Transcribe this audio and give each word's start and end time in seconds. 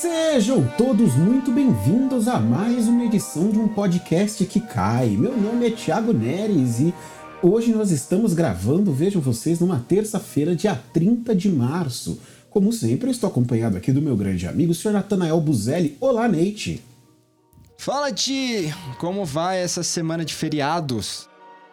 Sejam 0.00 0.64
todos 0.78 1.16
muito 1.16 1.50
bem-vindos 1.50 2.28
a 2.28 2.38
mais 2.38 2.86
uma 2.86 3.04
edição 3.04 3.50
de 3.50 3.58
um 3.58 3.66
podcast 3.66 4.44
que 4.44 4.60
cai. 4.60 5.08
Meu 5.08 5.36
nome 5.36 5.66
é 5.66 5.70
Thiago 5.72 6.12
Neres 6.12 6.78
e 6.78 6.94
hoje 7.42 7.72
nós 7.72 7.90
estamos 7.90 8.32
gravando, 8.32 8.92
vejam 8.92 9.20
vocês, 9.20 9.58
numa 9.58 9.80
terça-feira, 9.80 10.54
dia 10.54 10.80
30 10.92 11.34
de 11.34 11.48
março. 11.48 12.20
Como 12.48 12.72
sempre, 12.72 13.10
estou 13.10 13.28
acompanhado 13.28 13.76
aqui 13.76 13.90
do 13.90 14.00
meu 14.00 14.16
grande 14.16 14.46
amigo, 14.46 14.70
o 14.70 14.74
Sr. 14.74 14.92
Natanael 14.92 15.40
Buzelli. 15.40 15.96
Olá, 15.98 16.28
Neite! 16.28 16.80
Fala, 17.76 18.12
Ti! 18.12 18.72
Como 19.00 19.24
vai 19.24 19.58
essa 19.58 19.82
semana 19.82 20.24
de 20.24 20.32
feriados? 20.32 21.27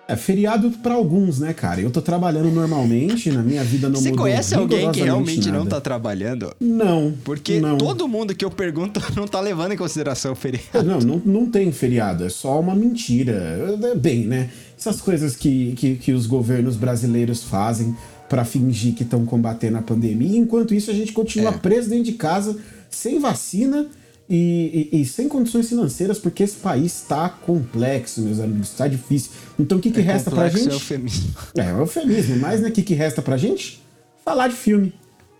É 0.07 0.15
feriado 0.15 0.69
para 0.83 0.93
alguns, 0.93 1.39
né, 1.39 1.51
cara? 1.51 1.81
Eu 1.81 1.89
tô 1.89 1.99
trabalhando 1.99 2.51
normalmente, 2.51 3.31
na 3.31 3.41
minha 3.41 3.63
vida 3.63 3.89
não 3.89 3.99
Você 3.99 4.11
conhece 4.11 4.53
alguém 4.53 4.91
que 4.91 5.01
realmente 5.01 5.47
nada. 5.47 5.57
não 5.57 5.65
tá 5.65 5.81
trabalhando? 5.81 6.53
Não. 6.59 7.11
Porque 7.23 7.59
não. 7.59 7.75
todo 7.75 8.07
mundo 8.07 8.35
que 8.35 8.45
eu 8.45 8.51
pergunto 8.51 9.01
não 9.17 9.27
tá 9.27 9.39
levando 9.41 9.71
em 9.71 9.77
consideração 9.77 10.33
o 10.33 10.35
feriado. 10.35 10.83
Não, 10.83 10.99
não, 10.99 11.21
não 11.25 11.45
tem 11.49 11.71
feriado, 11.71 12.23
é 12.23 12.29
só 12.29 12.59
uma 12.59 12.75
mentira. 12.75 13.77
É, 13.81 13.95
Bem, 13.95 14.25
né? 14.25 14.49
Essas 14.77 15.01
coisas 15.01 15.35
que, 15.35 15.73
que, 15.73 15.95
que 15.95 16.11
os 16.11 16.27
governos 16.27 16.75
brasileiros 16.75 17.43
fazem 17.43 17.95
para 18.29 18.45
fingir 18.45 18.93
que 18.93 19.01
estão 19.01 19.25
combatendo 19.25 19.77
a 19.79 19.81
pandemia. 19.81 20.37
Enquanto 20.37 20.75
isso, 20.75 20.91
a 20.91 20.93
gente 20.93 21.13
continua 21.13 21.49
É. 21.51 21.57
preso 21.57 21.89
dentro 21.89 22.05
de 22.05 22.11
casa, 22.13 22.55
sem 22.91 23.19
vacina 23.19 23.87
e, 24.29 24.89
e- 24.91 25.01
e 25.01 25.05
sem 25.05 25.27
condições 25.29 25.69
financeiras, 25.69 26.17
porque 26.17 26.43
esse 26.43 26.55
país 26.57 27.01
está 27.01 27.29
complexo, 27.29 28.21
meus 28.21 28.39
amigos, 28.39 28.69
está 28.71 28.87
difícil. 28.87 29.31
Então, 29.59 29.77
o 29.77 29.81
que, 29.81 29.91
que 29.91 30.01
resta 30.01 30.31
pra 30.31 30.45
Complexo 30.45 30.63
gente? 30.63 30.71
é 30.71 30.75
eufemismo. 30.75 31.35
É, 31.57 31.61
é 31.61 31.71
eufemismo, 31.71 32.37
mas 32.37 32.61
né, 32.61 32.69
o 32.69 32.71
que, 32.71 32.81
que 32.81 32.93
resta 32.93 33.21
pra 33.21 33.37
gente? 33.37 33.81
Falar 34.23 34.47
de 34.47 34.55
filme. 34.55 34.93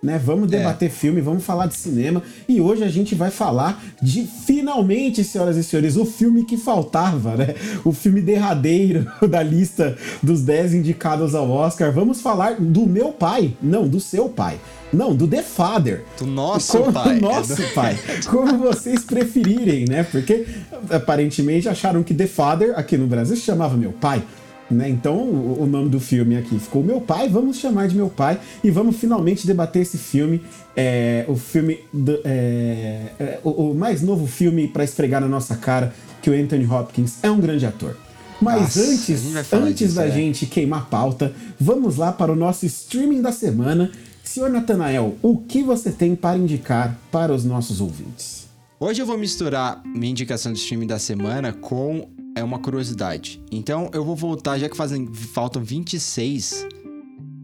Né? 0.04 0.22
Vamos 0.24 0.48
debater 0.48 0.92
filme, 0.92 1.20
vamos 1.20 1.44
falar 1.44 1.66
de 1.66 1.74
cinema. 1.74 2.22
E 2.48 2.62
hoje 2.62 2.84
a 2.84 2.88
gente 2.90 3.16
vai 3.16 3.32
falar 3.32 3.84
de, 4.00 4.28
finalmente, 4.46 5.24
senhoras 5.24 5.58
e 5.58 5.64
senhores, 5.64 5.96
o 5.98 6.06
filme 6.06 6.46
que 6.46 6.58
faltava, 6.58 7.36
né? 7.36 7.56
O 7.84 7.92
filme 7.92 8.22
derradeiro 8.22 9.08
da 9.28 9.42
lista 9.42 9.98
dos 10.22 10.44
10 10.44 10.76
indicados 10.76 11.34
ao 11.34 11.50
Oscar. 11.50 11.92
Vamos 11.92 12.22
falar 12.22 12.58
do 12.62 12.86
meu 12.86 13.14
pai. 13.14 13.58
Não, 13.60 13.88
do 13.88 14.00
seu 14.00 14.30
pai. 14.30 14.60
Não, 14.96 15.14
do 15.16 15.28
The 15.28 15.42
Father. 15.44 16.04
Do 16.18 16.26
nosso 16.26 16.78
Como- 16.78 16.94
pai. 16.94 17.20
Nosso 17.20 17.62
pai. 17.76 17.98
Como 18.30 18.58
vocês 18.58 19.04
preferirem, 19.04 19.86
né? 19.88 20.04
Porque 20.04 20.46
aparentemente 20.90 21.68
acharam 21.70 22.04
que 22.04 22.14
The 22.14 22.28
Father, 22.28 22.74
aqui 22.78 22.98
no 22.98 23.08
Brasil, 23.08 23.36
se 23.36 23.42
chamava 23.44 23.76
Meu 23.78 23.92
Pai. 23.92 24.24
Né? 24.70 24.90
Então 24.90 25.16
o, 25.16 25.62
o 25.62 25.66
nome 25.68 25.90
do 25.90 26.00
filme 26.00 26.36
aqui 26.36 26.58
ficou 26.58 26.84
Meu 26.84 27.00
Pai, 27.00 27.30
vamos 27.30 27.58
chamar 27.58 27.88
de 27.88 27.96
Meu 27.96 28.10
Pai 28.10 28.40
e 28.64 28.72
vamos 28.72 28.96
finalmente 28.96 29.46
debater 29.46 29.84
esse 29.84 29.96
filme, 29.98 30.42
é, 30.76 31.24
o 31.28 31.36
filme, 31.36 31.82
do- 31.94 32.20
é, 32.26 33.02
é, 33.20 33.40
o, 33.44 33.70
o 33.72 33.76
mais 33.76 34.02
novo 34.02 34.26
filme 34.26 34.68
pra 34.68 34.84
esfregar 34.84 35.22
na 35.22 35.28
nossa 35.28 35.56
cara 35.56 35.94
que 36.20 36.32
o 36.32 36.34
Anthony 36.34 36.66
Hopkins 36.66 37.18
é 37.22 37.30
um 37.30 37.40
grande 37.40 37.64
ator. 37.66 37.96
Mas 38.42 38.76
Nossa, 38.76 38.82
antes, 38.82 39.54
antes 39.54 39.78
disso, 39.78 39.96
da 39.96 40.08
é. 40.08 40.12
gente 40.12 40.46
queimar 40.48 40.88
pauta, 40.90 41.32
vamos 41.60 41.96
lá 41.98 42.12
para 42.12 42.32
o 42.32 42.36
nosso 42.36 42.66
streaming 42.66 43.22
da 43.22 43.32
semana. 43.32 43.92
Senhor 44.36 44.50
Natanael, 44.50 45.18
o 45.22 45.38
que 45.38 45.64
você 45.64 45.94
tem 45.94 46.14
para 46.14 46.38
indicar 46.38 47.00
para 47.10 47.34
os 47.34 47.46
nossos 47.46 47.80
ouvintes? 47.80 48.50
Hoje 48.78 49.02
eu 49.02 49.06
vou 49.06 49.18
misturar 49.18 49.82
minha 49.86 50.12
indicação 50.12 50.52
de 50.52 50.60
streaming 50.60 50.88
da 50.88 51.00
semana 51.00 51.54
com 51.54 52.10
é 52.36 52.44
uma 52.44 52.60
curiosidade. 52.60 53.42
Então 53.50 53.90
eu 53.94 54.04
vou 54.04 54.14
voltar, 54.14 54.58
já 54.58 54.68
que 54.68 54.76
fazem, 54.76 55.08
faltam 55.08 55.64
26 55.64 56.68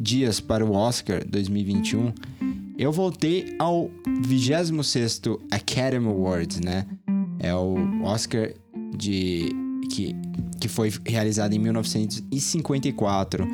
dias 0.01 0.41
para 0.41 0.65
o 0.65 0.73
Oscar 0.73 1.25
2021, 1.25 2.11
eu 2.77 2.91
voltei 2.91 3.55
ao 3.57 3.89
26º 4.27 5.39
Academy 5.49 6.07
Awards, 6.07 6.59
né? 6.59 6.85
É 7.39 7.55
o 7.55 8.03
Oscar 8.03 8.51
de 8.97 9.49
que, 9.89 10.13
que 10.59 10.67
foi 10.67 10.91
realizado 11.05 11.53
em 11.53 11.59
1954. 11.59 13.47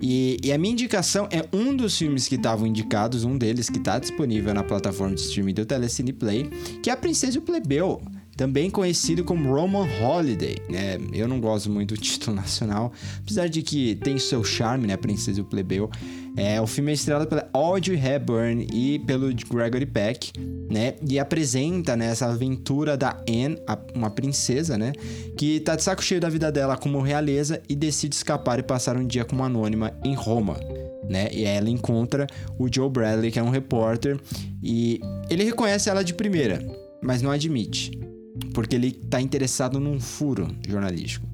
E, 0.00 0.38
e 0.42 0.52
a 0.52 0.58
minha 0.58 0.72
indicação 0.72 1.28
é 1.30 1.46
um 1.52 1.74
dos 1.74 1.96
filmes 1.96 2.28
que 2.28 2.34
estavam 2.34 2.66
indicados, 2.66 3.24
um 3.24 3.36
deles 3.36 3.70
que 3.70 3.78
está 3.78 3.98
disponível 3.98 4.52
na 4.52 4.62
plataforma 4.62 5.14
de 5.14 5.22
streaming 5.22 5.54
do 5.54 5.64
Telecine 5.64 6.12
Play, 6.12 6.50
que 6.82 6.90
é 6.90 6.92
A 6.92 6.96
Princesa 6.96 7.36
e 7.36 7.38
o 7.38 7.42
Plebeu, 7.42 8.00
também 8.36 8.68
conhecido 8.68 9.24
como 9.24 9.52
Roman 9.52 9.88
Holiday, 10.00 10.56
né? 10.68 10.98
Eu 11.12 11.26
não 11.26 11.40
gosto 11.40 11.70
muito 11.70 11.94
do 11.94 12.00
título 12.00 12.36
nacional, 12.36 12.92
apesar 13.18 13.48
de 13.48 13.62
que 13.62 13.94
tem 13.96 14.18
seu 14.18 14.44
charme, 14.44 14.86
né? 14.86 14.96
Princesa 14.96 15.38
e 15.38 15.42
o 15.42 15.44
Plebeu. 15.44 15.90
É, 16.36 16.60
o 16.60 16.66
filme 16.66 16.90
é 16.90 16.94
estrelado 16.94 17.26
pela 17.26 17.48
Audrey 17.50 17.98
Hepburn 17.98 18.66
e 18.70 18.98
pelo 18.98 19.32
Gregory 19.32 19.86
Peck, 19.86 20.32
né? 20.70 20.94
E 21.08 21.18
apresenta 21.18 21.96
né, 21.96 22.10
essa 22.10 22.26
aventura 22.26 22.94
da 22.94 23.16
Anne, 23.26 23.58
uma 23.94 24.10
princesa, 24.10 24.76
né? 24.76 24.92
Que 25.38 25.60
tá 25.60 25.74
de 25.74 25.82
saco 25.82 26.04
cheio 26.04 26.20
da 26.20 26.28
vida 26.28 26.52
dela 26.52 26.76
como 26.76 27.00
realeza 27.00 27.62
e 27.66 27.74
decide 27.74 28.14
escapar 28.14 28.58
e 28.58 28.62
passar 28.62 28.98
um 28.98 29.06
dia 29.06 29.24
como 29.24 29.42
anônima 29.42 29.94
em 30.04 30.14
Roma. 30.14 30.60
Né? 31.08 31.28
E 31.32 31.44
ela 31.44 31.70
encontra 31.70 32.26
o 32.58 32.68
Joe 32.70 32.90
Bradley, 32.90 33.30
que 33.30 33.38
é 33.38 33.42
um 33.42 33.50
repórter, 33.50 34.18
e 34.60 35.00
ele 35.30 35.44
reconhece 35.44 35.88
ela 35.88 36.02
de 36.02 36.12
primeira, 36.12 36.60
mas 37.00 37.22
não 37.22 37.30
admite, 37.30 37.92
porque 38.52 38.76
ele 38.76 38.92
tá 38.92 39.20
interessado 39.20 39.78
num 39.80 40.00
furo 40.00 40.48
jornalístico. 40.66 41.26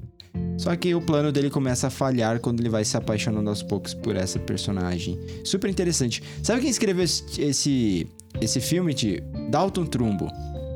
Só 0.57 0.75
que 0.75 0.93
o 0.93 1.01
plano 1.01 1.31
dele 1.31 1.49
começa 1.49 1.87
a 1.87 1.89
falhar 1.89 2.39
quando 2.39 2.59
ele 2.59 2.69
vai 2.69 2.85
se 2.85 2.95
apaixonando 2.95 3.49
aos 3.49 3.63
poucos 3.63 3.93
por 3.93 4.15
essa 4.15 4.39
personagem. 4.39 5.19
Super 5.43 5.69
interessante. 5.69 6.21
Sabe 6.41 6.61
quem 6.61 6.69
escreveu 6.69 7.03
esse, 7.03 8.07
esse, 8.39 8.61
filme, 8.61 8.93
Ti? 8.93 9.21
Dalton 9.49 9.85
Trumbo, 9.85 10.27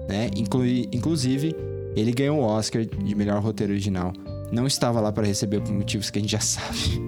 né? 0.10 0.30
Inclui, 0.36 0.90
inclusive, 0.92 1.56
ele 1.96 2.12
ganhou 2.12 2.40
o 2.40 2.44
Oscar 2.44 2.86
de 2.86 3.16
melhor 3.16 3.42
roteiro 3.42 3.74
original. 3.74 4.14
Não 4.52 4.66
estava 4.66 5.00
lá 5.00 5.12
para 5.12 5.26
receber 5.26 5.62
por 5.62 5.72
motivos 5.72 6.10
que 6.10 6.20
a 6.20 6.22
gente 6.22 6.32
já 6.32 6.40
sabe. 6.42 7.02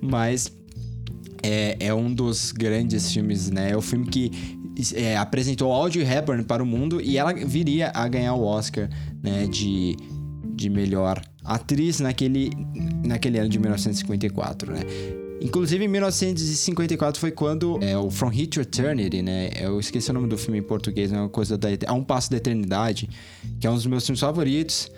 Mas 0.00 0.50
é, 1.42 1.76
é 1.78 1.94
um 1.94 2.12
dos 2.12 2.52
grandes 2.52 3.12
filmes, 3.12 3.50
né? 3.50 3.70
É 3.70 3.76
o 3.76 3.82
filme 3.82 4.06
que 4.06 4.58
é, 4.94 5.16
apresentou 5.16 5.72
Audrey 5.72 6.04
Hepburn 6.04 6.44
para 6.44 6.62
o 6.62 6.66
mundo 6.66 7.00
e 7.00 7.18
ela 7.18 7.32
viria 7.32 7.90
a 7.94 8.06
ganhar 8.08 8.34
o 8.34 8.42
Oscar, 8.42 8.88
né? 9.22 9.46
De, 9.46 9.96
de 10.54 10.68
melhor 10.68 11.22
atriz 11.44 12.00
naquele, 12.00 12.50
naquele 13.04 13.38
ano 13.38 13.48
de 13.48 13.58
1954, 13.58 14.72
né? 14.72 14.80
Inclusive, 15.40 15.82
em 15.82 15.88
1954 15.88 17.18
foi 17.18 17.30
quando 17.30 17.78
é, 17.82 17.96
o 17.96 18.10
From 18.10 18.30
Here 18.30 18.46
to 18.46 18.60
Eternity, 18.60 19.22
né? 19.22 19.50
Eu 19.58 19.80
esqueci 19.80 20.10
o 20.10 20.12
nome 20.12 20.28
do 20.28 20.36
filme 20.36 20.58
em 20.58 20.62
português, 20.62 21.10
é 21.12 21.16
uma 21.16 21.30
coisa 21.30 21.56
da... 21.56 21.68
A 21.86 21.94
Um 21.94 22.04
Passo 22.04 22.30
da 22.30 22.36
Eternidade, 22.36 23.08
que 23.58 23.66
é 23.66 23.70
um 23.70 23.74
dos 23.74 23.86
meus 23.86 24.04
filmes 24.04 24.20
favoritos. 24.20 24.90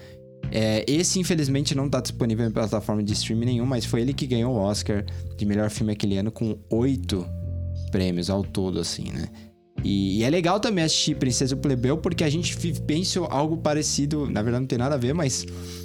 É, 0.50 0.84
esse, 0.88 1.20
infelizmente, 1.20 1.76
não 1.76 1.88
tá 1.88 2.00
disponível 2.00 2.44
em 2.44 2.50
plataforma 2.50 3.02
de 3.04 3.12
streaming 3.12 3.46
nenhum, 3.46 3.66
mas 3.66 3.84
foi 3.84 4.00
ele 4.00 4.12
que 4.12 4.26
ganhou 4.26 4.52
o 4.52 4.58
Oscar 4.58 5.04
de 5.36 5.46
melhor 5.46 5.70
filme 5.70 5.92
aquele 5.92 6.18
ano 6.18 6.32
com 6.32 6.58
oito 6.70 7.24
prêmios 7.92 8.28
ao 8.28 8.42
todo, 8.42 8.80
assim, 8.80 9.12
né? 9.12 9.28
E, 9.84 10.18
e 10.18 10.24
é 10.24 10.30
legal 10.30 10.60
também 10.60 10.84
assistir 10.84 11.16
Princesa 11.16 11.54
o 11.54 11.58
Plebeu, 11.58 11.96
porque 11.98 12.22
a 12.24 12.30
gente 12.30 12.56
pensa 12.86 13.20
algo 13.28 13.56
parecido, 13.56 14.30
na 14.30 14.40
verdade 14.42 14.60
não 14.62 14.66
tem 14.68 14.78
nada 14.78 14.94
a 14.94 14.98
ver, 14.98 15.12
mas 15.12 15.44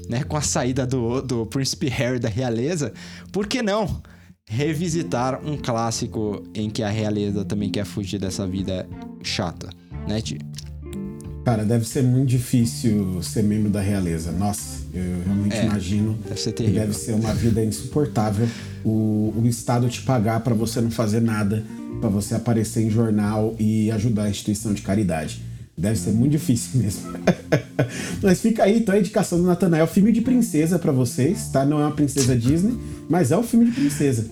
né, 0.10 0.24
com 0.24 0.38
a 0.38 0.42
saída 0.42 0.86
do, 0.86 1.22
do 1.22 1.46
Príncipe 1.46 1.88
Harry 1.90 2.20
da 2.20 2.30
realeza, 2.30 2.94
por 3.32 3.48
que 3.48 3.62
não 3.62 4.02
revisitar 4.50 5.42
um 5.46 5.58
clássico 5.58 6.44
em 6.54 6.70
que 6.70 6.82
a 6.82 6.90
realeza 6.90 7.44
também 7.44 7.70
quer 7.70 7.86
fugir 7.86 8.20
dessa 8.20 8.48
vida 8.48 8.88
chata, 9.24 9.70
né, 10.08 10.22
Ti? 10.22 10.38
Cara, 11.44 11.64
deve 11.64 11.86
ser 11.88 12.04
muito 12.04 12.28
difícil 12.30 13.22
ser 13.24 13.42
membro 13.42 13.70
da 13.70 13.80
realeza. 13.80 14.34
Nossa, 14.34 14.84
eu 14.94 15.24
realmente 15.26 15.56
É, 15.56 15.64
imagino 15.66 16.14
deve 16.28 16.40
ser 16.42 16.52
que 16.52 16.58
terrível. 16.58 16.82
deve 16.82 16.94
ser 16.94 17.14
uma 17.14 17.34
vida 17.34 17.64
insuportável. 17.64 18.48
O, 18.84 19.34
o 19.38 19.44
Estado 19.48 19.88
te 19.90 20.02
pagar 20.02 20.42
pra 20.42 20.54
você 20.54 20.82
não 20.82 20.92
fazer 20.92 21.22
nada, 21.22 21.64
pra 22.00 22.10
você 22.10 22.36
aparecer 22.36 22.84
em 22.84 22.90
jornal 22.90 23.56
e 23.60 23.92
ajudar 23.92 24.24
a 24.24 24.30
instituição 24.30 24.74
de 24.74 24.82
caridade. 24.82 25.42
Deve 25.78 25.98
ser 25.98 26.12
muito 26.12 26.32
difícil 26.32 26.80
mesmo. 26.82 27.04
mas 28.22 28.42
fica 28.42 28.64
aí, 28.64 28.80
então, 28.80 28.96
a 28.96 29.00
indicação 29.00 29.38
do 29.40 29.46
Natanael. 29.46 29.86
Filme 29.88 30.12
de 30.12 30.22
princesa 30.22 30.80
pra 30.80 30.92
vocês, 30.92 31.50
tá? 31.50 31.66
Não 31.66 31.80
é 31.80 31.86
uma 31.86 31.92
princesa 31.92 32.36
Disney, 32.36 32.78
mas 33.10 33.32
é 33.32 33.38
um 33.38 33.44
filme 33.44 33.66
de 33.66 33.72
princesa. 33.72 34.26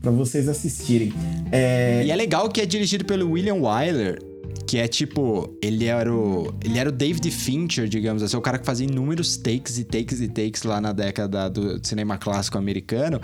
Pra 0.00 0.10
vocês 0.10 0.48
assistirem. 0.48 1.12
É, 1.50 2.04
E 2.06 2.10
é 2.10 2.16
legal 2.16 2.48
que 2.48 2.60
é 2.60 2.66
dirigido 2.66 3.04
pelo 3.04 3.32
William 3.32 3.56
Wyler, 3.56 4.22
que 4.66 4.78
é 4.78 4.86
tipo, 4.88 5.56
ele 5.60 5.84
era 5.84 6.12
o, 6.12 6.54
ele 6.64 6.78
era 6.78 6.88
o 6.88 6.92
David 6.92 7.28
Fincher, 7.30 7.88
digamos 7.88 8.22
assim, 8.22 8.36
o 8.36 8.40
cara 8.40 8.58
que 8.58 8.64
fazia 8.64 8.86
inúmeros 8.86 9.36
takes 9.36 9.78
e 9.78 9.84
takes 9.84 10.20
e 10.20 10.28
takes 10.28 10.62
lá 10.62 10.80
na 10.80 10.92
década 10.92 11.48
do 11.50 11.84
cinema 11.86 12.16
clássico 12.16 12.56
americano. 12.56 13.20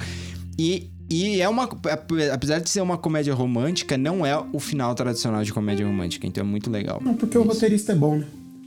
E, 0.58 0.90
e 1.10 1.40
é 1.40 1.48
uma, 1.48 1.68
apesar 2.32 2.58
de 2.58 2.70
ser 2.70 2.80
uma 2.80 2.96
comédia 2.96 3.34
romântica, 3.34 3.98
não 3.98 4.24
é 4.24 4.36
o 4.52 4.58
final 4.58 4.94
tradicional 4.94 5.42
de 5.44 5.52
comédia 5.52 5.86
romântica, 5.86 6.26
então 6.26 6.42
é 6.42 6.46
muito 6.46 6.70
legal. 6.70 7.00
Não, 7.04 7.14
porque 7.14 7.36
o 7.36 7.42
roteirista 7.42 7.92
é 7.92 7.94
bom, 7.94 8.16
né? 8.16 8.24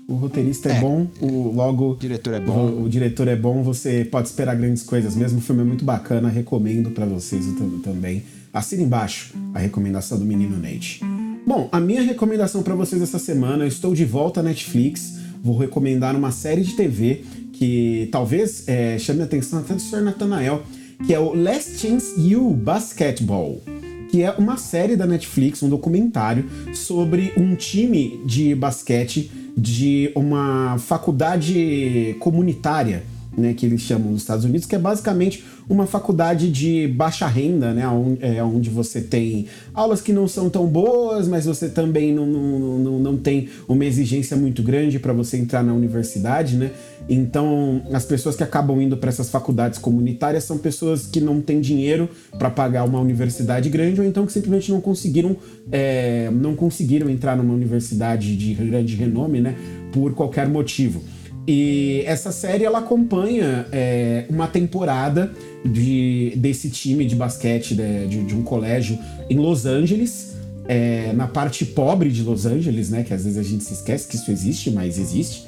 O 0.08 0.14
roteirista 0.14 0.70
é, 0.70 0.78
É. 0.78 0.80
bom, 0.82 1.08
o, 1.20 1.52
logo 1.52 1.94
O 1.94 1.96
diretor 1.98 2.34
é 2.36 2.40
bom. 2.40 2.54
o, 2.68 2.84
o 2.84 2.90
diretor 2.90 3.28
é 3.28 3.36
bom, 3.36 3.64
você 3.64 4.06
pode 4.06 4.28
esperar 4.28 4.56
grandes 4.56 4.84
coisas 4.84 5.16
mesmo. 5.16 5.40
O 5.40 5.42
filme 5.42 5.62
é 5.62 5.66
muito 5.66 5.84
bacana, 5.84 6.30
recomendo 6.30 6.92
pra 6.92 7.08
vocês 7.08 7.44
tam- 7.58 7.80
também. 7.80 8.22
Assina 8.54 8.84
embaixo 8.84 9.34
a 9.54 9.58
recomendação 9.60 10.20
do 10.20 10.24
menino 10.24 10.58
Nate. 10.58 11.02
Bom, 11.48 11.68
a 11.72 11.80
minha 11.80 12.04
recomendação 12.04 12.62
para 12.62 12.76
vocês 12.76 13.02
essa 13.02 13.18
semana, 13.18 13.64
eu 13.64 13.68
estou 13.68 13.96
de 13.96 14.06
volta 14.06 14.40
à 14.42 14.44
Netflix, 14.44 15.16
vou 15.44 15.58
recomendar 15.58 16.16
uma 16.16 16.32
série 16.32 16.62
de 16.62 16.74
TV 16.74 17.24
que 17.54 18.08
talvez 18.12 18.64
é, 18.68 19.00
chame 19.00 19.22
a 19.22 19.26
atenção 19.26 19.60
até 19.60 19.74
do 19.74 19.82
Sr. 19.82 20.02
Nathanael, 20.02 20.62
que 21.06 21.14
é 21.14 21.20
o 21.20 21.34
Last 21.34 21.78
Chance 21.78 22.20
You 22.20 22.52
Basketball, 22.52 23.62
que 24.10 24.24
é 24.24 24.32
uma 24.32 24.58
série 24.58 24.96
da 24.96 25.06
Netflix, 25.06 25.62
um 25.64 25.70
documentário 25.70 26.46
sobre 26.74 27.34
um 27.38 27.56
time 27.56 28.22
de 28.26 28.56
basquete 28.56 29.32
de 29.58 30.12
uma 30.16 30.78
faculdade 30.78 32.16
comunitária, 32.20 33.04
né, 33.38 33.54
que 33.54 33.66
eles 33.66 33.82
chamam 33.82 34.12
nos 34.12 34.22
Estados 34.22 34.46
Unidos, 34.46 34.66
que 34.66 34.76
é 34.76 34.80
basicamente 34.80 35.44
uma 35.68 35.86
faculdade 35.88 36.52
de 36.52 36.88
baixa 36.88 37.28
renda, 37.28 37.74
né? 37.74 37.88
Onde, 37.88 38.24
é, 38.24 38.44
onde 38.44 38.70
você 38.70 39.02
tem 39.02 39.48
aulas 39.74 40.02
que 40.02 40.14
não 40.14 40.28
são 40.28 40.50
tão 40.50 40.68
boas, 40.68 41.28
mas 41.28 41.46
você 41.46 41.70
também 41.70 42.14
não, 42.14 42.26
não, 42.26 42.80
não, 42.80 43.00
não 43.00 43.18
tem 43.18 43.50
uma 43.68 43.84
exigência 43.84 44.38
muito 44.38 44.62
grande 44.62 45.00
para 45.00 45.12
você 45.12 45.38
entrar 45.38 45.64
na 45.64 45.74
universidade, 45.74 46.56
né? 46.56 46.72
Então, 47.10 47.82
as 47.92 48.06
pessoas 48.06 48.36
que 48.36 48.44
acabam 48.44 48.80
indo 48.82 48.98
para 48.98 49.10
essas 49.10 49.30
faculdades 49.30 49.80
comunitárias 49.80 50.44
são 50.44 50.58
pessoas 50.58 51.08
que 51.08 51.20
não 51.20 51.42
têm 51.42 51.62
dinheiro 51.62 52.10
para 52.38 52.50
pagar 52.50 52.84
uma 52.84 53.00
universidade 53.00 53.70
grande 53.70 54.02
ou 54.02 54.08
então 54.08 54.26
que 54.26 54.34
simplesmente 54.34 54.72
não 54.72 54.82
conseguiram, 54.82 55.36
é, 55.72 56.30
não 56.32 56.56
conseguiram 56.56 57.10
entrar 57.10 57.36
numa 57.36 57.54
universidade 57.54 58.36
de 58.36 58.54
grande 58.54 58.96
renome, 58.96 59.42
né? 59.42 59.56
Por 59.92 60.14
qualquer 60.14 60.48
motivo. 60.48 61.02
E 61.48 62.02
essa 62.06 62.32
série 62.32 62.64
ela 62.64 62.80
acompanha 62.80 63.68
é, 63.72 64.26
uma 64.30 64.48
temporada 64.48 65.32
de, 65.64 66.34
desse 66.38 66.70
time 66.70 67.06
de 67.06 67.16
basquete 67.16 67.76
de, 67.76 68.08
de, 68.08 68.24
de 68.24 68.36
um 68.36 68.42
colégio 68.42 68.98
em 69.30 69.38
Los 69.38 69.66
Angeles, 69.66 70.36
é, 70.68 71.14
na 71.14 71.28
parte 71.28 71.64
pobre 71.64 72.10
de 72.10 72.24
Los 72.24 72.46
Angeles, 72.46 72.90
né? 72.90 73.04
Que 73.04 73.14
às 73.14 73.24
vezes 73.24 73.38
a 73.38 73.44
gente 73.44 73.64
se 73.64 73.74
esquece 73.74 74.08
que 74.08 74.16
isso 74.16 74.32
existe, 74.32 74.72
mas 74.72 74.98
existe. 74.98 75.46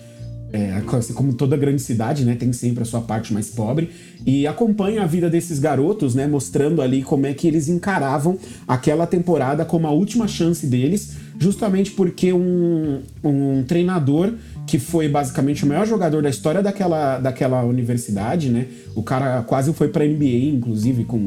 É, 0.53 0.81
assim 0.93 1.13
como 1.13 1.33
toda 1.33 1.57
grande 1.57 1.81
cidade, 1.81 2.23
né, 2.23 2.33
tem 2.33 2.53
sempre 2.53 2.81
a 2.81 2.85
sua 2.85 3.01
parte 3.01 3.33
mais 3.33 3.49
pobre 3.49 3.89
e 4.25 4.47
acompanha 4.47 5.03
a 5.03 5.05
vida 5.05 5.29
desses 5.29 5.59
garotos, 5.59 6.15
né, 6.15 6.25
mostrando 6.25 6.81
ali 6.81 7.03
como 7.03 7.25
é 7.25 7.33
que 7.33 7.49
eles 7.49 7.67
encaravam 7.67 8.39
aquela 8.65 9.05
temporada 9.05 9.65
como 9.65 9.87
a 9.87 9.91
última 9.91 10.25
chance 10.25 10.65
deles, 10.65 11.17
justamente 11.37 11.91
porque 11.91 12.31
um, 12.31 13.01
um 13.21 13.61
treinador 13.63 14.35
que 14.67 14.77
foi 14.77 15.07
basicamente 15.07 15.63
o 15.63 15.67
maior 15.67 15.87
jogador 15.87 16.21
da 16.21 16.29
história 16.29 16.61
daquela, 16.61 17.19
daquela 17.19 17.63
universidade, 17.63 18.49
né? 18.49 18.67
O 18.93 19.01
cara 19.01 19.41
quase 19.43 19.73
foi 19.73 19.87
para 19.87 20.05
NBA, 20.05 20.49
inclusive, 20.53 21.05
com, 21.05 21.17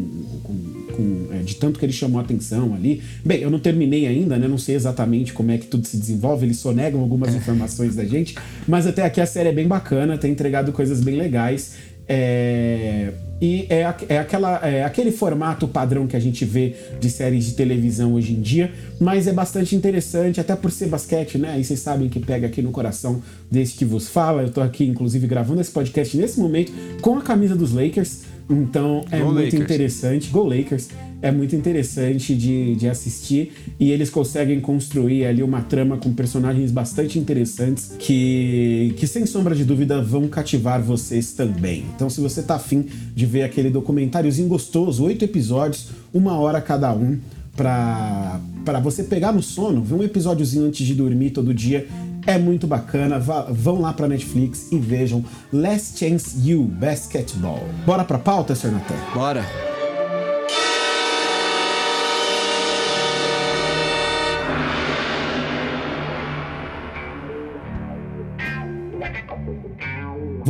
com, 0.43 0.55
com 0.95 1.29
é, 1.33 1.39
de 1.39 1.57
tanto 1.57 1.79
que 1.79 1.87
ele 1.87 1.93
chamou 1.93 2.21
a 2.21 2.23
atenção 2.23 2.75
ali. 2.75 3.03
Bem, 3.25 3.41
eu 3.41 3.49
não 3.51 3.59
terminei 3.59 4.07
ainda, 4.07 4.37
né? 4.37 4.47
Não 4.47 4.59
sei 4.59 4.75
exatamente 4.75 5.33
como 5.33 5.51
é 5.51 5.57
que 5.57 5.67
tudo 5.67 5.87
se 5.87 5.97
desenvolve, 5.97 6.45
eles 6.45 6.59
sonegam 6.59 7.01
algumas 7.01 7.33
informações 7.35 7.97
da 7.97 8.05
gente, 8.05 8.37
mas 8.69 8.87
até 8.87 9.05
aqui 9.05 9.23
a 9.23 9.27
série 9.27 9.49
é 9.49 9.53
bem 9.53 9.67
bacana, 9.67 10.19
tem 10.19 10.33
entregado 10.33 10.71
coisas 10.71 11.01
bem 11.01 11.17
legais. 11.17 11.77
É, 12.13 13.13
e 13.41 13.67
é, 13.71 13.95
é, 14.09 14.19
aquela, 14.19 14.57
é 14.67 14.83
aquele 14.83 15.13
formato 15.13 15.69
padrão 15.69 16.09
que 16.09 16.17
a 16.17 16.21
gente 16.21 16.45
vê 16.45 16.75
de 16.99 17.09
séries 17.09 17.47
de 17.47 17.53
televisão 17.53 18.15
hoje 18.15 18.33
em 18.33 18.41
dia, 18.41 18.73
mas 18.99 19.29
é 19.29 19.33
bastante 19.33 19.77
interessante, 19.77 20.41
até 20.41 20.57
por 20.57 20.73
ser 20.73 20.89
basquete, 20.89 21.39
né? 21.39 21.59
E 21.59 21.63
vocês 21.63 21.79
sabem 21.79 22.09
que 22.09 22.19
pega 22.19 22.49
aqui 22.49 22.61
no 22.61 22.73
coração 22.73 23.23
desse 23.49 23.75
que 23.75 23.85
vos 23.85 24.09
fala. 24.09 24.43
Eu 24.43 24.51
tô 24.51 24.61
aqui, 24.61 24.85
inclusive, 24.85 25.25
gravando 25.29 25.61
esse 25.61 25.71
podcast 25.71 26.17
nesse 26.17 26.41
momento 26.41 26.73
com 27.01 27.17
a 27.17 27.23
camisa 27.23 27.55
dos 27.55 27.73
Lakers. 27.73 28.23
Então 28.51 29.05
é 29.11 29.21
Go 29.21 29.27
muito 29.27 29.45
Lakers. 29.45 29.63
interessante. 29.63 30.31
Go 30.31 30.43
Lakers! 30.43 30.89
É 31.23 31.31
muito 31.31 31.55
interessante 31.55 32.35
de, 32.35 32.75
de 32.77 32.89
assistir 32.89 33.53
e 33.79 33.91
eles 33.91 34.09
conseguem 34.09 34.59
construir 34.59 35.27
ali 35.27 35.43
uma 35.43 35.61
trama 35.61 35.99
com 35.99 36.15
personagens 36.15 36.71
bastante 36.71 37.19
interessantes 37.19 37.93
que, 37.99 38.95
que 38.97 39.07
sem 39.07 39.27
sombra 39.27 39.55
de 39.55 39.63
dúvida 39.63 40.01
vão 40.03 40.27
cativar 40.29 40.83
vocês 40.83 41.33
também. 41.35 41.85
Então, 41.95 42.09
se 42.09 42.23
você 42.23 42.43
tá 42.43 42.55
afim 42.55 42.87
de 43.15 43.27
ver 43.27 43.43
aquele 43.43 43.69
documentáriozinho 43.69 44.49
gostoso, 44.49 45.05
oito 45.05 45.23
episódios, 45.23 45.91
uma 46.13 46.39
hora 46.39 46.59
cada 46.61 46.91
um, 46.95 47.19
para 47.57 48.81
você 48.83 49.03
pegar 49.03 49.33
no 49.33 49.43
sono, 49.43 49.83
ver 49.83 49.95
um 49.95 50.03
episódiozinho 50.03 50.67
antes 50.67 50.87
de 50.87 50.95
dormir 50.95 51.31
todo 51.31 51.53
dia 51.53 51.87
é 52.27 52.39
muito 52.39 52.67
bacana. 52.67 53.19
Vá, 53.19 53.47
vão 53.51 53.81
lá 53.81 53.93
pra 53.93 54.09
Netflix 54.09 54.71
e 54.71 54.79
vejam 54.79 55.25
Last 55.53 55.99
Chance 55.99 56.37
You 56.49 56.65
Basketball. 56.65 57.67
Bora 57.87 58.05
pra 58.05 58.19
pauta, 58.19 58.55
Sr. 58.55 58.73
Natan? 58.73 58.95
Bora. 59.15 59.80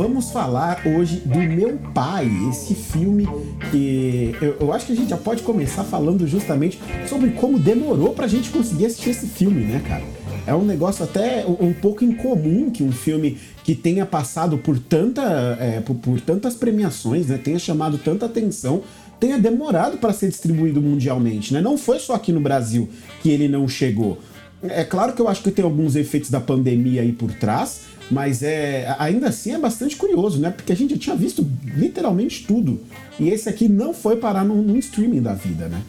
Vamos 0.01 0.31
falar 0.31 0.81
hoje 0.83 1.17
do 1.17 1.37
Meu 1.37 1.77
Pai, 1.93 2.27
esse 2.49 2.73
filme 2.73 3.27
que 3.69 4.35
eu, 4.41 4.57
eu, 4.59 4.73
acho 4.73 4.87
que 4.87 4.93
a 4.93 4.95
gente 4.95 5.11
já 5.11 5.15
pode 5.15 5.43
começar 5.43 5.83
falando 5.83 6.25
justamente 6.25 6.79
sobre 7.07 7.29
como 7.29 7.59
demorou 7.59 8.11
pra 8.11 8.25
gente 8.25 8.49
conseguir 8.49 8.87
assistir 8.87 9.11
esse 9.11 9.27
filme, 9.27 9.61
né, 9.63 9.79
cara? 9.87 10.03
É 10.47 10.55
um 10.55 10.65
negócio 10.65 11.03
até 11.03 11.45
um 11.45 11.71
pouco 11.71 12.03
incomum 12.03 12.71
que 12.71 12.81
um 12.81 12.91
filme 12.91 13.37
que 13.63 13.75
tenha 13.75 14.03
passado 14.03 14.57
por, 14.57 14.79
tanta, 14.79 15.21
é, 15.59 15.81
por, 15.81 15.93
por 15.93 16.19
tantas 16.19 16.55
premiações, 16.55 17.27
né, 17.27 17.37
tenha 17.37 17.59
chamado 17.59 17.99
tanta 17.99 18.25
atenção, 18.25 18.81
tenha 19.19 19.37
demorado 19.37 19.99
para 19.99 20.13
ser 20.13 20.29
distribuído 20.29 20.81
mundialmente, 20.81 21.53
né? 21.53 21.61
Não 21.61 21.77
foi 21.77 21.99
só 21.99 22.15
aqui 22.15 22.31
no 22.31 22.39
Brasil 22.39 22.89
que 23.21 23.29
ele 23.29 23.47
não 23.47 23.67
chegou. 23.67 24.17
É 24.63 24.83
claro 24.83 25.13
que 25.13 25.21
eu 25.21 25.27
acho 25.27 25.43
que 25.43 25.51
tem 25.51 25.63
alguns 25.63 25.95
efeitos 25.95 26.31
da 26.31 26.39
pandemia 26.39 27.01
aí 27.01 27.11
por 27.11 27.31
trás, 27.31 27.90
mas 28.11 28.43
é 28.43 28.93
ainda 28.99 29.29
assim 29.29 29.53
é 29.53 29.57
bastante 29.57 29.95
curioso, 29.95 30.39
né? 30.39 30.51
Porque 30.51 30.71
a 30.71 30.75
gente 30.75 30.91
já 30.95 30.99
tinha 30.99 31.15
visto 31.15 31.49
literalmente 31.63 32.45
tudo. 32.45 32.81
E 33.19 33.29
esse 33.29 33.47
aqui 33.47 33.69
não 33.69 33.93
foi 33.93 34.17
parar 34.17 34.43
num, 34.43 34.61
num 34.61 34.77
streaming 34.77 35.21
da 35.21 35.33
vida, 35.33 35.69
né? 35.69 35.81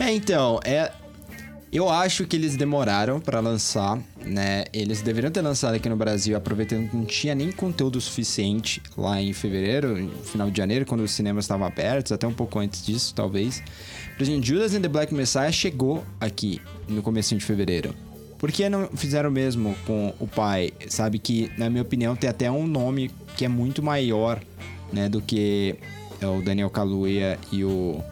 É, 0.00 0.12
então, 0.12 0.58
é, 0.64 0.90
eu 1.72 1.88
acho 1.88 2.26
que 2.26 2.36
eles 2.36 2.56
demoraram 2.56 3.20
para 3.20 3.40
lançar, 3.40 3.98
né? 4.24 4.64
Eles 4.72 5.02
deveriam 5.02 5.30
ter 5.30 5.40
lançado 5.40 5.74
aqui 5.74 5.88
no 5.88 5.96
Brasil, 5.96 6.36
aproveitando 6.36 6.90
que 6.90 6.96
não 6.96 7.04
tinha 7.04 7.34
nem 7.34 7.52
conteúdo 7.52 8.00
suficiente 8.00 8.82
lá 8.96 9.20
em 9.20 9.32
fevereiro, 9.32 10.10
final 10.24 10.50
de 10.50 10.58
janeiro, 10.58 10.84
quando 10.84 11.02
os 11.02 11.12
cinemas 11.12 11.44
estavam 11.44 11.66
abertos, 11.66 12.10
até 12.10 12.26
um 12.26 12.32
pouco 12.34 12.58
antes 12.58 12.84
disso, 12.84 13.14
talvez. 13.14 13.62
Por 14.16 14.22
exemplo, 14.22 14.42
Judas 14.42 14.74
and 14.74 14.82
the 14.82 14.88
Black 14.88 15.14
Messiah 15.14 15.50
chegou 15.52 16.04
aqui 16.20 16.60
no 16.88 17.02
começo 17.02 17.36
de 17.36 17.44
fevereiro. 17.44 17.94
Por 18.44 18.52
que 18.52 18.68
não 18.68 18.88
fizeram 18.94 19.30
o 19.30 19.32
mesmo 19.32 19.74
com 19.86 20.12
o 20.20 20.26
pai? 20.26 20.70
Sabe 20.86 21.18
que, 21.18 21.50
na 21.56 21.70
minha 21.70 21.80
opinião, 21.80 22.14
tem 22.14 22.28
até 22.28 22.50
um 22.50 22.66
nome 22.66 23.10
que 23.38 23.46
é 23.46 23.48
muito 23.48 23.82
maior, 23.82 24.38
né, 24.92 25.08
do 25.08 25.22
que 25.22 25.76
o 26.20 26.42
Daniel 26.42 26.68
Kaluuya 26.68 27.38
e 27.50 27.64
o 27.64 28.02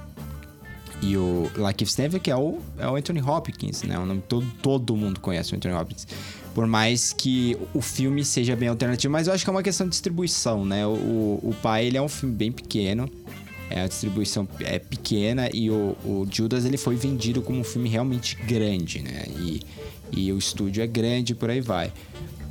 e 1.02 1.18
o 1.18 1.50
Lakeith 1.54 1.88
Stanfield, 1.88 2.20
que 2.20 2.30
é 2.30 2.36
o, 2.36 2.60
é 2.78 2.88
o 2.88 2.96
Anthony 2.96 3.20
Hopkins, 3.20 3.82
né? 3.82 3.98
O 3.98 4.06
nome 4.06 4.22
todo, 4.26 4.46
todo 4.62 4.96
mundo 4.96 5.20
conhece 5.20 5.52
o 5.52 5.56
Anthony 5.56 5.74
Hopkins. 5.74 6.06
Por 6.54 6.66
mais 6.66 7.12
que 7.12 7.54
o 7.74 7.82
filme 7.82 8.24
seja 8.24 8.56
bem 8.56 8.70
alternativo, 8.70 9.12
mas 9.12 9.26
eu 9.26 9.34
acho 9.34 9.44
que 9.44 9.50
é 9.50 9.52
uma 9.52 9.62
questão 9.62 9.86
de 9.86 9.90
distribuição, 9.90 10.64
né? 10.64 10.86
O, 10.86 11.40
o 11.42 11.54
Pai, 11.60 11.84
ele 11.84 11.98
é 11.98 12.00
um 12.00 12.08
filme 12.08 12.34
bem 12.34 12.50
pequeno, 12.50 13.06
é, 13.68 13.82
a 13.82 13.86
distribuição 13.86 14.48
é 14.60 14.78
pequena 14.78 15.50
e 15.52 15.70
o, 15.70 15.94
o 16.04 16.26
Judas, 16.30 16.64
ele 16.64 16.78
foi 16.78 16.96
vendido 16.96 17.42
como 17.42 17.58
um 17.58 17.64
filme 17.64 17.90
realmente 17.90 18.36
grande, 18.36 19.02
né? 19.02 19.24
E, 19.28 19.60
e 20.12 20.32
o 20.32 20.38
estúdio 20.38 20.82
é 20.82 20.86
grande, 20.86 21.34
por 21.34 21.50
aí 21.50 21.60
vai, 21.60 21.92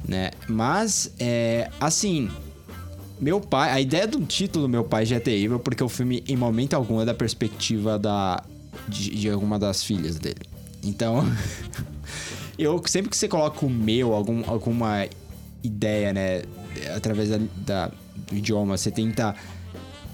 né? 0.07 0.31
Mas, 0.47 1.13
é, 1.19 1.69
assim, 1.79 2.29
meu 3.19 3.39
pai, 3.39 3.69
a 3.71 3.79
ideia 3.79 4.07
do 4.07 4.19
título 4.25 4.67
Meu 4.67 4.83
Pai 4.83 5.05
já 5.05 5.17
é 5.17 5.19
terrível, 5.19 5.59
porque 5.59 5.83
o 5.83 5.89
filme, 5.89 6.23
em 6.27 6.35
momento 6.35 6.73
algum, 6.73 6.99
é 6.99 7.05
da 7.05 7.13
perspectiva 7.13 7.99
da, 7.99 8.43
de, 8.87 9.11
de 9.11 9.29
alguma 9.29 9.59
das 9.59 9.83
filhas 9.83 10.17
dele. 10.17 10.41
Então, 10.83 11.23
eu 12.57 12.81
sempre 12.87 13.11
que 13.11 13.17
você 13.17 13.27
coloca 13.27 13.63
o 13.63 13.69
meu, 13.69 14.13
algum, 14.13 14.43
alguma 14.49 15.07
ideia, 15.63 16.11
né, 16.11 16.41
através 16.95 17.29
da, 17.29 17.39
da, 17.57 17.91
do 18.27 18.35
idioma, 18.35 18.75
você 18.75 18.89
tenta 18.89 19.35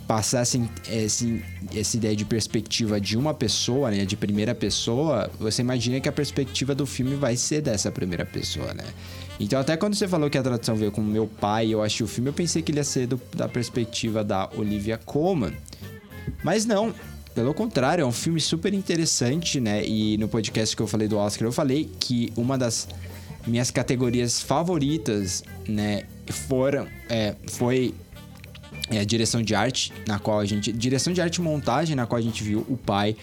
passar 0.07 0.43
esse, 0.43 1.43
essa 1.75 1.97
ideia 1.97 2.15
de 2.15 2.23
perspectiva 2.23 2.99
de 2.99 3.17
uma 3.17 3.33
pessoa, 3.33 3.91
né, 3.91 4.05
de 4.05 4.15
primeira 4.15 4.55
pessoa, 4.55 5.29
você 5.37 5.61
imagina 5.61 5.99
que 5.99 6.07
a 6.07 6.11
perspectiva 6.11 6.73
do 6.73 6.85
filme 6.85 7.15
vai 7.15 7.35
ser 7.35 7.61
dessa 7.61 7.91
primeira 7.91 8.25
pessoa, 8.25 8.73
né? 8.73 8.85
Então, 9.39 9.59
até 9.59 9.77
quando 9.77 9.95
você 9.95 10.07
falou 10.07 10.29
que 10.29 10.37
a 10.37 10.41
tradução 10.41 10.75
veio 10.75 10.91
com 10.91 11.01
meu 11.01 11.27
pai, 11.27 11.71
eu 11.71 11.83
achei 11.83 12.03
o 12.03 12.07
filme, 12.07 12.29
eu 12.29 12.33
pensei 12.33 12.61
que 12.61 12.71
ele 12.71 12.79
ia 12.79 12.83
ser 12.83 13.05
do, 13.05 13.21
da 13.35 13.47
perspectiva 13.47 14.23
da 14.23 14.49
Olivia 14.55 14.97
Colman. 14.97 15.53
Mas 16.43 16.65
não, 16.65 16.93
pelo 17.35 17.53
contrário, 17.53 18.01
é 18.01 18.05
um 18.05 18.11
filme 18.11 18.39
super 18.41 18.73
interessante, 18.73 19.59
né? 19.59 19.85
E 19.85 20.17
no 20.17 20.27
podcast 20.27 20.75
que 20.75 20.81
eu 20.81 20.87
falei 20.87 21.07
do 21.07 21.17
Oscar, 21.17 21.47
eu 21.47 21.51
falei 21.51 21.87
que 21.99 22.33
uma 22.35 22.57
das 22.57 22.87
minhas 23.45 23.69
categorias 23.69 24.41
favoritas, 24.41 25.43
né, 25.67 26.03
foram, 26.27 26.87
é, 27.07 27.35
foi 27.47 27.93
é, 28.89 29.03
direção 29.03 29.41
de 29.41 29.53
arte, 29.53 29.91
na 30.07 30.19
qual 30.19 30.39
a 30.39 30.45
gente. 30.45 30.71
Direção 30.71 31.11
de 31.11 31.21
arte 31.21 31.37
e 31.37 31.41
montagem, 31.41 31.95
na 31.95 32.05
qual 32.05 32.17
a 32.17 32.21
gente 32.21 32.43
viu 32.43 32.65
o 32.69 32.77
pai 32.77 33.15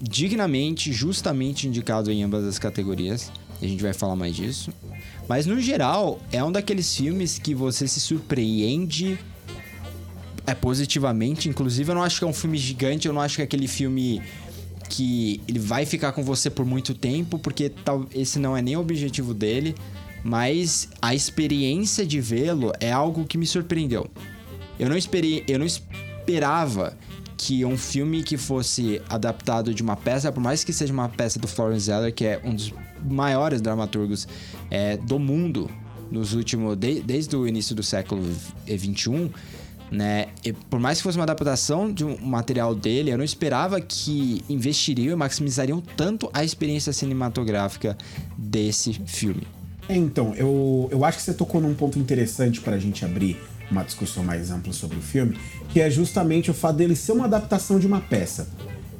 dignamente, 0.00 0.92
justamente 0.92 1.68
indicado 1.68 2.10
em 2.10 2.22
ambas 2.22 2.44
as 2.44 2.58
categorias. 2.58 3.30
A 3.60 3.66
gente 3.66 3.82
vai 3.82 3.92
falar 3.92 4.16
mais 4.16 4.34
disso. 4.34 4.72
Mas 5.28 5.46
no 5.46 5.60
geral, 5.60 6.20
é 6.32 6.42
um 6.42 6.50
daqueles 6.50 6.96
filmes 6.96 7.38
que 7.38 7.54
você 7.54 7.86
se 7.86 8.00
surpreende 8.00 9.18
é 10.46 10.54
positivamente. 10.54 11.48
Inclusive, 11.48 11.90
eu 11.90 11.94
não 11.94 12.02
acho 12.02 12.18
que 12.18 12.24
é 12.24 12.26
um 12.26 12.32
filme 12.32 12.58
gigante, 12.58 13.06
eu 13.06 13.14
não 13.14 13.20
acho 13.20 13.36
que 13.36 13.42
é 13.42 13.44
aquele 13.44 13.68
filme 13.68 14.20
que 14.88 15.40
ele 15.48 15.58
vai 15.58 15.86
ficar 15.86 16.12
com 16.12 16.22
você 16.22 16.50
por 16.50 16.66
muito 16.66 16.92
tempo, 16.92 17.38
porque 17.38 17.68
tal, 17.68 18.06
esse 18.14 18.38
não 18.38 18.56
é 18.56 18.60
nem 18.60 18.76
o 18.76 18.80
objetivo 18.80 19.32
dele, 19.32 19.74
mas 20.22 20.88
a 21.00 21.14
experiência 21.14 22.04
de 22.04 22.20
vê-lo 22.20 22.72
é 22.78 22.92
algo 22.92 23.24
que 23.24 23.38
me 23.38 23.46
surpreendeu. 23.46 24.10
Eu 24.82 24.88
não 24.88 24.96
esperei, 24.96 25.44
eu 25.46 25.60
não 25.60 25.64
esperava 25.64 26.98
que 27.36 27.64
um 27.64 27.78
filme 27.78 28.24
que 28.24 28.36
fosse 28.36 29.00
adaptado 29.08 29.72
de 29.72 29.80
uma 29.80 29.94
peça, 29.94 30.32
por 30.32 30.42
mais 30.42 30.64
que 30.64 30.72
seja 30.72 30.92
uma 30.92 31.08
peça 31.08 31.38
do 31.38 31.46
Florence 31.46 31.86
Zeller, 31.86 32.12
que 32.12 32.24
é 32.24 32.40
um 32.42 32.52
dos 32.52 32.74
maiores 33.08 33.60
dramaturgos 33.60 34.26
é, 34.68 34.96
do 34.96 35.20
mundo 35.20 35.70
nos 36.10 36.34
últimos 36.34 36.76
de, 36.76 37.00
desde 37.00 37.36
o 37.36 37.46
início 37.46 37.76
do 37.76 37.82
século 37.84 38.28
21 38.66 39.30
né? 39.88 40.26
E 40.44 40.52
por 40.52 40.80
mais 40.80 40.98
que 40.98 41.04
fosse 41.04 41.16
uma 41.16 41.22
adaptação 41.22 41.92
de 41.92 42.04
um 42.04 42.18
material 42.18 42.74
dele, 42.74 43.12
eu 43.12 43.18
não 43.18 43.24
esperava 43.24 43.80
que 43.80 44.42
investiriam 44.48 45.12
e 45.12 45.16
maximizariam 45.16 45.80
tanto 45.96 46.28
a 46.34 46.42
experiência 46.42 46.92
cinematográfica 46.92 47.96
desse 48.36 48.94
filme. 49.06 49.46
Então, 49.88 50.34
eu, 50.34 50.88
eu 50.90 51.04
acho 51.04 51.18
que 51.18 51.24
você 51.24 51.34
tocou 51.34 51.60
num 51.60 51.74
ponto 51.74 51.98
interessante 51.98 52.60
para 52.60 52.76
a 52.76 52.78
gente 52.78 53.04
abrir 53.04 53.36
uma 53.72 53.82
discussão 53.84 54.22
mais 54.22 54.50
ampla 54.50 54.72
sobre 54.72 54.96
o 54.98 55.02
filme, 55.02 55.36
que 55.70 55.80
é 55.80 55.90
justamente 55.90 56.50
o 56.50 56.54
fato 56.54 56.76
dele 56.76 56.94
ser 56.94 57.12
uma 57.12 57.24
adaptação 57.24 57.78
de 57.78 57.86
uma 57.86 58.00
peça. 58.00 58.48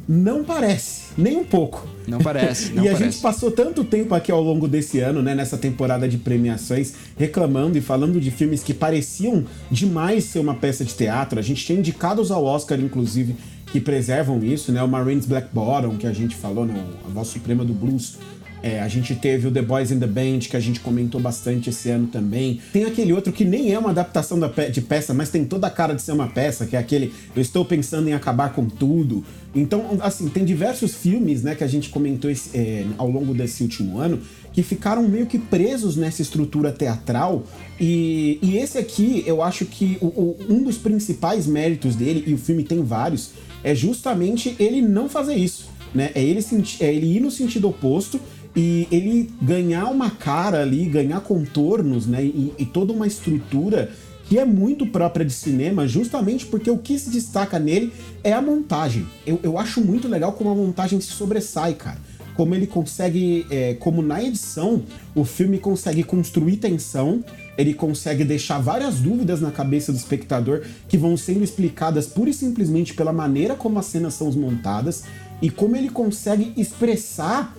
Não 0.09 0.43
parece, 0.43 1.02
nem 1.17 1.37
um 1.37 1.45
pouco. 1.45 1.87
Não 2.09 2.19
parece, 2.19 2.73
não 2.75 2.83
E 2.83 2.88
a 2.88 2.93
parece. 2.93 3.12
gente 3.12 3.23
passou 3.23 3.52
tanto 3.52 3.85
tempo 3.85 4.14
aqui 4.17 4.33
ao 4.33 4.43
longo 4.43 4.67
desse 4.67 4.99
ano, 4.99 5.23
né, 5.23 5.33
nessa 5.33 5.57
temporada 5.57 6.09
de 6.09 6.19
premiações, 6.19 6.93
reclamando 7.17 7.79
e 7.79 7.81
falando 7.81 8.21
de 8.21 8.31
filmes 8.33 8.64
que 8.64 8.75
pareciam 8.75 9.45
demais 9.71 10.25
ser 10.25 10.41
uma 10.41 10.55
peça 10.55 10.85
de 10.85 10.93
teatro. 10.93 11.38
A 11.38 11.43
gente 11.43 11.64
tem 11.64 11.79
indicados 11.79 12.33
ao 12.33 12.45
Oscar, 12.45 12.81
inclusive, 12.81 13.37
que 13.67 13.81
preservam 13.81 14.43
isso, 14.43 14.73
né? 14.73 14.83
O 14.83 14.88
Marines 14.88 15.25
Black 15.25 15.49
Bottom, 15.52 15.97
que 15.97 16.07
a 16.07 16.12
gente 16.12 16.35
falou, 16.35 16.67
né? 16.67 16.85
A 17.07 17.09
voz 17.09 17.29
suprema 17.29 17.64
do 17.64 17.73
blues. 17.73 18.19
É, 18.62 18.81
a 18.81 18.87
gente 18.87 19.14
teve 19.16 19.49
o 19.49 19.50
The 19.50 19.62
Boys 19.62 19.90
in 19.90 19.99
the 19.99 20.07
Band, 20.07 20.38
que 20.40 20.57
a 20.57 20.61
gente 20.61 20.78
comentou 20.78 21.21
bastante 21.21 21.71
esse 21.71 21.90
ano 21.90 22.07
também. 22.07 22.61
Tem 22.73 22.85
aquele 22.85 23.12
outro 23.12 23.33
que 23.33 23.45
nem 23.45 23.73
é 23.73 23.78
uma 23.78 23.90
adaptação 23.90 24.38
da 24.38 24.49
pe 24.49 24.71
de 24.71 24.81
peça, 24.81 25.12
mas 25.12 25.31
tem 25.31 25.45
toda 25.45 25.66
a 25.66 25.71
cara 25.71 25.95
de 25.95 26.02
ser 26.02 26.12
uma 26.12 26.28
peça, 26.28 26.64
que 26.64 26.76
é 26.76 26.78
aquele 26.78 27.12
Eu 27.35 27.42
Estou 27.42 27.64
Pensando 27.64 28.09
em 28.09 28.12
Acabar 28.12 28.52
com 28.52 28.66
Tudo. 28.66 29.25
Então, 29.54 29.99
assim, 30.00 30.28
tem 30.28 30.45
diversos 30.45 30.95
filmes, 30.95 31.42
né, 31.42 31.54
que 31.54 31.64
a 31.64 31.66
gente 31.66 31.88
comentou 31.88 32.31
esse, 32.31 32.57
é, 32.57 32.87
ao 32.97 33.11
longo 33.11 33.35
desse 33.35 33.62
último 33.64 33.99
ano, 33.99 34.21
que 34.52 34.62
ficaram 34.62 35.09
meio 35.09 35.26
que 35.26 35.38
presos 35.38 35.97
nessa 35.97 36.23
estrutura 36.23 36.71
teatral. 36.71 37.45
E, 37.81 38.38
e 38.40 38.57
esse 38.57 38.78
aqui, 38.78 39.25
eu 39.26 39.42
acho 39.42 39.64
que 39.64 39.99
o, 40.00 40.07
o, 40.07 40.37
um 40.49 40.62
dos 40.62 40.78
principais 40.78 41.47
méritos 41.47 41.97
dele, 41.97 42.23
e 42.26 42.33
o 42.33 42.38
filme 42.38 42.62
tem 42.62 42.83
vários, 42.83 43.31
é 43.64 43.75
justamente 43.75 44.54
ele 44.59 44.81
não 44.81 45.09
fazer 45.09 45.35
isso. 45.35 45.71
Né? 45.95 46.11
É, 46.14 46.23
ele, 46.23 46.40
é 46.81 46.95
ele 46.95 47.16
ir 47.16 47.21
no 47.21 47.31
sentido 47.31 47.69
oposto 47.69 48.21
e 48.54 48.87
ele 48.90 49.30
ganhar 49.40 49.87
uma 49.87 50.11
cara 50.11 50.61
ali, 50.61 50.85
ganhar 50.85 51.21
contornos, 51.21 52.06
né? 52.06 52.23
E, 52.23 52.52
e, 52.59 52.66
toda 52.66 52.92
uma 52.92 53.06
estrutura 53.06 53.90
que 54.25 54.38
é 54.38 54.44
muito 54.44 54.87
própria 54.87 55.25
de 55.25 55.32
cinema, 55.32 55.87
justamente 55.87 56.47
porque 56.47 56.71
o 56.71 56.78
que 56.78 56.99
se 56.99 57.11
destaca 57.11 57.59
nele 57.59 57.92
é 58.23 58.32
a 58.32 58.42
montagem. 58.42 59.06
Eu, 59.26 59.40
eu 59.42 59.59
acho 59.59 59.80
muito 59.80 60.06
legal 60.06 60.32
como 60.32 60.50
a 60.50 60.54
montagem 60.54 61.00
se 61.00 61.09
sobressai, 61.09 61.75
cara. 61.75 61.99
Como 62.35 62.54
ele 62.54 62.66
consegue, 62.66 63.47
é, 63.50 63.75
como 63.75 64.00
na 64.00 64.23
edição, 64.23 64.82
o 65.14 65.25
filme 65.25 65.59
consegue 65.59 66.02
construir 66.02 66.56
tensão, 66.56 67.23
ele 67.59 67.75
consegue 67.75 68.25
deixar 68.25 68.59
várias 68.59 68.97
dúvidas 69.00 69.40
na 69.40 69.50
cabeça 69.50 69.92
do 69.92 69.99
espectador 69.99 70.62
que 70.88 70.97
vão 70.97 71.16
sendo 71.16 71.44
explicadas 71.44 72.06
pura 72.06 72.30
e 72.30 72.35
simplesmente 72.35 72.94
pela 72.94 73.12
maneira 73.12 73.54
como 73.54 73.78
as 73.78 73.87
cenas 73.87 74.14
são 74.14 74.30
montadas 74.32 75.04
e 75.42 75.50
como 75.50 75.76
ele 75.76 75.90
consegue 75.90 76.54
expressar 76.56 77.54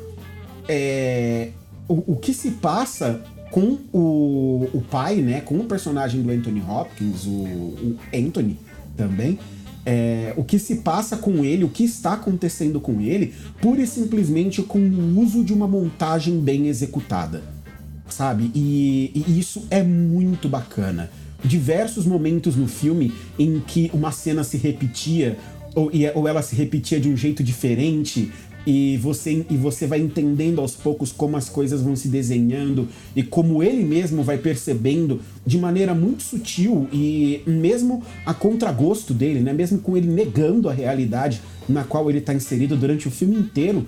é, 0.68 1.50
o, 1.88 2.14
o 2.14 2.16
que 2.16 2.34
se 2.34 2.52
passa 2.52 3.22
com 3.52 3.78
o, 3.94 4.68
o 4.74 4.82
pai, 4.82 5.18
né? 5.18 5.42
Com 5.42 5.58
o 5.58 5.66
personagem 5.66 6.22
do 6.22 6.32
Anthony 6.32 6.62
Hopkins, 6.62 7.26
o, 7.26 7.30
o 7.30 8.00
Anthony 8.14 8.58
também. 8.98 9.38
É, 9.86 10.34
o 10.38 10.44
que 10.44 10.58
se 10.58 10.78
passa 10.78 11.18
com 11.18 11.44
ele, 11.44 11.64
o 11.64 11.70
que 11.70 11.84
está 11.84 12.14
acontecendo 12.14 12.80
com 12.80 13.02
ele, 13.02 13.34
pura 13.62 13.82
e 13.82 13.88
simplesmente 13.88 14.62
com 14.64 14.80
o 14.80 15.20
uso 15.20 15.44
de 15.44 15.54
uma 15.54 15.68
montagem 15.68 16.40
bem 16.40 16.68
executada, 16.68 17.44
sabe? 18.08 18.50
E, 18.56 19.12
e 19.14 19.40
isso 19.40 19.68
é 19.70 19.84
muito 19.84 20.48
bacana. 20.48 21.12
Diversos 21.44 22.06
momentos 22.06 22.56
no 22.56 22.68
filme 22.68 23.14
em 23.38 23.60
que 23.60 23.92
uma 23.94 24.14
cena 24.14 24.44
se 24.44 24.56
repetia 24.56 25.38
ou, 25.76 25.92
ou 26.16 26.28
ela 26.28 26.42
se 26.42 26.56
repetia 26.56 27.00
de 27.00 27.10
um 27.10 27.18
jeito 27.18 27.44
diferente, 27.44 28.32
e 28.66 28.98
você, 28.98 29.46
e 29.50 29.58
você 29.58 29.86
vai 29.86 30.00
entendendo 30.00 30.60
aos 30.60 30.76
poucos 30.76 31.12
como 31.12 31.36
as 31.36 31.50
coisas 31.50 31.82
vão 31.82 31.96
se 31.96 32.08
desenhando 32.08 32.88
e 33.16 33.22
como 33.22 33.62
ele 33.62 33.84
mesmo 33.84 34.24
vai 34.24 34.38
percebendo 34.38 35.22
de 35.46 35.58
maneira 35.58 35.94
muito 35.94 36.24
sutil 36.24 36.88
e 36.92 37.42
mesmo 37.46 38.04
a 38.26 38.34
contragosto 38.34 39.14
dele, 39.14 39.40
né? 39.40 39.54
Mesmo 39.54 39.80
com 39.80 39.98
ele 39.98 40.08
negando 40.08 40.70
a 40.70 40.74
realidade 40.74 41.42
na 41.68 41.84
qual 41.84 42.10
ele 42.10 42.20
está 42.20 42.34
inserido 42.34 42.76
durante 42.76 43.08
o 43.08 43.12
filme 43.12 43.36
inteiro, 43.36 43.86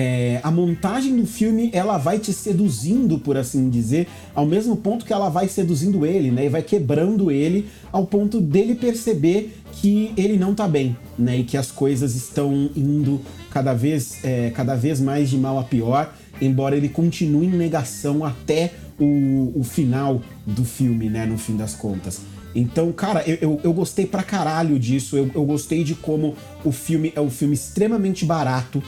é, 0.00 0.38
a 0.44 0.50
montagem 0.52 1.16
do 1.16 1.26
filme 1.26 1.70
ela 1.72 1.98
vai 1.98 2.20
te 2.20 2.32
seduzindo, 2.32 3.18
por 3.18 3.36
assim 3.36 3.68
dizer, 3.68 4.06
ao 4.32 4.46
mesmo 4.46 4.76
ponto 4.76 5.04
que 5.04 5.12
ela 5.12 5.28
vai 5.28 5.48
seduzindo 5.48 6.06
ele, 6.06 6.30
né? 6.30 6.46
E 6.46 6.48
vai 6.48 6.62
quebrando 6.62 7.32
ele 7.32 7.66
ao 7.90 8.06
ponto 8.06 8.40
dele 8.40 8.76
perceber 8.76 9.56
que 9.72 10.12
ele 10.16 10.36
não 10.36 10.54
tá 10.54 10.68
bem, 10.68 10.96
né? 11.18 11.38
E 11.38 11.42
que 11.42 11.56
as 11.56 11.72
coisas 11.72 12.14
estão 12.14 12.70
indo 12.76 13.20
cada 13.50 13.74
vez, 13.74 14.22
é, 14.22 14.50
cada 14.50 14.76
vez 14.76 15.00
mais 15.00 15.30
de 15.30 15.36
mal 15.36 15.58
a 15.58 15.64
pior, 15.64 16.14
embora 16.40 16.76
ele 16.76 16.88
continue 16.88 17.46
em 17.46 17.56
negação 17.56 18.24
até 18.24 18.74
o, 19.00 19.52
o 19.56 19.64
final 19.64 20.22
do 20.46 20.64
filme, 20.64 21.10
né? 21.10 21.26
No 21.26 21.36
fim 21.36 21.56
das 21.56 21.74
contas. 21.74 22.20
Então, 22.54 22.92
cara, 22.92 23.24
eu, 23.26 23.36
eu, 23.40 23.60
eu, 23.64 23.72
gostei 23.72 24.06
pra 24.06 24.22
caralho 24.22 24.78
disso. 24.78 25.16
Eu, 25.16 25.30
eu 25.34 25.44
gostei 25.44 25.82
de 25.82 25.96
como 25.96 26.36
o 26.64 26.70
filme 26.70 27.12
é 27.16 27.20
um 27.20 27.30
filme 27.30 27.54
extremamente 27.54 28.24
barato. 28.24 28.80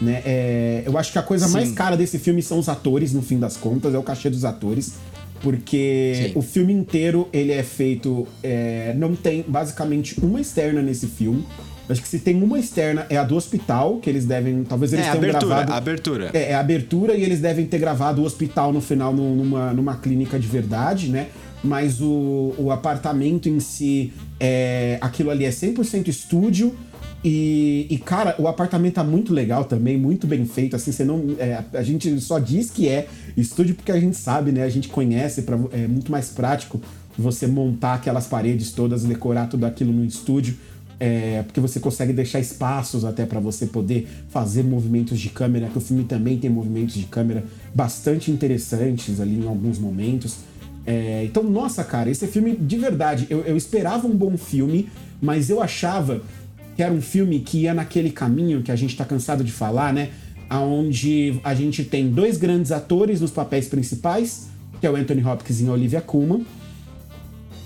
Né? 0.00 0.22
É, 0.24 0.82
eu 0.84 0.96
acho 0.98 1.12
que 1.12 1.18
a 1.18 1.22
coisa 1.22 1.46
Sim. 1.46 1.52
mais 1.52 1.72
cara 1.72 1.96
desse 1.96 2.18
filme 2.18 2.42
são 2.42 2.58
os 2.58 2.68
atores, 2.68 3.12
no 3.12 3.22
fim 3.22 3.38
das 3.38 3.56
contas, 3.56 3.94
é 3.94 3.98
o 3.98 4.02
cachê 4.02 4.28
dos 4.28 4.44
atores. 4.44 4.94
Porque 5.40 6.30
Sim. 6.32 6.38
o 6.38 6.42
filme 6.42 6.72
inteiro 6.72 7.28
ele 7.32 7.52
é 7.52 7.62
feito. 7.62 8.26
É, 8.42 8.94
não 8.96 9.14
tem 9.14 9.44
basicamente 9.46 10.18
uma 10.20 10.40
externa 10.40 10.80
nesse 10.80 11.06
filme. 11.06 11.44
Acho 11.88 12.02
que 12.02 12.08
se 12.08 12.18
tem 12.18 12.42
uma 12.42 12.58
externa 12.58 13.06
é 13.08 13.16
a 13.16 13.22
do 13.22 13.36
hospital, 13.36 13.98
que 13.98 14.10
eles 14.10 14.24
devem. 14.24 14.64
Talvez 14.64 14.92
eles 14.92 15.06
é, 15.06 15.10
tenham 15.10 15.24
abertura, 15.24 15.54
gravado. 15.54 15.72
Abertura. 15.72 16.30
É, 16.32 16.50
é 16.50 16.54
a 16.54 16.60
abertura 16.60 17.14
e 17.14 17.22
eles 17.22 17.40
devem 17.40 17.66
ter 17.66 17.78
gravado 17.78 18.22
o 18.22 18.24
hospital 18.24 18.72
no 18.72 18.80
final 18.80 19.12
numa, 19.12 19.72
numa 19.72 19.96
clínica 19.96 20.38
de 20.38 20.48
verdade, 20.48 21.08
né? 21.10 21.28
Mas 21.62 22.00
o, 22.00 22.54
o 22.58 22.70
apartamento 22.70 23.48
em 23.48 23.60
si, 23.60 24.12
é, 24.38 24.98
aquilo 25.00 25.30
ali 25.30 25.44
é 25.44 25.50
100% 25.50 26.08
estúdio. 26.08 26.74
E, 27.24 27.86
e, 27.90 27.98
cara, 27.98 28.36
o 28.38 28.46
apartamento 28.46 28.94
tá 28.94 29.04
muito 29.04 29.32
legal 29.32 29.64
também, 29.64 29.98
muito 29.98 30.26
bem 30.26 30.44
feito. 30.44 30.76
Assim, 30.76 30.92
você 30.92 31.04
não. 31.04 31.34
É, 31.38 31.62
a 31.72 31.82
gente 31.82 32.20
só 32.20 32.38
diz 32.38 32.70
que 32.70 32.88
é 32.88 33.08
estúdio 33.36 33.74
porque 33.74 33.90
a 33.90 33.98
gente 33.98 34.16
sabe, 34.16 34.52
né? 34.52 34.62
A 34.62 34.68
gente 34.68 34.88
conhece, 34.88 35.42
pra, 35.42 35.58
é 35.72 35.86
muito 35.88 36.10
mais 36.10 36.28
prático 36.28 36.80
você 37.18 37.46
montar 37.46 37.94
aquelas 37.94 38.26
paredes 38.26 38.72
todas, 38.72 39.04
decorar 39.04 39.48
tudo 39.48 39.64
aquilo 39.64 39.92
no 39.92 40.04
estúdio. 40.04 40.56
É, 40.98 41.42
porque 41.42 41.60
você 41.60 41.78
consegue 41.78 42.12
deixar 42.12 42.40
espaços 42.40 43.04
até 43.04 43.26
para 43.26 43.38
você 43.38 43.66
poder 43.66 44.08
fazer 44.30 44.62
movimentos 44.62 45.18
de 45.18 45.28
câmera, 45.28 45.68
que 45.68 45.76
o 45.76 45.80
filme 45.80 46.04
também 46.04 46.38
tem 46.38 46.48
movimentos 46.48 46.94
de 46.94 47.04
câmera 47.04 47.44
bastante 47.74 48.30
interessantes 48.30 49.20
ali 49.20 49.38
em 49.38 49.46
alguns 49.46 49.78
momentos. 49.78 50.38
É, 50.86 51.24
então, 51.24 51.42
nossa, 51.42 51.84
cara, 51.84 52.08
esse 52.08 52.26
filme, 52.28 52.56
de 52.56 52.78
verdade, 52.78 53.26
eu, 53.28 53.40
eu 53.40 53.56
esperava 53.56 54.06
um 54.06 54.16
bom 54.16 54.38
filme, 54.38 54.88
mas 55.20 55.50
eu 55.50 55.60
achava 55.60 56.22
que 56.76 56.82
era 56.82 56.92
um 56.92 57.00
filme 57.00 57.40
que 57.40 57.62
ia 57.62 57.72
naquele 57.72 58.10
caminho 58.10 58.62
que 58.62 58.70
a 58.70 58.76
gente 58.76 58.94
tá 58.94 59.04
cansado 59.04 59.42
de 59.42 59.50
falar, 59.50 59.92
né? 59.92 60.10
Onde 60.50 61.40
a 61.42 61.54
gente 61.54 61.82
tem 61.82 62.10
dois 62.10 62.36
grandes 62.36 62.70
atores 62.70 63.20
nos 63.20 63.30
papéis 63.30 63.66
principais, 63.66 64.48
que 64.80 64.86
é 64.86 64.90
o 64.90 64.94
Anthony 64.94 65.24
Hopkins 65.24 65.60
e 65.60 65.66
a 65.66 65.72
Olivia 65.72 66.00
Colman. 66.00 66.44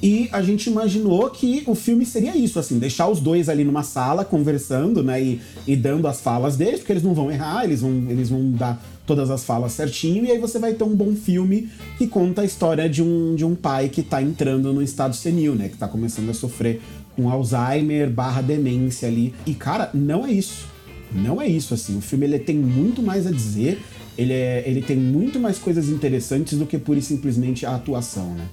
E 0.02 0.30
a 0.32 0.40
gente 0.40 0.70
imaginou 0.70 1.28
que 1.28 1.62
o 1.66 1.74
filme 1.74 2.06
seria 2.06 2.34
isso, 2.34 2.58
assim, 2.58 2.78
deixar 2.78 3.08
os 3.08 3.20
dois 3.20 3.50
ali 3.50 3.64
numa 3.64 3.82
sala 3.82 4.24
conversando, 4.24 5.02
né? 5.02 5.22
E, 5.22 5.40
e 5.66 5.76
dando 5.76 6.08
as 6.08 6.20
falas 6.20 6.56
deles, 6.56 6.78
porque 6.78 6.92
eles 6.92 7.02
não 7.02 7.12
vão 7.12 7.30
errar, 7.30 7.64
eles 7.64 7.82
vão, 7.82 7.90
eles 8.08 8.30
vão 8.30 8.50
dar 8.52 8.82
todas 9.04 9.28
as 9.28 9.44
falas 9.44 9.72
certinho, 9.72 10.24
e 10.24 10.30
aí 10.30 10.38
você 10.38 10.58
vai 10.58 10.72
ter 10.72 10.84
um 10.84 10.94
bom 10.94 11.14
filme 11.16 11.68
que 11.98 12.06
conta 12.06 12.42
a 12.42 12.44
história 12.44 12.88
de 12.88 13.02
um, 13.02 13.34
de 13.34 13.44
um 13.44 13.56
pai 13.56 13.88
que 13.88 14.02
tá 14.02 14.22
entrando 14.22 14.72
no 14.72 14.80
estado 14.80 15.14
senil, 15.14 15.54
né? 15.54 15.68
Que 15.68 15.76
tá 15.76 15.88
começando 15.88 16.30
a 16.30 16.34
sofrer 16.34 16.80
um 17.20 17.28
Alzheimer 17.28 18.10
barra 18.10 18.40
demência 18.40 19.08
ali. 19.08 19.34
E, 19.46 19.54
cara, 19.54 19.90
não 19.92 20.26
é 20.26 20.32
isso. 20.32 20.66
Não 21.12 21.40
é 21.40 21.46
isso, 21.46 21.74
assim. 21.74 21.98
O 21.98 22.00
filme 22.00 22.26
ele 22.26 22.38
tem 22.38 22.56
muito 22.56 23.02
mais 23.02 23.26
a 23.26 23.30
dizer, 23.30 23.82
ele, 24.16 24.32
é, 24.32 24.62
ele 24.66 24.82
tem 24.82 24.96
muito 24.96 25.38
mais 25.40 25.58
coisas 25.58 25.88
interessantes 25.88 26.58
do 26.58 26.66
que 26.66 26.78
pura 26.78 26.98
e 26.98 27.02
simplesmente 27.02 27.66
a 27.66 27.74
atuação, 27.74 28.34
né? 28.34 28.46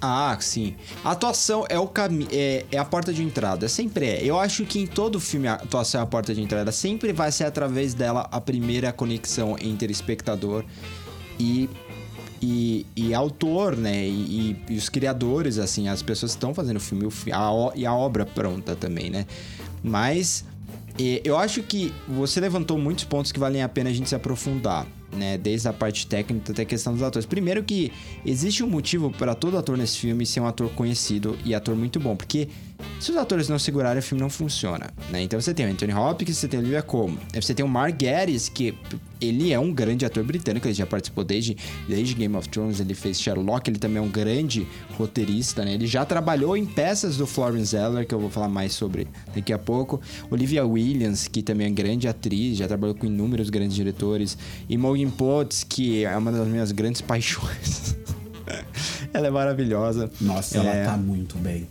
Ah, 0.00 0.36
sim. 0.40 0.74
A 1.04 1.12
atuação 1.12 1.64
é 1.68 1.78
o 1.78 1.86
caminho, 1.86 2.28
é, 2.32 2.64
é, 2.70 2.78
a 2.78 2.84
porta 2.84 3.12
de 3.12 3.22
entrada, 3.22 3.68
sempre 3.68 4.06
é. 4.06 4.24
Eu 4.24 4.38
acho 4.38 4.64
que 4.64 4.78
em 4.78 4.86
todo 4.86 5.18
filme 5.18 5.48
a 5.48 5.54
atuação 5.54 6.00
é 6.00 6.04
a 6.04 6.06
porta 6.06 6.34
de 6.34 6.40
entrada, 6.40 6.70
sempre 6.70 7.12
vai 7.12 7.32
ser 7.32 7.44
através 7.44 7.94
dela 7.94 8.28
a 8.30 8.40
primeira 8.40 8.92
conexão 8.92 9.56
entre 9.60 9.90
espectador 9.92 10.64
e 11.38 11.68
e, 12.40 12.86
e 12.96 13.14
autor, 13.14 13.76
né? 13.76 14.06
E, 14.06 14.56
e, 14.68 14.76
os 14.76 14.88
criadores, 14.88 15.58
assim, 15.58 15.88
as 15.88 16.02
pessoas 16.02 16.32
estão 16.32 16.54
fazendo 16.54 16.76
o 16.76 16.80
filme 16.80 17.08
a, 17.32 17.72
e 17.74 17.86
a 17.86 17.94
obra 17.94 18.24
pronta 18.24 18.76
também, 18.76 19.10
né? 19.10 19.26
Mas 19.82 20.44
eu 21.24 21.38
acho 21.38 21.62
que 21.62 21.92
você 22.08 22.40
levantou 22.40 22.76
muitos 22.76 23.04
pontos 23.04 23.30
que 23.30 23.38
valem 23.38 23.62
a 23.62 23.68
pena 23.68 23.88
a 23.88 23.92
gente 23.92 24.08
se 24.08 24.16
aprofundar 24.16 24.84
né? 25.12 25.38
Desde 25.38 25.68
a 25.68 25.72
parte 25.72 26.06
técnica 26.06 26.52
até 26.52 26.62
a 26.62 26.64
questão 26.64 26.92
dos 26.92 27.02
atores. 27.02 27.26
Primeiro 27.26 27.62
que 27.62 27.92
existe 28.24 28.62
um 28.62 28.68
motivo 28.68 29.10
para 29.10 29.34
todo 29.34 29.56
ator 29.56 29.76
nesse 29.76 29.98
filme 29.98 30.26
ser 30.26 30.40
um 30.40 30.46
ator 30.46 30.70
conhecido 30.70 31.36
e 31.44 31.54
ator 31.54 31.74
muito 31.74 31.98
bom, 31.98 32.16
porque 32.16 32.48
se 33.00 33.10
os 33.10 33.16
atores 33.16 33.48
não 33.48 33.58
segurarem, 33.58 34.00
o 34.00 34.02
filme 34.02 34.20
não 34.20 34.30
funciona, 34.30 34.90
né? 35.10 35.22
Então 35.22 35.40
você 35.40 35.54
tem 35.54 35.66
o 35.66 35.70
Anthony 35.70 35.92
Hopkins, 35.92 36.36
você 36.36 36.48
tem 36.48 36.58
o 36.58 36.62
Olivia 36.62 36.82
Colman, 36.82 37.18
você 37.34 37.54
tem 37.54 37.64
o 37.64 37.68
Mark 37.68 37.96
Gatiss, 38.00 38.48
que 38.48 38.74
ele 39.20 39.52
é 39.52 39.58
um 39.58 39.72
grande 39.72 40.04
ator 40.04 40.22
britânico, 40.24 40.66
ele 40.66 40.74
já 40.74 40.86
participou 40.86 41.24
desde, 41.24 41.56
desde 41.88 42.14
Game 42.14 42.34
of 42.36 42.48
Thrones, 42.48 42.80
ele 42.80 42.94
fez 42.94 43.20
Sherlock, 43.20 43.68
ele 43.68 43.78
também 43.78 43.98
é 43.98 44.00
um 44.00 44.08
grande 44.08 44.66
roteirista, 44.96 45.64
né? 45.64 45.74
Ele 45.74 45.86
já 45.86 46.04
trabalhou 46.04 46.56
em 46.56 46.64
peças 46.66 47.16
do 47.16 47.26
Florence 47.26 47.70
Zeller, 47.70 48.06
que 48.06 48.14
eu 48.14 48.20
vou 48.20 48.30
falar 48.30 48.48
mais 48.48 48.72
sobre 48.72 49.06
daqui 49.34 49.52
a 49.52 49.58
pouco. 49.58 50.00
Olivia 50.30 50.64
Williams, 50.64 51.28
que 51.28 51.42
também 51.42 51.66
é 51.66 51.70
grande 51.70 52.08
atriz, 52.08 52.56
já 52.56 52.66
trabalhou 52.66 52.94
com 52.94 53.06
inúmeros 53.06 53.50
grandes 53.50 53.74
diretores. 53.74 54.36
E 54.68 54.76
Morgan 54.76 55.10
Potts, 55.10 55.64
que 55.64 56.04
é 56.04 56.16
uma 56.16 56.32
das 56.32 56.46
minhas 56.46 56.72
grandes 56.72 57.00
paixões. 57.00 57.96
ela 59.12 59.26
é 59.26 59.30
maravilhosa. 59.30 60.10
Nossa, 60.20 60.58
é... 60.58 60.60
ela 60.60 60.92
tá 60.92 60.96
muito 60.96 61.36
bem. 61.38 61.66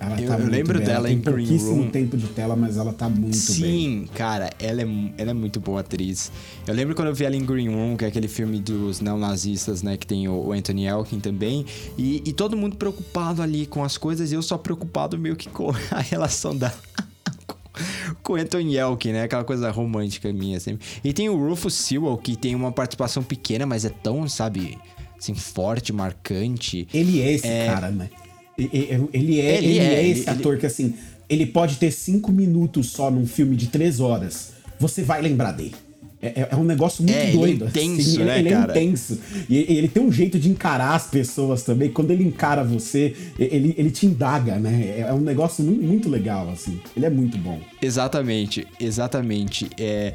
Ela 0.00 0.20
eu, 0.20 0.28
tá 0.28 0.38
eu 0.38 0.46
lembro 0.46 0.78
dela 0.78 1.10
em 1.10 1.18
Green 1.18 1.46
pouquíssimo 1.46 1.90
tempo 1.90 2.16
de 2.16 2.28
tela, 2.28 2.54
mas 2.54 2.76
ela 2.76 2.92
tá 2.92 3.08
muito 3.08 3.36
Sim, 3.36 3.60
bem. 3.60 3.70
Sim, 3.70 4.08
cara, 4.14 4.50
ela 4.60 4.82
é, 4.82 4.86
ela 5.18 5.30
é 5.32 5.34
muito 5.34 5.58
boa 5.58 5.80
atriz. 5.80 6.30
Eu 6.66 6.74
lembro 6.74 6.94
quando 6.94 7.08
eu 7.08 7.14
vi 7.14 7.24
ela 7.24 7.34
em 7.34 7.44
Green 7.44 7.68
Room, 7.68 7.96
que 7.96 8.04
é 8.04 8.08
aquele 8.08 8.28
filme 8.28 8.60
dos 8.60 9.00
não-nazistas, 9.00 9.82
né? 9.82 9.96
Que 9.96 10.06
tem 10.06 10.28
o, 10.28 10.52
Anthony 10.52 10.86
Elkin 10.86 11.18
também. 11.18 11.66
E, 11.96 12.22
e 12.24 12.32
todo 12.32 12.56
mundo 12.56 12.76
preocupado 12.76 13.42
ali 13.42 13.66
com 13.66 13.82
as 13.82 13.98
coisas, 13.98 14.30
e 14.30 14.36
eu 14.36 14.42
só 14.42 14.56
preocupado 14.56 15.18
meio 15.18 15.34
que 15.34 15.48
com 15.48 15.70
a 15.90 16.00
relação 16.00 16.56
da 16.56 16.72
com 18.22 18.36
Anthony 18.36 18.76
Elkin, 18.76 19.12
né? 19.12 19.22
Aquela 19.24 19.44
coisa 19.44 19.68
romântica 19.70 20.32
minha 20.32 20.60
sempre. 20.60 20.86
E 21.02 21.12
tem 21.12 21.28
o 21.28 21.36
Rufus 21.36 21.74
Sewell, 21.74 22.16
que 22.18 22.36
tem 22.36 22.54
uma 22.54 22.70
participação 22.70 23.22
pequena, 23.24 23.66
mas 23.66 23.84
é 23.84 23.90
tão, 23.90 24.28
sabe, 24.28 24.78
assim, 25.18 25.34
forte, 25.34 25.92
marcante. 25.92 26.86
Ele 26.94 27.20
é 27.20 27.32
esse 27.32 27.48
é... 27.48 27.66
cara, 27.66 27.90
né? 27.90 28.08
Ele 28.58 28.70
é, 28.72 28.94
ele, 28.94 29.08
ele 29.12 29.78
é, 29.78 29.94
é, 29.94 30.08
esse 30.08 30.22
ele, 30.22 30.30
ator 30.30 30.58
que, 30.58 30.66
assim, 30.66 30.94
ele 31.28 31.46
pode 31.46 31.76
ter 31.76 31.92
cinco 31.92 32.32
minutos 32.32 32.88
só 32.88 33.10
num 33.10 33.26
filme 33.26 33.54
de 33.54 33.68
três 33.68 34.00
horas. 34.00 34.52
Você 34.80 35.02
vai 35.02 35.22
lembrar 35.22 35.52
dele. 35.52 35.74
É, 36.20 36.26
é, 36.26 36.48
é 36.50 36.56
um 36.56 36.64
negócio 36.64 37.02
muito 37.04 37.16
é, 37.16 37.30
doido. 37.30 37.64
Ele 37.64 37.78
é 37.78 37.84
intenso, 37.84 38.10
assim. 38.10 38.24
né, 38.24 38.38
ele, 38.40 38.50
cara? 38.50 38.78
é 38.78 38.82
intenso. 38.82 39.18
E 39.48 39.56
ele 39.56 39.88
tem 39.88 40.02
um 40.02 40.10
jeito 40.10 40.38
de 40.38 40.48
encarar 40.48 40.94
as 40.94 41.06
pessoas 41.06 41.62
também. 41.62 41.90
Quando 41.90 42.10
ele 42.10 42.24
encara 42.24 42.64
você, 42.64 43.14
ele, 43.38 43.74
ele 43.78 43.90
te 43.90 44.06
indaga, 44.06 44.56
né? 44.56 44.96
É, 44.98 45.00
é 45.08 45.12
um 45.12 45.20
negócio 45.20 45.64
muito, 45.64 45.82
muito 45.82 46.08
legal, 46.08 46.50
assim. 46.50 46.80
Ele 46.96 47.06
é 47.06 47.10
muito 47.10 47.38
bom. 47.38 47.60
Exatamente, 47.80 48.66
exatamente. 48.80 49.70
É. 49.78 50.14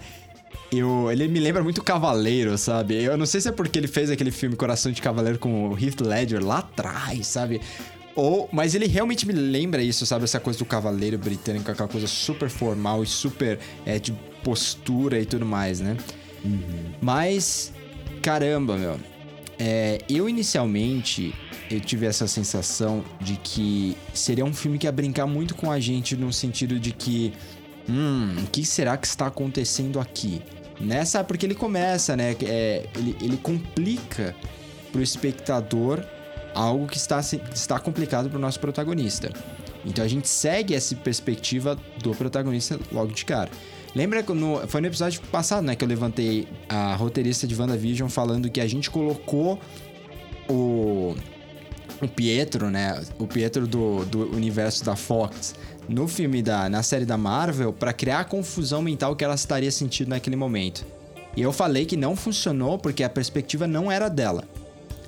Eu, 0.71 1.11
ele 1.11 1.27
me 1.27 1.39
lembra 1.39 1.63
muito 1.63 1.83
Cavaleiro, 1.83 2.57
sabe? 2.57 2.95
Eu 2.95 3.15
não 3.15 3.27
sei 3.27 3.39
se 3.39 3.47
é 3.47 3.51
porque 3.51 3.77
ele 3.77 3.87
fez 3.87 4.09
aquele 4.09 4.31
filme 4.31 4.55
Coração 4.55 4.91
de 4.91 5.01
Cavaleiro 5.01 5.37
com 5.37 5.69
o 5.69 5.79
Heath 5.79 6.01
Ledger 6.01 6.43
lá 6.43 6.59
atrás, 6.59 7.27
sabe? 7.27 7.61
Ou, 8.15 8.47
mas 8.51 8.75
ele 8.75 8.85
realmente 8.87 9.25
me 9.25 9.33
lembra 9.33 9.81
isso, 9.81 10.05
sabe? 10.05 10.23
Essa 10.25 10.39
coisa 10.39 10.59
do 10.59 10.65
cavaleiro 10.65 11.17
britânico, 11.17 11.71
aquela 11.71 11.89
coisa 11.89 12.07
super 12.07 12.49
formal 12.49 13.03
e 13.03 13.07
super 13.07 13.59
é, 13.85 13.97
de 13.97 14.13
postura 14.43 15.19
e 15.19 15.25
tudo 15.25 15.45
mais, 15.45 15.79
né? 15.79 15.97
Uhum. 16.45 16.93
Mas, 17.01 17.73
caramba, 18.21 18.77
meu. 18.77 18.99
É, 19.57 19.99
eu 20.09 20.27
inicialmente 20.27 21.33
eu 21.71 21.79
tive 21.79 22.05
essa 22.05 22.27
sensação 22.27 23.03
de 23.19 23.37
que 23.37 23.97
seria 24.13 24.45
um 24.45 24.53
filme 24.53 24.77
que 24.77 24.85
ia 24.85 24.91
brincar 24.91 25.25
muito 25.25 25.55
com 25.55 25.71
a 25.71 25.79
gente 25.79 26.15
no 26.15 26.31
sentido 26.31 26.79
de 26.79 26.91
que, 26.91 27.33
hum, 27.89 28.35
o 28.43 28.47
que 28.47 28.65
será 28.65 28.97
que 28.97 29.07
está 29.07 29.27
acontecendo 29.27 29.99
aqui? 29.99 30.41
Nessa, 30.79 31.23
porque 31.23 31.45
ele 31.45 31.55
começa, 31.55 32.15
né? 32.15 32.35
É, 32.43 32.87
ele, 32.95 33.15
ele 33.21 33.37
complica 33.37 34.35
pro 34.91 35.01
espectador 35.01 36.03
algo 36.53 36.87
que 36.87 36.97
está, 36.97 37.19
está 37.19 37.79
complicado 37.79 38.29
para 38.29 38.37
o 38.37 38.41
nosso 38.41 38.59
protagonista. 38.59 39.31
Então 39.85 40.03
a 40.03 40.07
gente 40.07 40.27
segue 40.27 40.73
essa 40.73 40.95
perspectiva 40.95 41.77
do 42.01 42.11
protagonista 42.15 42.79
logo 42.91 43.11
de 43.11 43.25
cara. 43.25 43.49
Lembra 43.95 44.23
que 44.23 44.33
no, 44.33 44.67
foi 44.67 44.81
no 44.81 44.87
episódio 44.87 45.21
passado, 45.31 45.63
né, 45.63 45.75
que 45.75 45.83
eu 45.83 45.87
levantei 45.87 46.47
a 46.67 46.95
roteirista 46.95 47.45
de 47.45 47.59
WandaVision 47.59 48.09
falando 48.09 48.49
que 48.49 48.59
a 48.59 48.67
gente 48.67 48.89
colocou 48.89 49.59
o, 50.49 51.15
o 52.01 52.07
Pietro, 52.07 52.71
né, 52.71 53.03
o 53.19 53.27
Pietro 53.27 53.67
do, 53.67 54.03
do 54.05 54.35
universo 54.35 54.83
da 54.83 54.95
Fox 54.95 55.53
no 55.87 56.07
filme 56.07 56.41
da 56.41 56.69
na 56.69 56.81
série 56.81 57.05
da 57.05 57.17
Marvel 57.17 57.73
para 57.73 57.93
criar 57.93 58.21
a 58.21 58.23
confusão 58.23 58.81
mental 58.81 59.15
que 59.15 59.23
ela 59.23 59.35
estaria 59.35 59.71
sentindo 59.71 60.09
naquele 60.09 60.35
momento. 60.35 60.85
E 61.35 61.41
eu 61.41 61.51
falei 61.51 61.85
que 61.85 61.97
não 61.97 62.15
funcionou 62.15 62.77
porque 62.77 63.03
a 63.03 63.09
perspectiva 63.09 63.67
não 63.67 63.91
era 63.91 64.07
dela. 64.07 64.43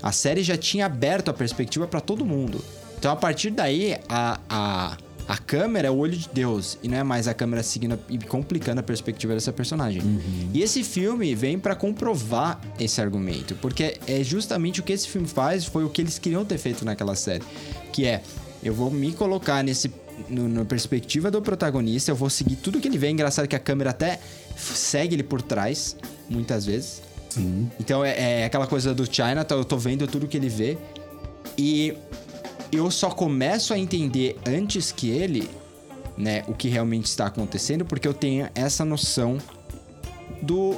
A 0.01 0.11
série 0.11 0.43
já 0.43 0.57
tinha 0.57 0.85
aberto 0.85 1.29
a 1.29 1.33
perspectiva 1.33 1.87
para 1.87 1.99
todo 1.99 2.25
mundo. 2.25 2.63
Então 2.97 3.11
a 3.11 3.15
partir 3.15 3.49
daí, 3.51 3.97
a, 4.07 4.39
a, 4.49 4.97
a 5.27 5.37
câmera 5.37 5.87
é 5.87 5.91
o 5.91 5.97
olho 5.97 6.17
de 6.17 6.29
Deus 6.31 6.77
e 6.83 6.87
não 6.87 6.97
é 6.97 7.03
mais 7.03 7.27
a 7.27 7.33
câmera 7.33 7.63
seguindo 7.63 7.99
e 8.09 8.17
complicando 8.17 8.79
a 8.79 8.83
perspectiva 8.83 9.33
dessa 9.33 9.51
personagem. 9.51 10.01
Uhum. 10.01 10.49
E 10.53 10.61
esse 10.61 10.83
filme 10.83 11.33
vem 11.35 11.57
para 11.57 11.75
comprovar 11.75 12.59
esse 12.79 13.01
argumento, 13.01 13.55
porque 13.55 13.97
é 14.07 14.23
justamente 14.23 14.79
o 14.79 14.83
que 14.83 14.93
esse 14.93 15.07
filme 15.07 15.27
faz, 15.27 15.65
foi 15.65 15.83
o 15.83 15.89
que 15.89 16.01
eles 16.01 16.19
queriam 16.19 16.45
ter 16.45 16.57
feito 16.57 16.85
naquela 16.85 17.15
série, 17.15 17.43
que 17.91 18.05
é 18.05 18.21
eu 18.63 18.73
vou 18.73 18.89
me 18.89 19.13
colocar 19.13 19.63
nesse 19.63 19.91
no, 20.29 20.47
na 20.47 20.65
perspectiva 20.65 21.29
do 21.29 21.41
protagonista, 21.41 22.11
eu 22.11 22.15
vou 22.15 22.29
seguir 22.29 22.55
tudo 22.55 22.79
que 22.79 22.87
ele 22.87 22.97
vê. 22.97 23.07
É 23.07 23.11
engraçado 23.11 23.47
que 23.47 23.55
a 23.55 23.59
câmera 23.59 23.89
até 23.89 24.19
segue 24.55 25.15
ele 25.15 25.23
por 25.23 25.41
trás, 25.41 25.95
muitas 26.29 26.65
vezes. 26.65 27.01
Sim. 27.35 27.69
Então 27.79 28.03
é, 28.03 28.41
é 28.41 28.45
aquela 28.45 28.65
coisa 28.65 28.93
do 28.93 29.05
China, 29.05 29.43
tá, 29.43 29.55
eu 29.55 29.65
tô 29.65 29.77
vendo 29.77 30.07
tudo 30.07 30.27
que 30.27 30.37
ele 30.37 30.49
vê. 30.49 30.77
E 31.57 31.93
eu 32.71 32.89
só 32.89 33.09
começo 33.09 33.73
a 33.73 33.79
entender 33.79 34.37
antes 34.47 34.91
que 34.91 35.09
ele, 35.09 35.49
né, 36.17 36.43
o 36.47 36.53
que 36.53 36.69
realmente 36.69 37.05
está 37.05 37.27
acontecendo, 37.27 37.85
porque 37.85 38.07
eu 38.07 38.13
tenho 38.13 38.49
essa 38.55 38.85
noção 38.85 39.37
do, 40.41 40.75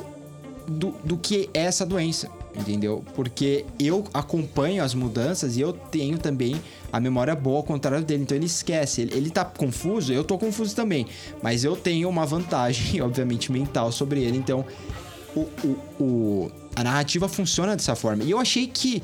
do, 0.68 0.92
do 1.04 1.18
que 1.18 1.50
é 1.54 1.62
essa 1.62 1.86
doença, 1.86 2.30
entendeu? 2.56 3.04
Porque 3.16 3.66
eu 3.80 4.04
acompanho 4.14 4.84
as 4.84 4.94
mudanças 4.94 5.58
e 5.58 5.62
eu 5.62 5.74
tenho 5.74 6.18
também 6.18 6.60
a 6.92 7.00
memória 7.00 7.36
boa 7.36 7.58
ao 7.58 7.64
contrário 7.64 8.04
dele, 8.04 8.24
então 8.24 8.36
ele 8.36 8.48
esquece. 8.48 9.02
Ele, 9.02 9.14
ele 9.16 9.30
tá 9.30 9.46
confuso, 9.46 10.12
eu 10.12 10.24
tô 10.24 10.38
confuso 10.38 10.76
também, 10.76 11.06
mas 11.42 11.64
eu 11.64 11.76
tenho 11.76 12.10
uma 12.10 12.26
vantagem, 12.26 13.00
obviamente, 13.02 13.52
mental 13.52 13.92
sobre 13.92 14.24
ele, 14.24 14.38
então 14.38 14.66
o, 15.36 15.40
o, 15.40 16.04
o, 16.04 16.52
a 16.76 16.84
narrativa 16.84 17.28
funciona 17.28 17.76
dessa 17.76 17.96
forma. 17.96 18.24
E 18.24 18.32
eu 18.32 18.40
achei 18.40 18.68
que. 18.68 19.02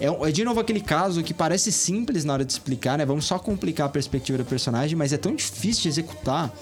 É, 0.00 0.06
é, 0.06 0.30
de 0.30 0.44
novo 0.44 0.60
aquele 0.60 0.80
caso 0.80 1.22
que 1.22 1.34
parece 1.34 1.72
simples 1.72 2.24
na 2.24 2.32
hora 2.32 2.44
de 2.44 2.52
explicar, 2.52 2.98
né? 2.98 3.04
Vamos 3.04 3.24
só 3.24 3.38
complicar 3.38 3.86
a 3.86 3.88
perspectiva 3.88 4.38
do 4.38 4.44
personagem, 4.44 4.96
mas 4.96 5.12
é 5.12 5.16
tão 5.16 5.34
difícil 5.34 5.82
de 5.82 5.88
executar. 5.88 6.54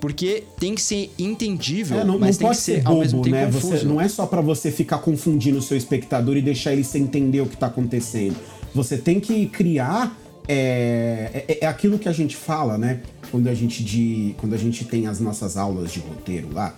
Porque 0.00 0.44
tem 0.58 0.74
que 0.74 0.82
ser 0.82 1.10
entendível, 1.18 2.00
é, 2.00 2.04
não, 2.04 2.18
mas 2.18 2.38
não 2.38 2.48
tem 2.48 2.56
que 2.56 2.62
ser, 2.62 2.74
ser 2.74 2.82
bobo, 2.82 2.96
ao 2.96 3.00
mesmo 3.00 3.22
tempo 3.22 3.36
né? 3.36 3.46
confuso. 3.46 3.68
Você, 3.68 3.84
não 3.84 4.00
é 4.00 4.08
só 4.08 4.26
para 4.26 4.40
você 4.40 4.70
ficar 4.70 4.98
confundindo 4.98 5.58
o 5.58 5.62
seu 5.62 5.76
espectador 5.76 6.36
e 6.36 6.42
deixar 6.42 6.72
ele 6.72 6.84
sem 6.84 7.04
entender 7.04 7.40
o 7.40 7.46
que 7.46 7.56
tá 7.56 7.68
acontecendo. 7.68 8.36
Você 8.74 8.98
tem 8.98 9.18
que 9.18 9.46
criar 9.46 10.14
é, 10.46 11.46
é, 11.48 11.58
é, 11.62 11.66
aquilo 11.66 11.98
que 11.98 12.08
a 12.08 12.12
gente 12.12 12.36
fala, 12.36 12.76
né? 12.76 13.00
Quando 13.30 13.48
a 13.48 13.54
gente, 13.54 13.82
de, 13.82 14.34
quando 14.38 14.52
a 14.54 14.58
gente 14.58 14.84
tem 14.84 15.06
as 15.06 15.20
nossas 15.20 15.56
aulas 15.56 15.90
de 15.92 16.00
roteiro 16.00 16.48
lá, 16.52 16.76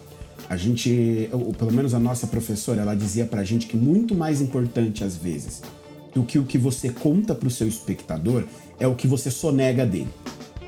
a 0.48 0.56
gente, 0.56 1.28
ou 1.32 1.52
pelo 1.52 1.72
menos 1.72 1.94
a 1.94 1.98
nossa 1.98 2.26
professora, 2.26 2.82
ela 2.82 2.94
dizia 2.94 3.24
pra 3.24 3.42
gente 3.42 3.66
que 3.66 3.76
muito 3.76 4.14
mais 4.14 4.40
importante 4.40 5.02
às 5.02 5.16
vezes 5.16 5.62
do 6.14 6.22
que 6.22 6.38
o 6.38 6.44
que 6.44 6.56
você 6.56 6.88
conta 6.88 7.34
pro 7.34 7.50
seu 7.50 7.68
espectador 7.68 8.44
é 8.80 8.86
o 8.86 8.94
que 8.94 9.06
você 9.06 9.30
sonega 9.30 9.84
dele. 9.84 10.08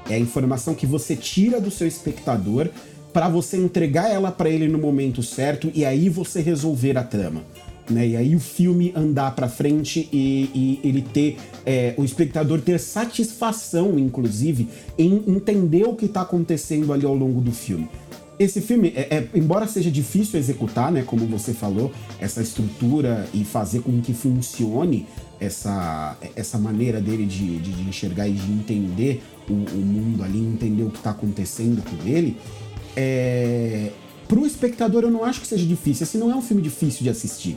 É 0.08 0.14
a 0.14 0.18
informação 0.18 0.74
que 0.74 0.86
você 0.86 1.14
tira 1.14 1.60
do 1.60 1.70
seu 1.70 1.86
espectador 1.86 2.68
para 3.12 3.28
você 3.28 3.56
entregar 3.56 4.10
ela 4.10 4.30
para 4.30 4.50
ele 4.50 4.68
no 4.68 4.78
momento 4.78 5.22
certo 5.22 5.70
e 5.74 5.84
aí 5.84 6.08
você 6.08 6.40
resolver 6.40 6.98
a 6.98 7.02
trama. 7.02 7.42
Né? 7.88 8.08
E 8.08 8.16
aí 8.16 8.36
o 8.36 8.40
filme 8.40 8.92
andar 8.94 9.34
para 9.34 9.48
frente 9.48 10.08
e, 10.12 10.50
e, 10.54 10.80
ele 10.86 11.00
ter 11.00 11.38
é, 11.64 11.94
o 11.96 12.04
espectador 12.04 12.60
ter 12.60 12.78
satisfação, 12.78 13.98
inclusive, 13.98 14.68
em 14.98 15.24
entender 15.26 15.84
o 15.84 15.94
que 15.94 16.04
está 16.04 16.20
acontecendo 16.20 16.92
ali 16.92 17.06
ao 17.06 17.14
longo 17.14 17.40
do 17.40 17.52
filme. 17.52 17.88
Esse 18.38 18.60
filme, 18.60 18.92
é, 18.94 19.16
é, 19.16 19.28
embora 19.34 19.66
seja 19.66 19.90
difícil 19.90 20.38
executar, 20.38 20.92
né, 20.92 21.02
como 21.02 21.26
você 21.26 21.52
falou, 21.52 21.92
essa 22.20 22.40
estrutura 22.40 23.28
e 23.34 23.44
fazer 23.44 23.80
com 23.80 24.00
que 24.00 24.14
funcione 24.14 25.06
essa, 25.40 26.16
essa 26.36 26.58
maneira 26.58 27.00
dele 27.00 27.26
de, 27.26 27.58
de, 27.58 27.72
de 27.72 27.88
enxergar 27.88 28.28
e 28.28 28.32
de 28.32 28.50
entender 28.50 29.22
o, 29.48 29.52
o, 29.52 29.84
mundo 29.84 30.22
ali, 30.22 30.38
entender 30.38 30.82
o 30.82 30.90
que 30.90 30.98
está 30.98 31.10
acontecendo 31.10 31.82
com 31.82 32.08
ele, 32.08 32.36
é, 32.96 33.90
para 34.26 34.38
o 34.38 34.46
espectador 34.46 35.04
eu 35.04 35.10
não 35.10 35.24
acho 35.24 35.40
que 35.40 35.46
seja 35.46 35.66
difícil. 35.66 36.04
Esse 36.04 36.18
não 36.18 36.30
é 36.30 36.34
um 36.34 36.42
filme 36.42 36.62
difícil 36.62 37.02
de 37.02 37.10
assistir. 37.10 37.56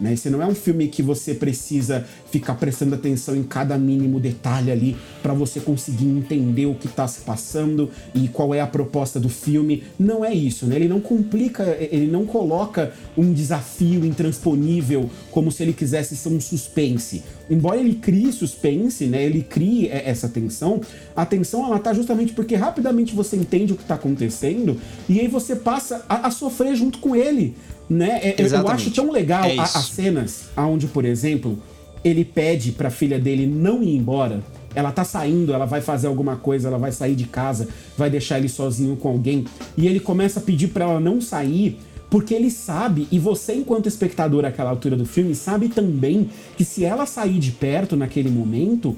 Né? 0.00 0.14
Esse 0.14 0.30
não 0.30 0.40
é 0.42 0.46
um 0.46 0.54
filme 0.54 0.88
que 0.88 1.02
você 1.02 1.34
precisa 1.34 2.04
ficar 2.30 2.54
prestando 2.54 2.94
atenção 2.94 3.34
em 3.36 3.42
cada 3.42 3.76
mínimo 3.76 4.20
detalhe 4.20 4.70
ali 4.70 4.96
para 5.22 5.34
você 5.34 5.60
conseguir 5.60 6.06
entender 6.06 6.66
o 6.66 6.74
que 6.74 6.86
está 6.86 7.06
se 7.08 7.20
passando 7.20 7.90
e 8.14 8.28
qual 8.28 8.54
é 8.54 8.60
a 8.60 8.66
proposta 8.66 9.18
do 9.18 9.28
filme. 9.28 9.84
Não 9.98 10.24
é 10.24 10.32
isso, 10.32 10.66
né? 10.66 10.76
Ele 10.76 10.88
não 10.88 11.00
complica, 11.00 11.76
ele 11.80 12.06
não 12.06 12.24
coloca 12.24 12.92
um 13.16 13.32
desafio 13.32 14.04
intransponível 14.04 15.10
como 15.30 15.50
se 15.50 15.62
ele 15.62 15.72
quisesse 15.72 16.16
ser 16.16 16.28
um 16.28 16.40
suspense. 16.40 17.22
Embora 17.50 17.78
ele 17.78 17.94
crie 17.94 18.32
suspense, 18.32 19.06
né? 19.06 19.24
Ele 19.24 19.42
crie 19.42 19.88
essa 19.88 20.28
tensão. 20.28 20.80
A 21.16 21.24
tensão 21.24 21.64
ela 21.64 21.78
tá 21.78 21.92
justamente 21.92 22.32
porque 22.32 22.54
rapidamente 22.54 23.14
você 23.14 23.36
entende 23.36 23.72
o 23.72 23.76
que 23.76 23.82
está 23.82 23.94
acontecendo 23.94 24.78
e 25.08 25.18
aí 25.20 25.28
você 25.28 25.56
passa 25.56 26.04
a, 26.08 26.26
a 26.28 26.30
sofrer 26.30 26.76
junto 26.76 26.98
com 26.98 27.16
ele 27.16 27.56
né? 27.88 28.20
É, 28.22 28.36
eu 28.38 28.68
acho 28.68 28.90
tão 28.90 29.10
legal 29.10 29.44
é 29.44 29.58
as 29.58 29.70
cenas 29.70 30.48
onde, 30.56 30.86
por 30.86 31.04
exemplo, 31.04 31.58
ele 32.04 32.24
pede 32.24 32.72
pra 32.72 32.90
filha 32.90 33.18
dele 33.18 33.46
não 33.46 33.82
ir 33.82 33.96
embora. 33.96 34.42
Ela 34.74 34.92
tá 34.92 35.02
saindo, 35.02 35.52
ela 35.52 35.64
vai 35.64 35.80
fazer 35.80 36.06
alguma 36.06 36.36
coisa, 36.36 36.68
ela 36.68 36.78
vai 36.78 36.92
sair 36.92 37.14
de 37.14 37.24
casa, 37.24 37.68
vai 37.96 38.10
deixar 38.10 38.38
ele 38.38 38.48
sozinho 38.48 38.96
com 38.96 39.08
alguém. 39.08 39.44
E 39.76 39.88
ele 39.88 39.98
começa 39.98 40.38
a 40.38 40.42
pedir 40.42 40.68
para 40.68 40.84
ela 40.84 41.00
não 41.00 41.20
sair, 41.20 41.78
porque 42.10 42.34
ele 42.34 42.50
sabe, 42.50 43.08
e 43.10 43.18
você, 43.18 43.54
enquanto 43.54 43.86
espectador 43.86 44.44
àquela 44.44 44.70
altura 44.70 44.96
do 44.96 45.04
filme, 45.04 45.34
sabe 45.34 45.68
também 45.68 46.30
que 46.56 46.64
se 46.64 46.84
ela 46.84 47.06
sair 47.06 47.38
de 47.38 47.52
perto 47.52 47.96
naquele 47.96 48.30
momento, 48.30 48.96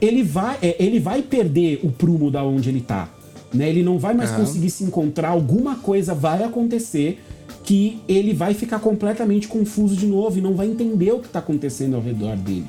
ele 0.00 0.22
vai, 0.22 0.58
é, 0.62 0.76
ele 0.78 0.98
vai 0.98 1.22
perder 1.22 1.80
o 1.82 1.92
prumo 1.92 2.30
da 2.30 2.42
onde 2.42 2.68
ele 2.68 2.80
tá. 2.80 3.08
Né? 3.52 3.68
Ele 3.68 3.82
não 3.82 3.98
vai 3.98 4.14
mais 4.14 4.30
uhum. 4.30 4.38
conseguir 4.38 4.70
se 4.70 4.84
encontrar, 4.84 5.28
alguma 5.28 5.76
coisa 5.76 6.14
vai 6.14 6.42
acontecer 6.42 7.20
que 7.70 8.00
ele 8.08 8.34
vai 8.34 8.52
ficar 8.52 8.80
completamente 8.80 9.46
confuso 9.46 9.94
de 9.94 10.04
novo 10.04 10.36
e 10.36 10.40
não 10.40 10.54
vai 10.54 10.66
entender 10.66 11.12
o 11.12 11.20
que 11.20 11.28
está 11.28 11.38
acontecendo 11.38 11.94
ao 11.94 12.02
redor 12.02 12.36
dele. 12.36 12.66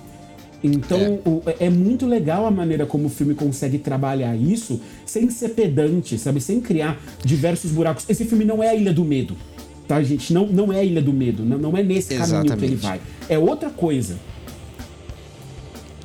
Então 0.64 1.00
é. 1.00 1.20
O, 1.28 1.42
é. 1.60 1.72
muito 1.72 2.06
legal 2.06 2.46
a 2.46 2.52
maneira 2.52 2.86
como 2.86 3.08
o 3.08 3.10
filme 3.10 3.34
consegue 3.34 3.80
trabalhar 3.80 4.36
isso 4.36 4.80
sem 5.04 5.28
ser 5.32 5.56
pedante, 5.56 6.20
sabe? 6.20 6.40
Sem 6.40 6.62
criar 6.62 7.02
diversos 7.26 7.72
buracos. 7.72 8.06
Esse 8.08 8.26
filme 8.26 8.46
não 8.46 8.62
é 8.62 8.70
a 8.70 8.76
Ilha 8.76 8.94
do 8.94 9.04
Medo, 9.04 9.36
tá, 9.88 10.04
gente? 10.04 10.32
Não, 10.32 10.46
não 10.46 10.72
é 10.72 10.82
a 10.82 10.84
Ilha 10.84 11.02
do 11.02 11.12
Medo, 11.12 11.44
não, 11.44 11.58
não 11.58 11.76
é 11.76 11.82
nesse 11.82 12.14
Exatamente. 12.14 12.50
caminho 12.50 12.58
que 12.60 12.66
ele 12.66 12.76
vai. 12.76 13.02
É 13.28 13.40
outra 13.40 13.72
coisa 13.72 14.18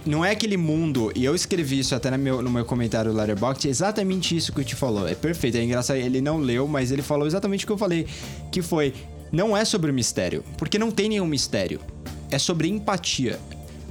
não 0.06 0.24
é 0.24 0.30
aquele 0.30 0.56
mundo, 0.56 1.10
e 1.16 1.24
eu 1.24 1.34
escrevi 1.34 1.80
isso 1.80 1.94
até 1.94 2.10
no 2.10 2.18
meu, 2.18 2.40
no 2.40 2.48
meu 2.48 2.64
comentário 2.64 3.10
do 3.10 3.18
Letterboxd, 3.18 3.66
é 3.66 3.70
exatamente 3.70 4.36
isso 4.36 4.52
que 4.52 4.60
o 4.60 4.64
te 4.64 4.76
falou. 4.76 5.06
É 5.08 5.14
perfeito, 5.14 5.56
é 5.56 5.64
engraçado, 5.64 5.96
ele 5.96 6.20
não 6.20 6.38
leu, 6.38 6.68
mas 6.68 6.92
ele 6.92 7.02
falou 7.02 7.26
exatamente 7.26 7.64
o 7.64 7.66
que 7.66 7.72
eu 7.72 7.78
falei, 7.78 8.06
que 8.52 8.62
foi, 8.62 8.94
não 9.32 9.56
é 9.56 9.64
sobre 9.64 9.90
mistério, 9.90 10.44
porque 10.56 10.78
não 10.78 10.92
tem 10.92 11.08
nenhum 11.08 11.26
mistério. 11.26 11.80
É 12.30 12.38
sobre 12.38 12.68
empatia. 12.68 13.38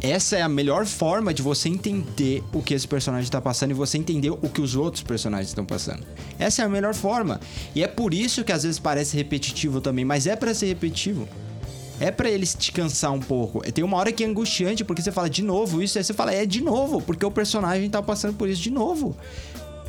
Essa 0.01 0.37
é 0.37 0.41
a 0.41 0.49
melhor 0.49 0.85
forma 0.85 1.33
de 1.33 1.41
você 1.41 1.67
entender 1.67 2.43
o 2.53 2.61
que 2.61 2.73
esse 2.73 2.87
personagem 2.87 3.23
está 3.23 3.41
passando 3.41 3.71
e 3.71 3.73
você 3.73 3.97
entender 3.97 4.29
o 4.29 4.49
que 4.49 4.61
os 4.61 4.75
outros 4.75 5.01
personagens 5.01 5.49
estão 5.49 5.65
passando. 5.65 6.03
Essa 6.37 6.61
é 6.61 6.65
a 6.65 6.69
melhor 6.69 6.93
forma. 6.93 7.39
E 7.73 7.83
é 7.83 7.87
por 7.87 8.13
isso 8.13 8.43
que 8.43 8.51
às 8.51 8.63
vezes 8.63 8.77
parece 8.77 9.15
repetitivo 9.15 9.81
também, 9.81 10.05
mas 10.05 10.27
é 10.27 10.35
para 10.35 10.53
ser 10.53 10.67
repetitivo 10.67 11.27
é 11.99 12.11
para 12.11 12.29
eles 12.29 12.53
te 12.53 12.71
cansar 12.71 13.11
um 13.11 13.19
pouco. 13.19 13.59
Tem 13.71 13.83
uma 13.83 13.97
hora 13.97 14.11
que 14.11 14.23
é 14.23 14.27
angustiante, 14.27 14.83
porque 14.83 15.01
você 15.01 15.11
fala 15.11 15.29
de 15.29 15.43
novo 15.43 15.81
isso, 15.81 15.97
aí 15.97 16.03
você 16.03 16.13
fala, 16.13 16.33
é 16.33 16.45
de 16.45 16.61
novo, 16.61 17.01
porque 17.01 17.25
o 17.25 17.31
personagem 17.31 17.89
tá 17.89 18.01
passando 18.01 18.35
por 18.35 18.49
isso 18.49 18.61
de 18.61 18.71
novo. 18.71 19.15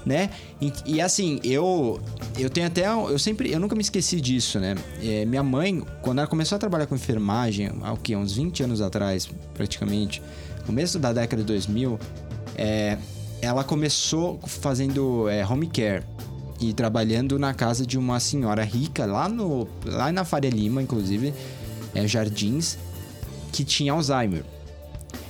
Né? 0.05 0.31
E, 0.61 0.73
e, 0.87 1.01
assim, 1.01 1.41
eu 1.43 2.01
eu 2.39 2.49
tenho 2.49 2.69
até 2.69 2.87
eu 2.87 3.19
sempre 3.19 3.51
eu 3.51 3.59
nunca 3.59 3.75
me 3.75 3.83
esqueci 3.83 4.21
disso, 4.21 4.61
né? 4.61 4.77
É, 5.03 5.25
minha 5.25 5.43
mãe, 5.43 5.83
quando 6.01 6.19
ela 6.19 6.29
começou 6.29 6.55
a 6.55 6.61
trabalhar 6.61 6.87
com 6.87 6.95
enfermagem, 6.95 7.73
há 7.83 7.93
o 7.93 7.99
uns 8.17 8.35
20 8.35 8.63
anos 8.63 8.81
atrás, 8.81 9.29
praticamente, 9.53 10.23
começo 10.65 11.01
da 11.01 11.13
década 11.13 11.43
de 11.43 11.47
2000, 11.49 11.99
é, 12.55 12.99
ela 13.43 13.65
começou 13.65 14.39
fazendo 14.47 15.29
é, 15.29 15.45
home 15.45 15.67
care 15.67 16.05
e 16.61 16.73
trabalhando 16.73 17.39
na 17.39 17.53
casa 17.53 17.87
de 17.87 17.99
uma 17.99 18.19
senhora 18.21 18.63
rica 18.63 19.05
lá 19.07 19.29
no 19.29 19.69
lá 19.85 20.11
na 20.11 20.25
Faria 20.25 20.51
Lima, 20.51 20.83
inclusive, 20.83 21.35
é, 21.97 22.07
Jardins, 22.07 22.79
que 23.53 23.65
tinha 23.65 23.93
Alzheimer. 23.93 24.45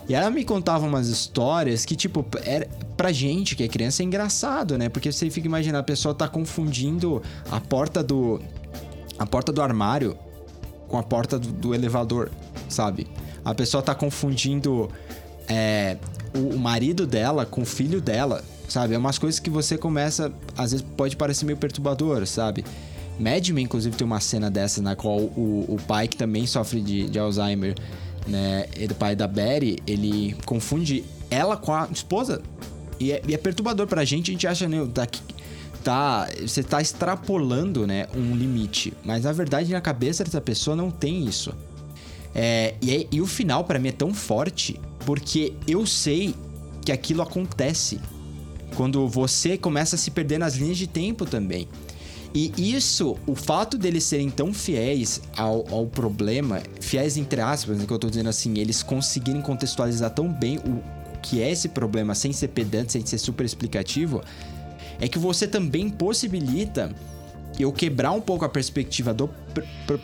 E 0.09 0.15
ela 0.15 0.31
me 0.31 0.45
contava 0.45 0.87
umas 0.87 1.09
histórias 1.09 1.85
que, 1.85 1.97
tipo, 1.97 2.25
era, 2.45 2.69
pra 2.97 3.13
gente 3.13 3.57
que 3.57 3.63
é 3.63 3.69
criança 3.69 4.03
é 4.03 4.05
engraçado, 4.05 4.79
né? 4.79 4.89
Porque 4.89 5.11
você 5.11 5.29
fica 5.31 5.47
imaginando, 5.47 5.79
a 5.79 5.83
pessoa 5.83 6.15
tá 6.15 6.29
confundindo 6.29 7.23
a 7.51 7.61
porta 7.61 8.03
do. 8.03 8.41
a 9.19 9.27
porta 9.27 9.53
do 9.53 9.61
armário 9.61 10.17
com 10.89 10.97
a 10.97 11.03
porta 11.03 11.39
do, 11.39 11.49
do 11.49 11.75
elevador, 11.75 12.31
sabe? 12.69 13.07
A 13.45 13.55
pessoa 13.55 13.83
tá 13.83 13.95
confundindo 13.95 14.89
é, 15.49 15.97
o, 16.35 16.55
o 16.55 16.59
marido 16.59 17.07
dela 17.07 17.45
com 17.45 17.63
o 17.63 17.67
filho 17.67 18.01
dela, 18.01 18.45
sabe? 18.69 18.95
É 18.95 18.99
umas 18.99 19.19
coisas 19.19 19.41
que 19.41 19.51
você 19.51 19.77
começa. 19.77 20.33
Às 20.57 20.71
vezes 20.71 20.87
pode 20.97 21.17
parecer 21.17 21.45
meio 21.45 21.59
perturbador, 21.59 22.25
sabe? 22.27 22.65
Mad 23.19 23.49
Men, 23.49 23.65
inclusive, 23.65 23.97
tem 23.97 24.07
uma 24.07 24.21
cena 24.21 24.51
dessa 24.51 24.83
na 24.83 24.95
qual 24.95 25.19
o, 25.19 25.65
o 25.69 25.77
pai, 25.87 26.09
que 26.09 26.17
também 26.17 26.47
sofre 26.47 26.81
de, 26.81 27.09
de 27.09 27.19
Alzheimer, 27.19 27.75
né? 28.27 28.67
E 28.79 28.85
o 28.87 28.95
pai 28.95 29.17
da 29.17 29.27
Betty, 29.27 29.79
ele 29.87 30.37
confunde 30.45 31.05
ela 31.31 31.57
com 31.57 31.73
a 31.73 31.89
esposa. 31.91 32.43
E 32.99 33.13
é, 33.13 33.23
e 33.27 33.35
é 33.35 33.39
perturbador 33.39 33.87
pra 33.87 34.05
gente, 34.05 34.31
a 34.31 34.33
gente 34.33 34.47
acha, 34.47 34.69
né, 34.69 34.79
tá, 34.93 35.07
tá, 35.85 36.29
você 36.41 36.63
tá 36.63 36.81
extrapolando, 36.81 37.87
né, 37.87 38.07
um 38.15 38.35
limite. 38.35 38.93
Mas 39.05 39.25
na 39.25 39.33
verdade, 39.33 39.71
na 39.73 39.81
cabeça 39.81 40.25
dessa 40.25 40.41
pessoa 40.41 40.75
não 40.75 40.91
tem 40.91 41.25
isso. 41.25 41.53
É, 42.35 42.75
e, 42.83 43.09
e 43.11 43.21
o 43.21 43.27
final 43.27 43.65
para 43.65 43.79
mim 43.79 43.89
é 43.89 43.93
tão 43.93 44.13
forte 44.13 44.79
porque 45.07 45.55
eu 45.67 45.87
sei 45.87 46.35
que 46.85 46.93
aquilo 46.93 47.23
acontece 47.23 47.99
quando 48.75 49.09
você 49.09 49.57
começa 49.57 49.97
a 49.97 49.99
se 49.99 50.11
perder 50.11 50.39
nas 50.39 50.55
linhas 50.55 50.77
de 50.77 50.87
tempo 50.87 51.25
também. 51.25 51.69
E 52.37 52.53
isso, 52.59 53.17
o 53.27 53.35
fato 53.35 53.79
deles 53.79 54.05
serem 54.05 54.29
tão 54.29 54.53
fiéis 54.53 55.23
ao, 55.35 55.65
ao 55.73 55.87
problema, 55.87 56.61
fiéis 56.83 57.17
entre 57.17 57.41
aspas, 57.41 57.79
né, 57.79 57.87
que 57.87 57.93
eu 57.95 57.99
tô 57.99 58.11
dizendo 58.11 58.29
assim, 58.29 58.59
eles 58.59 58.83
conseguirem 58.83 59.41
contextualizar 59.41 60.11
tão 60.11 60.31
bem 60.31 60.59
o 60.59 60.83
que 61.23 61.41
é 61.41 61.51
esse 61.51 61.71
problema 61.71 62.15
sem 62.15 62.35
ser 62.35 62.49
pedante, 62.49 62.93
sem 62.93 63.07
ser 63.07 63.17
super 63.17 63.47
explicativo, 63.47 64.23
é 65.01 65.09
que 65.09 65.19
você 65.19 65.49
também 65.49 65.89
possibilita 65.89 66.95
eu 67.59 67.73
quebrar 67.73 68.13
um 68.13 68.21
pouco 68.21 68.45
a 68.45 68.51
perspectiva 68.51 69.15
do 69.15 69.31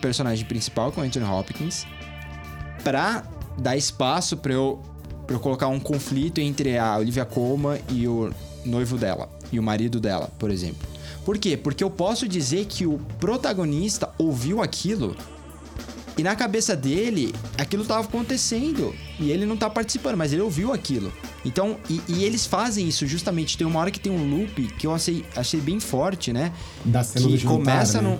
personagem 0.01 0.43
principal, 0.47 0.91
com 0.91 1.03
é 1.03 1.05
Anthony 1.05 1.25
Hopkins, 1.25 1.85
pra 2.83 3.25
dar 3.59 3.77
espaço 3.77 4.37
para 4.37 4.53
eu, 4.53 4.81
pra 5.27 5.35
eu 5.35 5.39
colocar 5.39 5.67
um 5.67 5.79
conflito 5.79 6.41
entre 6.41 6.79
a 6.79 6.97
Olivia 6.97 7.25
Colman 7.25 7.79
e 7.89 8.07
o 8.07 8.33
noivo 8.65 8.97
dela, 8.97 9.29
e 9.51 9.59
o 9.59 9.63
marido 9.63 9.99
dela, 9.99 10.31
por 10.39 10.49
exemplo. 10.49 10.92
Por 11.25 11.37
quê? 11.37 11.55
Porque 11.55 11.83
eu 11.83 11.89
posso 11.89 12.27
dizer 12.27 12.65
que 12.65 12.85
o 12.85 12.99
protagonista 13.19 14.09
ouviu 14.17 14.61
aquilo 14.61 15.15
e 16.17 16.21
na 16.21 16.35
cabeça 16.35 16.75
dele 16.75 17.33
aquilo 17.57 17.81
estava 17.83 18.01
acontecendo 18.01 18.93
e 19.19 19.31
ele 19.31 19.45
não 19.45 19.57
tá 19.57 19.69
participando, 19.69 20.15
mas 20.15 20.31
ele 20.31 20.41
ouviu 20.41 20.71
aquilo. 20.71 21.11
Então, 21.43 21.77
e, 21.89 22.01
e, 22.07 22.23
eles 22.23 22.45
fazem 22.45 22.87
isso 22.87 23.05
justamente. 23.07 23.57
Tem 23.57 23.65
uma 23.65 23.79
hora 23.79 23.91
que 23.91 23.99
tem 23.99 24.11
um 24.11 24.29
loop 24.29 24.67
que 24.77 24.87
eu 24.87 24.93
achei, 24.93 25.25
achei 25.35 25.59
bem 25.59 25.79
forte, 25.79 26.31
né? 26.31 26.53
Da 26.85 27.03
cena 27.03 27.27
que 27.27 27.37
jantar, 27.37 27.57
começa 27.57 28.01
né? 28.01 28.09
no. 28.09 28.19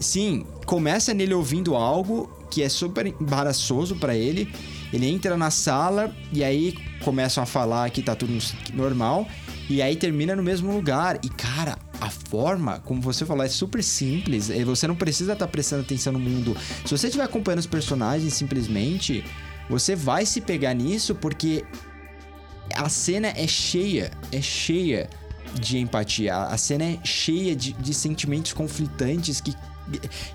Sim, 0.00 0.46
começa 0.64 1.12
nele 1.12 1.34
ouvindo 1.34 1.74
algo 1.74 2.30
que 2.50 2.62
é 2.62 2.68
super 2.68 3.06
embaraçoso 3.06 3.96
para 3.96 4.14
ele. 4.14 4.52
Ele 4.92 5.06
entra 5.06 5.36
na 5.36 5.50
sala 5.50 6.14
e 6.32 6.44
aí 6.44 6.74
começam 7.04 7.42
a 7.42 7.46
falar 7.46 7.90
que 7.90 8.02
tá 8.02 8.14
tudo 8.14 8.36
normal. 8.72 9.26
E 9.68 9.82
aí 9.82 9.96
termina 9.96 10.36
no 10.36 10.42
mesmo 10.42 10.72
lugar. 10.72 11.18
E, 11.22 11.28
cara, 11.28 11.78
a 12.02 12.10
forma, 12.10 12.80
como 12.80 13.00
você 13.00 13.24
falou, 13.24 13.44
é 13.44 13.48
super 13.48 13.80
simples. 13.82 14.48
Você 14.66 14.88
não 14.88 14.96
precisa 14.96 15.34
estar 15.34 15.46
tá 15.46 15.52
prestando 15.52 15.82
atenção 15.82 16.12
no 16.12 16.18
mundo. 16.18 16.56
Se 16.84 16.90
você 16.90 17.06
estiver 17.06 17.22
acompanhando 17.22 17.60
os 17.60 17.66
personagens 17.66 18.34
simplesmente, 18.34 19.24
você 19.70 19.94
vai 19.94 20.26
se 20.26 20.40
pegar 20.40 20.74
nisso 20.74 21.14
porque 21.14 21.64
a 22.74 22.88
cena 22.88 23.28
é 23.28 23.46
cheia, 23.46 24.10
é 24.32 24.42
cheia 24.42 25.08
de 25.54 25.78
empatia. 25.78 26.36
A 26.36 26.56
cena 26.58 26.82
é 26.82 26.98
cheia 27.04 27.54
de, 27.54 27.72
de 27.72 27.94
sentimentos 27.94 28.52
conflitantes 28.52 29.40
que, 29.40 29.54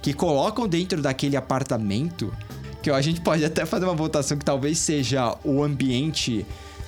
que 0.02 0.14
colocam 0.14 0.70
dentro 0.70 1.02
daquele 1.02 1.36
apartamento. 1.36 2.34
Que 2.82 2.90
a 2.90 3.02
gente 3.02 3.20
pode 3.20 3.44
até 3.44 3.66
fazer 3.66 3.84
uma 3.84 3.96
votação 3.96 4.38
que 4.38 4.46
talvez 4.46 4.78
seja 4.78 5.36
o 5.44 5.62
ambiente 5.62 6.46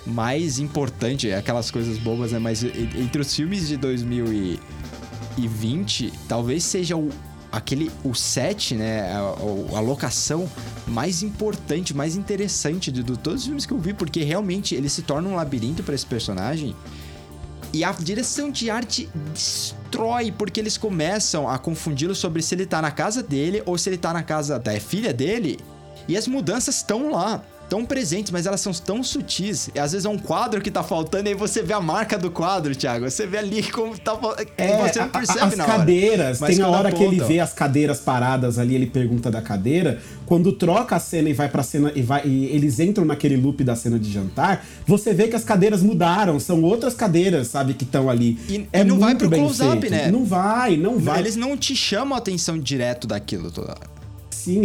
mais 0.09 0.59
importante, 0.59 1.31
aquelas 1.31 1.71
coisas 1.71 1.97
bobas, 1.97 2.31
né? 2.31 2.39
Mas 2.39 2.63
entre 2.63 3.21
os 3.21 3.33
filmes 3.33 3.67
de 3.67 3.77
2000 3.77 4.33
e 4.33 4.59
2020 5.39 6.13
talvez 6.27 6.63
seja 6.63 6.97
o, 6.97 7.09
aquele 7.51 7.91
o 8.03 8.13
set, 8.13 8.75
né, 8.75 9.11
a, 9.11 9.19
a, 9.19 9.79
locação 9.79 10.49
mais 10.87 11.23
importante, 11.23 11.95
mais 11.95 12.15
interessante 12.15 12.91
de, 12.91 13.03
de, 13.03 13.17
todos 13.17 13.41
os 13.41 13.45
filmes 13.45 13.65
que 13.65 13.73
eu 13.73 13.79
vi, 13.79 13.93
porque 13.93 14.23
realmente 14.23 14.75
ele 14.75 14.89
se 14.89 15.01
torna 15.01 15.29
um 15.29 15.35
labirinto 15.35 15.83
para 15.83 15.95
esse 15.95 16.05
personagem. 16.05 16.75
E 17.71 17.83
a 17.83 17.91
direção 17.91 18.49
de 18.49 18.69
arte 18.71 19.07
destrói, 19.31 20.31
porque 20.31 20.59
eles 20.59 20.75
começam 20.75 21.47
a 21.47 21.59
confundi-lo 21.59 22.15
sobre 22.15 22.41
se 22.41 22.55
ele 22.55 22.65
tá 22.65 22.81
na 22.81 22.89
casa 22.89 23.21
dele 23.21 23.61
ou 23.65 23.77
se 23.77 23.89
ele 23.89 23.97
tá 23.97 24.11
na 24.11 24.23
casa 24.23 24.57
da 24.57 24.79
filha 24.79 25.13
dele. 25.13 25.59
E 26.07 26.17
as 26.17 26.27
mudanças 26.27 26.77
estão 26.77 27.11
lá 27.11 27.43
tão 27.69 27.85
presentes, 27.85 28.31
mas 28.31 28.45
elas 28.45 28.59
são 28.59 28.73
tão 28.73 29.03
sutis. 29.03 29.69
E 29.73 29.79
às 29.79 29.91
vezes 29.91 30.05
é 30.05 30.09
um 30.09 30.17
quadro 30.17 30.59
que 30.59 30.71
tá 30.71 30.83
faltando 30.83 31.29
e 31.29 31.29
aí 31.29 31.35
você 31.35 31.61
vê 31.61 31.73
a 31.73 31.79
marca 31.79 32.17
do 32.17 32.31
quadro, 32.31 32.75
Thiago. 32.75 33.09
Você 33.09 33.27
vê 33.27 33.37
ali 33.37 33.63
como 33.71 33.97
tá 33.97 34.17
é, 34.57 34.77
você 34.77 34.99
não 34.99 35.09
percebe 35.09 35.39
a, 35.39 35.45
as 35.45 35.55
na 35.55 35.65
cadeiras, 35.65 36.41
hora. 36.41 36.53
tem 36.53 36.63
a 36.63 36.67
hora 36.67 36.91
que 36.91 37.03
ele 37.03 37.19
vê 37.23 37.39
as 37.39 37.53
cadeiras 37.53 37.99
paradas 37.99 38.57
ali, 38.57 38.75
ele 38.75 38.87
pergunta 38.87 39.29
da 39.29 39.41
cadeira. 39.41 40.01
Quando 40.25 40.51
troca 40.51 40.95
a 40.95 40.99
cena 40.99 41.29
e 41.29 41.33
vai 41.33 41.49
pra 41.49 41.63
cena 41.63 41.91
e, 41.95 42.01
vai, 42.01 42.25
e 42.25 42.45
eles 42.47 42.79
entram 42.79 43.05
naquele 43.05 43.37
loop 43.37 43.63
da 43.63 43.75
cena 43.75 43.99
de 43.99 44.11
jantar, 44.11 44.65
você 44.85 45.13
vê 45.13 45.27
que 45.27 45.35
as 45.35 45.43
cadeiras 45.43 45.81
mudaram, 45.81 46.39
são 46.39 46.63
outras 46.63 46.93
cadeiras, 46.93 47.47
sabe, 47.47 47.73
que 47.73 47.83
estão 47.83 48.09
ali. 48.09 48.37
E, 48.49 48.67
é 48.73 48.81
e 48.81 48.83
não 48.83 48.99
vai 48.99 49.15
pro 49.15 49.29
close-up, 49.29 49.89
né? 49.89 50.11
Não 50.11 50.25
vai, 50.25 50.75
não 50.77 50.99
vai. 50.99 51.19
Eles 51.19 51.35
não 51.35 51.55
te 51.57 51.75
chamam 51.75 52.15
a 52.15 52.17
atenção 52.17 52.59
direto 52.59 53.07
daquilo 53.07 53.51
toda 53.51 53.71
hora. 53.71 53.98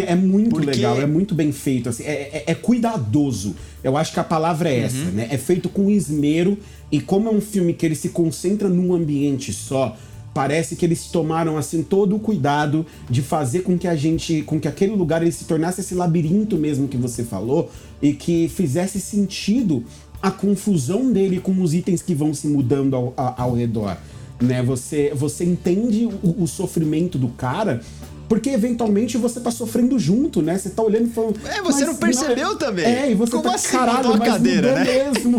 É 0.03 0.15
muito 0.15 0.51
Porque... 0.51 0.67
legal, 0.67 1.01
é 1.01 1.07
muito 1.07 1.35
bem 1.35 1.53
feito. 1.53 1.89
Assim, 1.89 2.05
é, 2.05 2.13
é, 2.13 2.45
é, 2.49 2.55
cuidadoso. 2.55 3.55
Eu 3.83 3.97
acho 3.97 4.13
que 4.13 4.21
a 4.21 4.25
palavra 4.25 4.69
é 4.69 4.81
essa, 4.81 4.97
uhum. 4.97 5.13
né? 5.13 5.29
É 5.31 5.39
feito 5.39 5.69
com 5.69 5.91
esmero 5.91 6.59
e 6.91 7.01
como 7.01 7.29
é 7.29 7.33
um 7.33 7.41
filme 7.41 7.75
que 7.75 7.85
ele 7.85 7.95
se 7.95 8.11
concentra 8.11 8.69
num 8.69 8.95
ambiente 8.95 9.53
só, 9.53 9.97
parece 10.33 10.75
que 10.75 10.85
eles 10.85 11.07
tomaram 11.07 11.57
assim 11.57 11.83
todo 11.83 12.17
o 12.17 12.21
cuidado 12.21 12.85
de 13.09 13.23
fazer 13.23 13.61
com 13.61 13.79
que 13.79 13.87
a 13.87 13.95
gente, 13.95 14.43
com 14.43 14.59
que 14.59 14.67
aquele 14.67 14.95
lugar 14.95 15.23
ele 15.23 15.33
se 15.33 15.45
tornasse 15.45 15.81
esse 15.81 15.95
labirinto 15.95 16.57
mesmo 16.57 16.89
que 16.89 16.97
você 16.97 17.23
falou 17.23 17.71
e 18.03 18.13
que 18.13 18.49
fizesse 18.49 19.01
sentido 19.01 19.85
a 20.21 20.31
confusão 20.31 21.13
dele 21.13 21.39
com 21.39 21.61
os 21.63 21.75
itens 21.75 22.03
que 22.03 22.15
vão 22.15 22.35
se 22.35 22.49
mudando 22.49 22.97
ao, 22.97 23.15
ao, 23.17 23.35
ao 23.39 23.55
redor. 23.55 23.97
Né? 24.41 24.63
Você, 24.63 25.13
você 25.15 25.45
entende 25.45 26.07
o, 26.07 26.43
o 26.43 26.49
sofrimento 26.49 27.17
do 27.17 27.29
cara 27.29 27.81
porque 28.29 28.51
eventualmente 28.51 29.17
você 29.19 29.41
tá 29.41 29.51
sofrendo 29.51 29.99
junto, 29.99 30.41
né? 30.41 30.57
Você 30.57 30.71
tá 30.71 30.83
olhando 30.83 31.09
e 31.09 31.11
falando. 31.11 31.41
É, 31.47 31.61
você 31.61 31.85
não 31.85 31.95
percebeu 31.95 32.51
não... 32.51 32.57
também. 32.57 32.85
É, 32.85 33.11
e 33.11 33.15
você 33.15 33.33
Como 33.33 33.45
tá 33.45 33.55
assim, 33.55 33.77
caralho, 33.77 34.17
mas 34.19 34.29
cadeira, 34.29 34.69
mudou 34.69 34.85
né? 34.85 34.85
mesmo. 34.85 35.37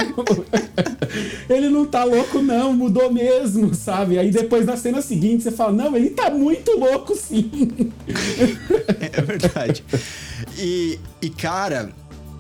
ele 1.50 1.70
não 1.70 1.86
tá 1.86 2.04
louco, 2.04 2.42
não, 2.42 2.74
mudou 2.74 3.12
mesmo, 3.12 3.74
sabe? 3.74 4.20
Aí 4.20 4.32
depois 4.32 4.66
na 4.66 4.78
cena 4.78 5.02
seguinte 5.02 5.44
você 5.44 5.52
fala, 5.52 5.72
não, 5.72 5.96
ele 5.96 6.12
tá 6.12 6.30
muito 6.30 6.72
louco, 6.78 7.16
sim. 7.16 7.50
é 9.00 9.22
verdade. 9.22 9.84
E, 10.58 11.00
e 11.22 11.30
cara, 11.30 11.92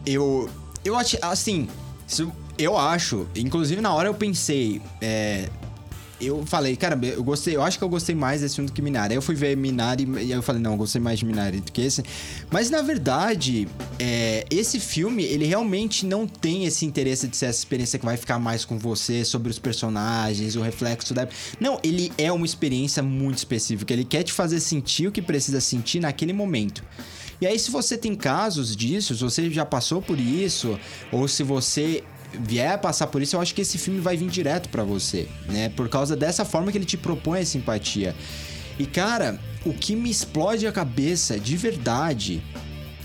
eu. 0.05 0.49
Eu 0.83 0.95
acho. 0.95 1.17
Assim, 1.21 1.67
eu 2.57 2.77
acho. 2.77 3.27
Inclusive 3.35 3.81
na 3.81 3.93
hora 3.93 4.09
eu 4.09 4.13
pensei. 4.13 4.81
É, 5.01 5.49
eu 6.19 6.45
falei, 6.45 6.75
cara, 6.75 6.99
eu 7.03 7.23
gostei, 7.23 7.55
eu 7.55 7.61
acho 7.61 7.77
que 7.77 7.83
eu 7.83 7.89
gostei 7.89 8.15
mais 8.15 8.41
desse 8.41 8.55
filme 8.55 8.69
do 8.69 8.73
que 8.73 8.81
Minari. 8.81 9.13
Aí 9.13 9.17
eu 9.17 9.21
fui 9.21 9.35
ver 9.35 9.55
Minari 9.57 10.07
e 10.21 10.31
eu 10.31 10.41
falei, 10.41 10.61
não, 10.61 10.71
eu 10.71 10.77
gostei 10.77 11.01
mais 11.01 11.19
de 11.19 11.25
Minari 11.25 11.59
do 11.59 11.71
que 11.71 11.81
esse. 11.81 12.03
Mas 12.49 12.69
na 12.69 12.81
verdade, 12.81 13.67
é, 13.99 14.45
esse 14.49 14.79
filme, 14.79 15.23
ele 15.23 15.45
realmente 15.45 16.05
não 16.05 16.27
tem 16.27 16.65
esse 16.65 16.85
interesse 16.85 17.27
de 17.27 17.35
ser 17.35 17.47
essa 17.47 17.59
experiência 17.59 17.99
que 17.99 18.05
vai 18.05 18.17
ficar 18.17 18.39
mais 18.39 18.63
com 18.63 18.77
você, 18.77 19.25
sobre 19.25 19.49
os 19.49 19.59
personagens, 19.59 20.55
o 20.55 20.61
reflexo 20.61 21.13
da. 21.13 21.27
Não, 21.59 21.79
ele 21.83 22.11
é 22.17 22.31
uma 22.31 22.45
experiência 22.45 23.03
muito 23.03 23.37
específica. 23.37 23.93
Ele 23.93 24.05
quer 24.05 24.23
te 24.23 24.31
fazer 24.31 24.59
sentir 24.59 25.07
o 25.07 25.11
que 25.11 25.21
precisa 25.21 25.59
sentir 25.59 25.99
naquele 25.99 26.33
momento. 26.33 26.83
E 27.41 27.45
aí, 27.45 27.59
se 27.59 27.69
você 27.69 27.97
tem 27.97 28.15
casos 28.15 28.75
disso, 28.75 29.13
se 29.13 29.21
você 29.21 29.49
já 29.49 29.65
passou 29.65 30.01
por 30.01 30.19
isso, 30.19 30.79
ou 31.11 31.27
se 31.27 31.43
você 31.43 32.03
vier 32.39 32.79
passar 32.79 33.07
por 33.07 33.21
isso, 33.21 33.35
eu 33.35 33.41
acho 33.41 33.53
que 33.53 33.61
esse 33.61 33.77
filme 33.77 33.99
vai 33.99 34.17
vir 34.17 34.29
direto 34.29 34.69
para 34.69 34.83
você, 34.83 35.27
né? 35.47 35.69
Por 35.69 35.89
causa 35.89 36.15
dessa 36.15 36.45
forma 36.45 36.71
que 36.71 36.77
ele 36.77 36.85
te 36.85 36.97
propõe 36.97 37.39
a 37.39 37.45
simpatia. 37.45 38.15
E 38.77 38.85
cara, 38.85 39.39
o 39.65 39.73
que 39.73 39.95
me 39.95 40.09
explode 40.09 40.67
a 40.67 40.71
cabeça 40.71 41.39
de 41.39 41.55
verdade 41.57 42.43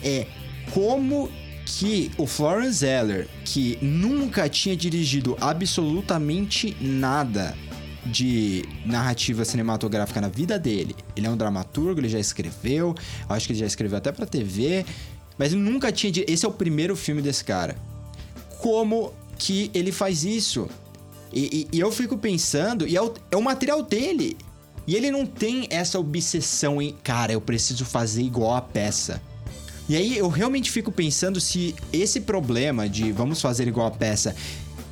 é 0.03 0.27
como 0.73 1.31
que 1.65 2.11
o 2.19 2.27
Florence 2.27 2.79
Zeller, 2.79 3.29
que 3.45 3.79
nunca 3.81 4.49
tinha 4.49 4.77
dirigido 4.77 5.37
absolutamente 5.41 6.77
nada 6.81 7.57
de 8.05 8.65
narrativa 8.85 9.45
cinematográfica 9.45 10.21
na 10.21 10.29
vida 10.29 10.59
dele. 10.59 10.97
Ele 11.15 11.27
é 11.27 11.31
um 11.31 11.37
dramaturgo, 11.37 12.01
ele 12.01 12.09
já 12.09 12.19
escreveu, 12.19 12.95
acho 13.29 13.47
que 13.47 13.53
ele 13.53 13.61
já 13.61 13.67
escreveu 13.67 13.99
até 13.99 14.11
para 14.11 14.27
TV, 14.27 14.85
mas 15.39 15.53
ele 15.53 15.63
nunca 15.63 15.93
tinha. 15.93 16.13
Esse 16.27 16.45
é 16.45 16.49
o 16.49 16.53
primeiro 16.53 16.97
filme 16.97 17.23
desse 17.23 17.45
cara. 17.45 17.77
Como 18.59 19.13
que 19.41 19.71
ele 19.73 19.91
faz 19.91 20.23
isso. 20.23 20.69
E, 21.33 21.69
e, 21.73 21.77
e 21.77 21.81
eu 21.81 21.91
fico 21.91 22.19
pensando, 22.19 22.87
e 22.87 22.95
é 22.95 23.03
o, 23.03 23.15
é 23.31 23.37
o 23.37 23.43
material 23.43 23.83
dele. 23.83 24.37
E 24.87 24.95
ele 24.95 25.11
não 25.11 25.25
tem 25.25 25.67
essa 25.71 25.99
obsessão 25.99 26.81
em, 26.81 26.93
cara, 27.03 27.33
eu 27.33 27.41
preciso 27.41 27.85
fazer 27.85 28.23
igual 28.23 28.55
a 28.55 28.61
peça. 28.61 29.23
E 29.89 29.97
aí 29.97 30.17
eu 30.17 30.29
realmente 30.29 30.71
fico 30.71 30.93
pensando 30.93 31.41
se 31.41 31.75
esse 31.93 32.21
problema 32.21 32.89
de 32.89 33.11
vamos 33.11 33.41
fazer 33.41 33.67
igual 33.67 33.87
a 33.87 33.91
peça 33.91 34.37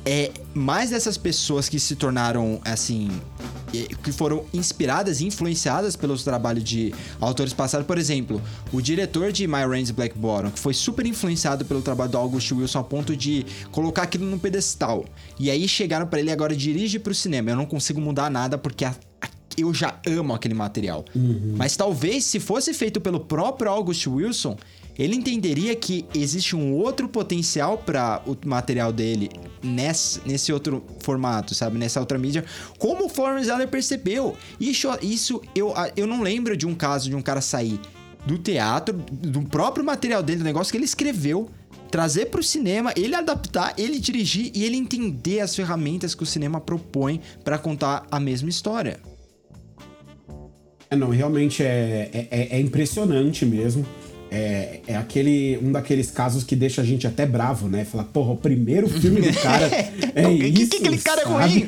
é 0.05 0.31
mais 0.53 0.89
dessas 0.89 1.17
pessoas 1.17 1.69
que 1.69 1.79
se 1.79 1.95
tornaram 1.95 2.59
assim 2.63 3.09
que 4.03 4.11
foram 4.11 4.45
inspiradas 4.53 5.21
e 5.21 5.27
influenciadas 5.27 5.95
pelos 5.95 6.23
trabalhos 6.23 6.63
de 6.63 6.93
autores 7.19 7.53
passados. 7.53 7.85
Por 7.85 7.97
exemplo, 7.97 8.41
o 8.73 8.81
diretor 8.81 9.31
de 9.31 9.47
My 9.47 9.65
Rain's 9.67 9.91
Black 9.91 10.17
Bottom, 10.17 10.51
que 10.51 10.59
foi 10.59 10.73
super 10.73 11.05
influenciado 11.05 11.65
pelo 11.65 11.81
trabalho 11.81 12.11
do 12.11 12.17
August 12.17 12.51
Wilson 12.51 12.79
a 12.79 12.83
ponto 12.83 13.15
de 13.15 13.45
colocar 13.71 14.03
aquilo 14.03 14.25
num 14.25 14.39
pedestal. 14.39 15.05
E 15.39 15.51
aí 15.51 15.67
chegaram 15.67 16.07
para 16.07 16.19
ele 16.19 16.31
agora 16.31 16.55
dirige 16.55 16.99
para 16.99 17.11
o 17.11 17.15
cinema. 17.15 17.51
Eu 17.51 17.55
não 17.55 17.65
consigo 17.65 18.01
mudar 18.01 18.29
nada 18.31 18.57
porque 18.57 18.85
a, 18.85 18.95
a, 19.21 19.29
eu 19.57 19.73
já 19.73 19.99
amo 20.07 20.33
aquele 20.33 20.53
material. 20.53 21.05
Uhum. 21.15 21.53
Mas 21.55 21.75
talvez 21.75 22.25
se 22.25 22.39
fosse 22.39 22.73
feito 22.73 22.99
pelo 22.99 23.19
próprio 23.19 23.69
August 23.69 24.07
Wilson, 24.07 24.57
ele 24.99 25.15
entenderia 25.15 25.73
que 25.77 26.05
existe 26.13 26.57
um 26.57 26.73
outro 26.73 27.07
potencial 27.07 27.77
para 27.77 28.21
o 28.27 28.37
material 28.45 28.91
dele 28.91 29.29
nesse, 29.63 30.19
nesse 30.25 30.51
outro 30.51 30.83
formato, 30.99 31.55
sabe? 31.55 31.77
Nessa 31.77 32.01
outra 32.01 32.17
mídia, 32.17 32.43
como 32.77 33.05
o 33.05 33.09
Florence 33.09 33.45
Zeller 33.45 33.69
percebeu. 33.69 34.35
Isso, 34.59 34.89
isso 35.01 35.41
eu, 35.55 35.73
eu 35.95 36.05
não 36.05 36.21
lembro 36.21 36.57
de 36.57 36.67
um 36.67 36.75
caso 36.75 37.09
de 37.09 37.15
um 37.15 37.21
cara 37.21 37.39
sair 37.39 37.79
do 38.25 38.37
teatro, 38.37 38.93
do 38.93 39.41
próprio 39.43 39.85
material 39.85 40.21
dele, 40.21 40.39
do 40.39 40.43
negócio 40.43 40.69
que 40.69 40.77
ele 40.77 40.83
escreveu, 40.83 41.49
trazer 41.89 42.25
para 42.25 42.41
o 42.41 42.43
cinema, 42.43 42.91
ele 42.97 43.15
adaptar, 43.15 43.73
ele 43.77 43.99
dirigir 43.99 44.51
e 44.53 44.65
ele 44.65 44.75
entender 44.75 45.39
as 45.39 45.55
ferramentas 45.55 46.13
que 46.13 46.23
o 46.23 46.25
cinema 46.25 46.59
propõe 46.59 47.21
para 47.41 47.57
contar 47.57 48.05
a 48.11 48.19
mesma 48.19 48.49
história. 48.49 48.99
É, 50.89 50.95
não, 50.97 51.09
realmente 51.09 51.63
é, 51.63 52.27
é, 52.29 52.57
é 52.57 52.59
impressionante 52.59 53.45
mesmo. 53.45 53.85
É, 54.31 54.81
é 54.87 54.95
aquele 54.95 55.57
um 55.57 55.71
daqueles 55.71 56.11
casos 56.11 56.43
que 56.43 56.55
deixa 56.55 56.81
a 56.81 56.85
gente 56.85 57.07
até 57.07 57.25
bravo, 57.25 57.67
né? 57.67 57.83
Falar, 57.83 58.03
porra, 58.03 58.33
o 58.33 58.37
primeiro 58.37 58.87
filme 58.87 59.21
do 59.21 59.33
cara 59.33 59.65
é 60.13 60.31
isso. 60.31 60.53
Que, 60.53 60.67
que 60.67 60.75
aquele 60.77 60.97
cara 60.99 61.23
sabe? 61.23 61.35
é 61.35 61.47
ruim? 61.47 61.67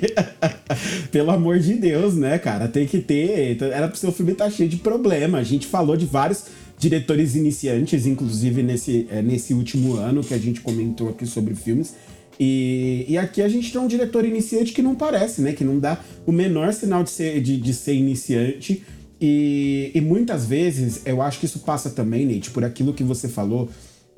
Pelo 1.12 1.32
amor 1.32 1.58
de 1.58 1.74
Deus, 1.74 2.14
né, 2.16 2.38
cara? 2.38 2.68
Tem 2.68 2.86
que 2.86 3.00
ter. 3.00 3.58
Era 3.64 3.88
pro 3.88 3.98
seu 3.98 4.12
filme 4.12 4.34
estar 4.34 4.46
tá 4.46 4.52
cheio 4.52 4.70
de 4.70 4.78
problema. 4.78 5.40
A 5.40 5.44
gente 5.44 5.66
falou 5.66 5.98
de 5.98 6.06
vários 6.06 6.46
diretores 6.78 7.36
iniciantes, 7.36 8.06
inclusive 8.06 8.62
nesse, 8.62 9.08
é, 9.10 9.22
nesse 9.22 9.54
último 9.54 9.96
ano 9.96 10.24
que 10.24 10.34
a 10.34 10.38
gente 10.38 10.62
comentou 10.62 11.10
aqui 11.10 11.26
sobre 11.26 11.56
filmes. 11.56 11.96
E, 12.40 13.06
e 13.08 13.18
aqui 13.18 13.42
a 13.42 13.48
gente 13.48 13.72
tem 13.72 13.82
um 13.82 13.88
diretor 13.88 14.24
iniciante 14.24 14.72
que 14.72 14.82
não 14.82 14.96
parece, 14.96 15.42
né? 15.42 15.54
Que 15.54 15.64
não 15.64 15.80
dá 15.80 16.00
o 16.26 16.32
menor 16.32 16.74
sinal 16.74 17.04
de 17.04 17.10
ser, 17.10 17.42
de, 17.42 17.58
de 17.58 17.74
ser 17.74 17.94
iniciante 17.94 18.84
e, 19.22 19.92
e 19.94 20.02
muitas 20.02 20.48
vezes 20.48 21.04
eu 21.06 21.22
acho 21.22 21.40
que 21.40 21.46
isso 21.46 21.60
passa 21.60 21.92
também, 21.92 22.26
Nate, 22.26 22.50
por 22.50 22.66
aquilo 22.66 22.92
que 22.92 23.04
você 23.04 23.28
falou 23.28 23.70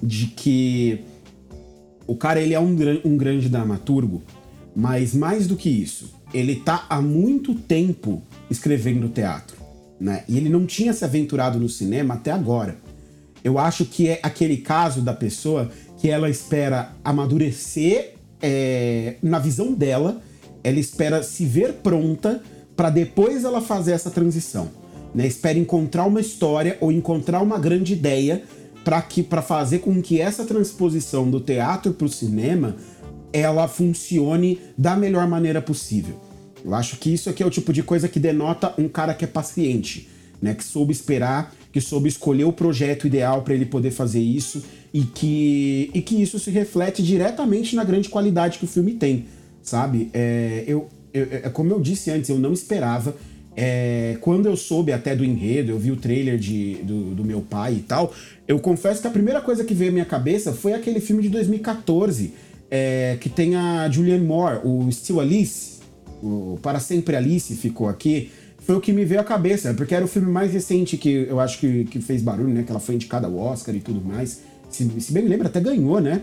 de 0.02 0.28
que 0.28 1.02
o 2.08 2.16
cara 2.16 2.42
ele 2.42 2.54
é 2.54 2.60
um, 2.60 2.74
um 3.04 3.18
grande 3.18 3.50
dramaturgo, 3.50 4.24
mas 4.74 5.13
mais 5.13 5.46
do 5.46 5.58
que 5.58 5.70
isso, 5.70 6.13
ele 6.34 6.56
tá 6.56 6.86
há 6.89 7.02
muito 7.02 7.54
tempo 7.54 8.24
escrevendo 8.50 9.10
teatro, 9.10 9.58
né? 10.00 10.24
E 10.28 10.38
ele 10.38 10.48
não 10.48 10.66
tinha 10.66 10.94
se 10.94 11.04
aventurado 11.04 11.60
no 11.60 11.68
cinema 11.68 12.13
até 12.13 12.32
agora. 12.32 12.78
Eu 13.44 13.60
acho 13.60 13.84
que 13.84 14.08
é 14.08 14.20
aquele 14.24 14.58
caso 14.58 15.02
da 15.02 15.13
pessoa 15.13 15.70
que 16.00 16.10
ela 16.10 16.30
espera 16.30 16.94
amadurecer 17.04 18.13
é, 18.42 19.16
na 19.22 19.38
visão 19.38 19.74
dela, 19.74 20.22
ela 20.63 20.80
espera 20.80 21.22
se 21.24 21.46
ver 21.46 21.74
pronta 21.74 22.42
para 22.74 22.89
depois 22.89 23.44
ela 23.44 23.62
fazer 23.62 23.92
essa 23.92 24.10
transição 24.10 24.83
né? 25.13 25.28
Espera 25.28 25.58
encontrar 25.58 26.06
uma 26.06 26.21
história 26.21 26.78
ou 26.82 26.91
encontrar 26.91 27.41
uma 27.41 27.60
grande 27.60 27.93
ideia 27.93 28.43
para 28.84 29.02
que 29.02 29.23
para 29.23 29.41
fazer 29.41 29.80
com 29.80 30.02
que 30.02 30.19
essa 30.19 30.43
transposição 30.43 31.30
do 31.30 31.39
teatro 31.39 31.93
para 31.93 32.06
o 32.06 32.10
cinema 32.10 32.76
ela 33.32 33.67
funcione 33.67 34.60
da 34.78 34.95
melhor 34.95 35.28
maneira 35.28 35.62
possível. 35.62 36.19
Eu 36.63 36.73
acho 36.76 36.97
que 36.97 37.13
isso 37.13 37.30
aqui 37.30 37.41
é 37.41 37.45
o 37.45 37.49
tipo 37.49 37.73
de 37.73 37.82
coisa 37.82 38.08
que 38.08 38.19
denota 38.19 38.73
um 38.78 38.88
cara 38.88 39.13
que 39.13 39.26
é 39.26 39.28
paciente, 39.28 40.08
né? 40.41 40.54
Que 40.54 40.63
soube 40.63 40.91
esperar, 40.91 41.54
que 41.71 41.82
soube 41.82 42.08
escolher 42.08 42.45
o 42.45 42.54
projeto 42.54 43.08
ideal 43.08 43.41
para 43.41 43.54
ele 43.54 43.65
poder 43.65 43.91
fazer 43.91 44.19
isso 44.19 44.63
e 44.93 45.02
que, 45.02 45.89
e 45.93 46.02
que 46.02 46.21
isso 46.21 46.38
se 46.38 46.52
reflete 46.52 47.02
diretamente 47.02 47.76
na 47.76 47.84
grande 47.84 48.10
qualidade 48.10 48.60
que 48.60 48.65
o 48.65 48.67
filme 48.67 48.93
tem, 48.93 49.26
sabe? 49.62 50.10
É, 50.13 50.63
eu, 50.67 50.88
eu, 51.12 51.28
é 51.32 51.49
como 51.49 51.71
eu 51.71 51.80
disse 51.80 52.12
antes, 52.12 52.30
eu 52.30 52.38
não 52.38 52.54
esperava. 52.54 53.15
É, 53.56 54.18
quando 54.22 54.48
eu 54.48 54.56
soube 54.56 54.92
até 54.92 55.16
do 55.16 55.24
enredo, 55.24 55.72
eu 55.72 55.78
vi 55.78 55.92
o 55.92 55.96
trailer 55.96 56.38
de, 56.38 56.76
do, 56.84 57.16
do 57.16 57.24
meu 57.24 57.42
pai 57.42 57.76
e 57.76 57.82
tal, 57.82 58.13
eu 58.48 58.60
confesso 58.60 59.02
que 59.02 59.08
a 59.08 59.12
primeira 59.12 59.42
coisa 59.42 59.63
que 59.63 59.74
veio 59.74 59.92
à 59.92 59.94
minha 59.94 60.06
cabeça 60.06 60.54
foi 60.54 60.74
aquele 60.74 61.00
filme 61.00 61.22
de 61.22 61.30
2014, 61.30 62.34
é, 62.72 63.18
que 63.20 63.30
tem 63.30 63.56
a 63.56 63.88
Julianne 63.89 64.26
Moore, 64.26 64.62
o 64.63 64.92
Still 64.92 65.20
Alice, 65.20 65.82
o 66.22 66.58
Para 66.62 66.80
Sempre 66.80 67.16
Alice 67.16 67.56
ficou 67.56 67.88
aqui, 67.88 68.32
foi 68.63 68.76
o 68.76 68.82
que 68.82 68.94
me 68.94 69.04
veio 69.04 69.20
à 69.22 69.24
cabeça, 69.24 69.74
porque 69.74 69.94
era 69.94 70.06
o 70.06 70.08
filme 70.08 70.32
mais 70.32 70.52
recente 70.52 70.98
que 70.98 71.28
eu 71.30 71.39
acho 71.39 71.60
que, 71.60 71.84
que 71.86 72.00
fez 72.00 72.22
barulho, 72.22 72.54
né? 72.54 72.63
Que 72.63 72.72
ela 72.72 72.80
foi 72.80 72.96
indicada 72.96 73.28
ao 73.28 73.36
Oscar 73.36 73.76
e 73.76 73.82
tudo 73.82 74.02
mais. 74.02 74.42
Se, 74.70 74.89
se 75.02 75.12
bem 75.12 75.22
me 75.22 75.30
lembro, 75.30 75.48
até 75.48 75.60
ganhou, 75.60 76.00
né? 76.00 76.22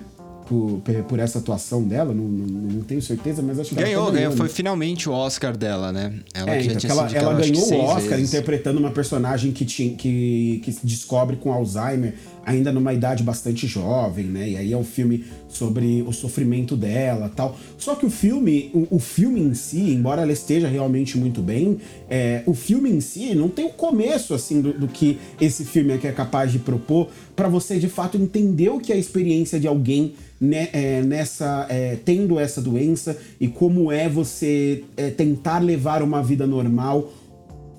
Por, 0.51 0.83
por 1.07 1.21
essa 1.21 1.39
atuação 1.39 1.85
dela, 1.85 2.13
não, 2.13 2.25
não, 2.25 2.47
não, 2.47 2.81
tenho 2.83 3.01
certeza, 3.01 3.41
mas 3.41 3.61
acho 3.61 3.69
que 3.69 3.77
ganhou, 3.77 4.07
ela 4.07 4.11
ganhou, 4.11 4.31
né? 4.33 4.37
foi 4.37 4.49
finalmente 4.49 5.09
o 5.09 5.13
Oscar 5.13 5.57
dela, 5.57 5.93
né? 5.93 6.13
Ela, 6.35 6.57
é, 6.57 6.65
então, 6.65 6.91
ela, 6.91 7.09
ela 7.13 7.35
ganhou 7.35 7.73
o 7.73 7.85
Oscar 7.85 8.17
vezes. 8.17 8.35
interpretando 8.35 8.79
uma 8.79 8.91
personagem 8.91 9.53
que, 9.53 9.65
tinha, 9.65 9.95
que, 9.95 10.61
que 10.65 10.73
se 10.73 10.85
descobre 10.85 11.37
com 11.37 11.53
Alzheimer 11.53 12.15
ainda 12.45 12.73
numa 12.73 12.93
idade 12.93 13.23
bastante 13.23 13.67
jovem, 13.67 14.27
né? 14.27 14.49
E 14.49 14.57
aí 14.57 14.73
é 14.73 14.77
um 14.77 14.85
filme 14.85 15.25
sobre 15.49 16.03
o 16.03 16.13
sofrimento 16.13 16.77
dela 16.77 17.31
tal. 17.35 17.57
Só 17.79 17.95
que 17.95 18.07
o 18.07 18.11
filme, 18.11 18.71
o, 18.73 18.97
o 18.97 18.99
filme 18.99 19.41
em 19.41 19.55
si, 19.55 19.81
embora 19.93 20.23
ela 20.23 20.33
esteja 20.33 20.69
realmente 20.69 21.19
muito 21.19 21.43
bem, 21.43 21.79
é, 22.09 22.43
o 22.47 22.55
filme 22.55 22.91
em 22.91 23.01
si 23.01 23.35
não 23.35 23.49
tem 23.49 23.67
o 23.67 23.71
começo, 23.71 24.35
assim, 24.35 24.61
do, 24.61 24.73
do 24.73 24.89
que 24.89 25.19
esse 25.41 25.65
filme 25.65 25.93
aqui 25.93 26.07
é 26.07 26.13
capaz 26.13 26.51
de 26.53 26.59
propor 26.59 27.09
para 27.37 27.49
você, 27.49 27.79
de 27.79 27.89
fato, 27.89 28.17
entender 28.17 28.69
o 28.69 28.81
que 28.81 28.93
é 28.93 28.97
a 28.97 28.99
experiência 28.99 29.59
de 29.59 29.67
alguém 29.67 30.15
né, 30.41 30.69
é, 30.73 31.03
nessa 31.03 31.67
é, 31.69 31.97
tendo 32.03 32.39
essa 32.39 32.63
doença 32.63 33.17
e 33.39 33.47
como 33.47 33.93
é 33.93 34.09
você 34.09 34.85
é, 34.97 35.11
tentar 35.11 35.59
levar 35.59 36.03
uma 36.03 36.23
vida 36.23 36.47
normal 36.47 37.13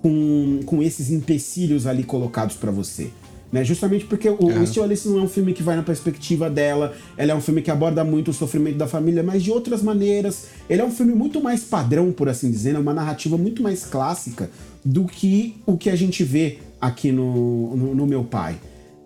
com, 0.01 0.59
com 0.65 0.81
esses 0.81 1.09
empecilhos 1.09 1.87
ali 1.87 2.03
colocados 2.03 2.55
para 2.55 2.71
você. 2.71 3.09
Né? 3.51 3.63
Justamente 3.63 4.05
porque 4.05 4.29
o, 4.29 4.49
é. 4.49 4.79
o 4.79 4.83
Alice 4.83 5.07
não 5.09 5.19
é 5.19 5.21
um 5.23 5.27
filme 5.27 5.53
que 5.53 5.61
vai 5.61 5.75
na 5.75 5.83
perspectiva 5.83 6.49
dela, 6.49 6.93
ela 7.17 7.33
é 7.33 7.35
um 7.35 7.41
filme 7.41 7.61
que 7.61 7.69
aborda 7.69 8.03
muito 8.03 8.31
o 8.31 8.33
sofrimento 8.33 8.77
da 8.77 8.87
família, 8.87 9.21
mas 9.21 9.43
de 9.43 9.51
outras 9.51 9.83
maneiras. 9.83 10.47
Ele 10.69 10.81
é 10.81 10.85
um 10.85 10.91
filme 10.91 11.13
muito 11.13 11.41
mais 11.41 11.63
padrão, 11.63 12.11
por 12.11 12.29
assim 12.29 12.49
dizer, 12.49 12.75
é 12.75 12.79
uma 12.79 12.93
narrativa 12.93 13.37
muito 13.37 13.61
mais 13.61 13.85
clássica 13.85 14.49
do 14.85 15.05
que 15.05 15.57
o 15.65 15.77
que 15.77 15.89
a 15.89 15.95
gente 15.95 16.23
vê 16.23 16.59
aqui 16.79 17.11
no, 17.11 17.75
no, 17.75 17.95
no 17.95 18.07
Meu 18.07 18.23
Pai. 18.23 18.57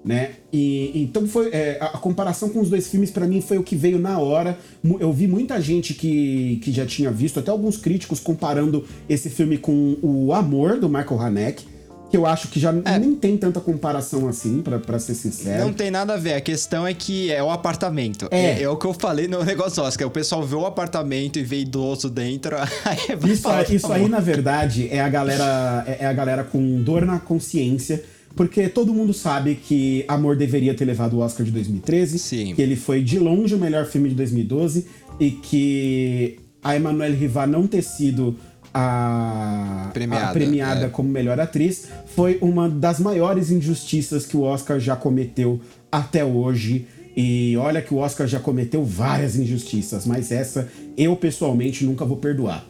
Né? 0.03 0.33
E 0.53 0.91
então 0.93 1.27
foi 1.27 1.49
é, 1.51 1.79
a, 1.81 1.97
comparação 1.97 2.49
com 2.49 2.61
os 2.61 2.69
dois 2.69 2.87
filmes 2.87 3.09
para 3.09 3.25
mim 3.25 3.41
foi 3.41 3.57
o 3.57 3.63
que 3.63 3.75
veio 3.75 3.97
na 3.97 4.19
hora. 4.19 4.55
Eu 4.99 5.11
vi 5.11 5.25
muita 5.25 5.59
gente 5.59 5.95
que, 5.95 6.61
que 6.63 6.71
já 6.71 6.85
tinha 6.85 7.09
visto, 7.09 7.39
até 7.39 7.49
alguns 7.49 7.75
críticos 7.75 8.19
comparando 8.19 8.85
esse 9.09 9.31
filme 9.31 9.57
com 9.57 9.97
o 10.03 10.31
Amor 10.31 10.79
do 10.79 10.87
Michael 10.87 11.19
Haneke 11.19 11.74
que 12.09 12.17
eu 12.17 12.25
acho 12.25 12.47
que 12.49 12.59
já 12.59 12.73
é. 12.85 12.99
nem 12.99 13.15
tem 13.15 13.37
tanta 13.37 13.59
comparação 13.59 14.27
assim, 14.27 14.61
para 14.61 14.99
ser 14.99 15.15
sincero. 15.15 15.65
Não 15.65 15.73
tem 15.73 15.89
nada 15.89 16.13
a 16.13 16.17
ver. 16.17 16.33
A 16.33 16.41
questão 16.41 16.85
é 16.85 16.93
que 16.93 17.31
é 17.31 17.41
o 17.41 17.49
apartamento. 17.49 18.27
É, 18.31 18.61
é, 18.61 18.61
é 18.63 18.69
o 18.69 18.77
que 18.77 18.85
eu 18.85 18.93
falei 18.93 19.27
no 19.27 19.43
negócio 19.43 19.83
Oscar. 19.83 20.07
O 20.07 20.11
pessoal 20.11 20.43
vê 20.43 20.55
o 20.55 20.65
apartamento 20.65 21.39
e 21.39 21.43
vê 21.43 21.59
idoso 21.59 22.09
dentro. 22.09 22.55
Aí 22.85 23.31
isso, 23.31 23.41
falar, 23.41 23.69
isso 23.69 23.91
aí, 23.91 24.07
na 24.07 24.19
verdade, 24.19 24.87
é 24.91 25.01
a 25.01 25.09
galera 25.09 25.83
é, 25.87 26.03
é 26.03 26.05
a 26.05 26.13
galera 26.13 26.43
com 26.43 26.81
dor 26.81 27.05
na 27.05 27.19
consciência. 27.19 28.03
Porque 28.35 28.67
todo 28.67 28.93
mundo 28.93 29.13
sabe 29.13 29.55
que 29.55 30.03
Amor 30.07 30.35
deveria 30.35 30.73
ter 30.73 30.83
levado 30.83 31.13
o 31.13 31.19
Oscar 31.19 31.45
de 31.45 31.51
2013. 31.51 32.19
Sim. 32.19 32.53
Que 32.53 32.61
ele 32.61 32.75
foi 32.75 33.01
de 33.01 33.17
longe 33.17 33.55
o 33.55 33.57
melhor 33.57 33.85
filme 33.85 34.09
de 34.09 34.15
2012. 34.15 34.85
E 35.19 35.31
que 35.31 36.39
a 36.61 36.75
Emmanuelle 36.75 37.15
Rivat 37.15 37.47
não 37.49 37.65
ter 37.65 37.81
sido 37.81 38.35
a 38.77 39.89
premiada, 39.93 40.25
a 40.25 40.33
premiada 40.33 40.85
é. 40.87 40.89
como 40.89 41.07
melhor 41.07 41.39
atriz 41.39 41.87
foi 42.13 42.37
uma 42.41 42.67
das 42.67 42.99
maiores 42.99 43.49
injustiças 43.49 44.25
que 44.25 44.35
o 44.35 44.41
Oscar 44.41 44.81
já 44.81 44.97
cometeu 44.97 45.61
até 45.89 46.25
hoje. 46.25 46.85
E 47.15 47.55
olha 47.55 47.81
que 47.81 47.93
o 47.93 47.97
Oscar 47.97 48.27
já 48.27 48.37
cometeu 48.37 48.83
várias 48.83 49.37
injustiças, 49.37 50.05
mas 50.05 50.29
essa 50.29 50.67
eu 50.97 51.15
pessoalmente 51.15 51.85
nunca 51.85 52.03
vou 52.03 52.17
perdoar, 52.17 52.65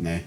né? 0.00 0.22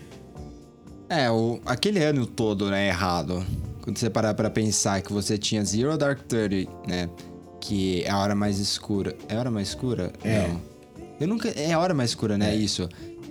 É, 1.09 1.31
o, 1.31 1.59
aquele 1.65 2.03
ano 2.03 2.27
todo, 2.27 2.69
né, 2.69 2.87
errado. 2.87 3.43
Quando 3.81 3.97
você 3.97 4.11
parar 4.11 4.35
pra 4.35 4.51
pensar 4.51 5.01
que 5.01 5.11
você 5.11 5.39
tinha 5.39 5.65
Zero 5.65 5.97
Dark 5.97 6.19
Thirty, 6.27 6.69
né? 6.87 7.09
Que 7.59 8.03
é 8.03 8.11
a 8.11 8.19
hora 8.19 8.35
mais 8.35 8.59
escura. 8.59 9.15
É 9.27 9.35
a 9.35 9.39
hora 9.39 9.49
mais 9.49 9.69
escura? 9.69 10.13
É. 10.23 10.47
Não. 10.47 10.61
Eu 11.19 11.27
nunca. 11.27 11.49
É 11.49 11.73
a 11.73 11.79
hora 11.79 11.95
mais 11.95 12.11
escura, 12.11 12.37
né? 12.37 12.53
É. 12.53 12.55
Isso. 12.55 12.87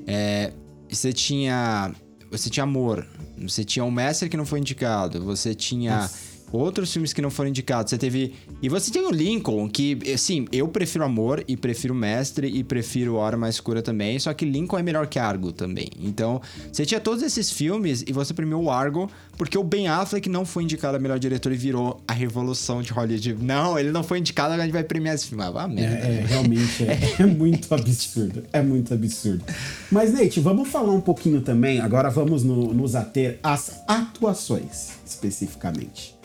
É, 0.09 0.53
você 0.90 1.12
tinha. 1.12 1.92
Você 2.31 2.51
tinha 2.51 2.64
Amor. 2.64 3.07
Você 3.38 3.64
tinha 3.64 3.85
O 3.85 3.90
Mestre 3.90 4.29
que 4.29 4.37
não 4.37 4.44
foi 4.44 4.59
indicado. 4.59 5.24
Você 5.24 5.55
tinha. 5.55 5.96
Nossa 6.03 6.28
outros 6.53 6.93
filmes 6.93 7.13
que 7.13 7.23
não 7.23 7.31
foram 7.31 7.51
indicados. 7.51 7.91
Você 7.91 7.99
teve. 7.99 8.35
E 8.63 8.69
você 8.69 8.91
tem 8.91 9.03
o 9.07 9.11
Lincoln, 9.11 9.69
que, 9.69 9.99
assim, 10.13 10.47
eu 10.53 10.69
prefiro 10.69 11.05
Amor 11.05 11.45
e 11.47 11.57
prefiro 11.57 11.95
Mestre 11.95 12.49
e 12.49 12.65
prefiro 12.65 13.17
Hora 13.17 13.37
Mais 13.37 13.57
Escura 13.57 13.83
também. 13.83 14.19
Só 14.19 14.33
que 14.33 14.45
Lincoln 14.45 14.79
é 14.79 14.83
melhor 14.83 15.07
que 15.07 15.19
Argo 15.19 15.53
também. 15.53 15.89
Então, 16.01 16.41
você 16.73 16.85
tinha 16.85 17.01
todos 17.01 17.23
esses 17.23 17.51
filmes 17.51 18.05
e 18.07 18.13
você 18.13 18.35
premiou 18.35 18.65
o 18.65 18.71
Argo 18.71 19.11
porque 19.39 19.57
o 19.57 19.63
Ben 19.63 19.87
Affleck 19.87 20.29
não 20.29 20.45
foi 20.45 20.65
indicado 20.65 20.97
a 20.97 21.01
melhor 21.01 21.19
diretor 21.19 21.53
e 21.53 21.57
virou 21.57 22.03
a 22.09 22.13
revolução 22.13 22.83
de 22.83 22.93
Hollywood. 22.93 23.37
Não, 23.41 23.79
ele 23.79 23.93
não 23.93 24.03
foi 24.03 24.19
indicado, 24.19 24.53
a 24.53 24.59
gente 24.59 24.73
vai 24.73 24.83
premiar 24.83 25.15
esse 25.15 25.29
filme. 25.29 25.45
Ah, 25.45 25.69
merda. 25.69 26.07
É, 26.07 26.19
é 26.19 26.27
realmente 26.27 26.85
é, 26.85 27.23
é 27.23 27.27
muito 27.27 27.73
absurdo. 27.73 28.43
É 28.53 28.61
muito 28.61 28.93
absurdo. 28.93 29.45
Mas, 29.93 30.13
Nate, 30.13 30.41
vamos 30.41 30.69
falar 30.69 30.93
um 30.93 31.01
pouquinho 31.01 31.41
também. 31.41 31.81
Agora 31.81 32.11
vamos 32.11 32.43
no, 32.43 32.75
nos 32.75 32.97
ater 32.97 33.39
às 33.43 33.85
atuações, 33.87 34.91
especificamente. 35.07 36.18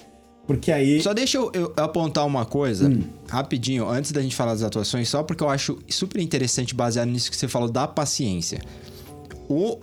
Porque 0.45 0.71
aí. 0.71 1.01
Só 1.01 1.13
deixa 1.13 1.37
eu, 1.37 1.51
eu 1.53 1.73
apontar 1.77 2.25
uma 2.25 2.45
coisa, 2.45 2.89
hum. 2.89 3.01
rapidinho, 3.29 3.87
antes 3.89 4.11
da 4.11 4.21
gente 4.21 4.35
falar 4.35 4.51
das 4.53 4.63
atuações, 4.63 5.07
só 5.07 5.23
porque 5.23 5.43
eu 5.43 5.49
acho 5.49 5.79
super 5.87 6.21
interessante 6.21 6.75
baseado 6.75 7.07
nisso 7.07 7.31
que 7.31 7.37
você 7.37 7.47
falou 7.47 7.69
da 7.69 7.87
paciência. 7.87 8.61
O, 9.47 9.79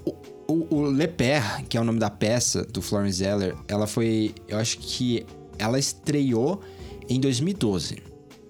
o, 0.46 0.74
o 0.74 0.90
Le 0.90 1.08
Père, 1.08 1.64
que 1.68 1.76
é 1.76 1.80
o 1.80 1.84
nome 1.84 1.98
da 1.98 2.10
peça 2.10 2.64
do 2.64 2.82
Florence 2.82 3.18
Zeller, 3.18 3.54
ela 3.68 3.86
foi. 3.86 4.34
Eu 4.48 4.58
acho 4.58 4.78
que 4.78 5.24
ela 5.58 5.78
estreou 5.78 6.60
em 7.08 7.18
2012, 7.20 7.98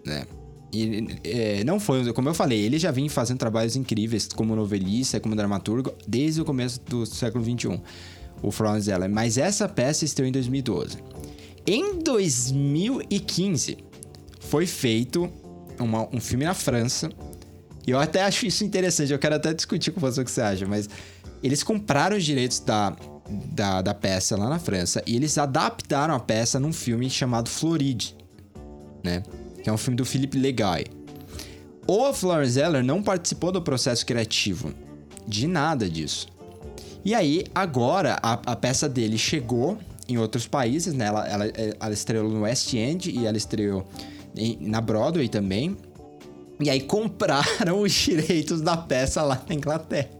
né? 0.04 0.24
E 0.72 1.18
é, 1.24 1.64
não 1.64 1.80
foi, 1.80 2.12
como 2.12 2.28
eu 2.28 2.34
falei, 2.34 2.60
ele 2.60 2.78
já 2.78 2.92
vinha 2.92 3.10
fazendo 3.10 3.38
trabalhos 3.38 3.74
incríveis 3.74 4.28
como 4.28 4.54
novelista, 4.54 5.18
como 5.18 5.34
dramaturgo, 5.34 5.92
desde 6.06 6.40
o 6.40 6.44
começo 6.44 6.80
do 6.82 7.04
século 7.04 7.44
XXI, 7.44 7.80
o 8.40 8.52
Florence 8.52 8.86
Zeller. 8.86 9.10
Mas 9.10 9.36
essa 9.36 9.68
peça 9.68 10.04
estreou 10.04 10.28
em 10.28 10.32
2012. 10.32 10.98
Em 11.66 11.98
2015, 11.98 13.78
foi 14.40 14.66
feito 14.66 15.30
uma, 15.78 16.08
um 16.14 16.20
filme 16.20 16.44
na 16.44 16.54
França. 16.54 17.10
E 17.86 17.90
eu 17.90 17.98
até 17.98 18.22
acho 18.22 18.46
isso 18.46 18.64
interessante, 18.64 19.12
eu 19.12 19.18
quero 19.18 19.36
até 19.36 19.54
discutir 19.54 19.90
com 19.90 20.00
você 20.00 20.20
o 20.20 20.24
que 20.24 20.30
você 20.30 20.42
acha, 20.42 20.66
mas 20.66 20.88
eles 21.42 21.62
compraram 21.62 22.16
os 22.16 22.24
direitos 22.24 22.60
da, 22.60 22.94
da, 23.52 23.80
da 23.80 23.94
peça 23.94 24.36
lá 24.36 24.48
na 24.48 24.58
França 24.58 25.02
e 25.06 25.16
eles 25.16 25.38
adaptaram 25.38 26.14
a 26.14 26.20
peça 26.20 26.60
num 26.60 26.72
filme 26.72 27.08
chamado 27.08 27.48
Floride, 27.48 28.16
né? 29.02 29.22
Que 29.62 29.70
é 29.70 29.72
um 29.72 29.78
filme 29.78 29.96
do 29.96 30.04
Philippe 30.04 30.38
Legay. 30.38 30.86
O 31.86 32.12
Florence 32.12 32.52
Zeller 32.52 32.84
não 32.84 33.02
participou 33.02 33.50
do 33.50 33.62
processo 33.62 34.04
criativo, 34.04 34.72
de 35.26 35.46
nada 35.46 35.88
disso. 35.88 36.28
E 37.04 37.14
aí, 37.14 37.44
agora, 37.54 38.18
a, 38.22 38.34
a 38.34 38.56
peça 38.56 38.88
dele 38.88 39.16
chegou 39.16 39.78
em 40.10 40.18
outros 40.18 40.46
países, 40.46 40.94
né? 40.94 41.06
Ela, 41.06 41.28
ela, 41.28 41.46
ela 41.46 41.92
estreou 41.92 42.28
no 42.28 42.42
West 42.42 42.72
End 42.74 43.10
e 43.10 43.26
ela 43.26 43.36
estreou 43.36 43.84
em, 44.36 44.58
na 44.60 44.80
Broadway 44.80 45.28
também. 45.28 45.76
E 46.60 46.68
aí 46.68 46.80
compraram 46.80 47.80
os 47.82 47.92
direitos 47.92 48.60
da 48.60 48.76
peça 48.76 49.22
lá 49.22 49.42
na 49.48 49.54
Inglaterra. 49.54 50.10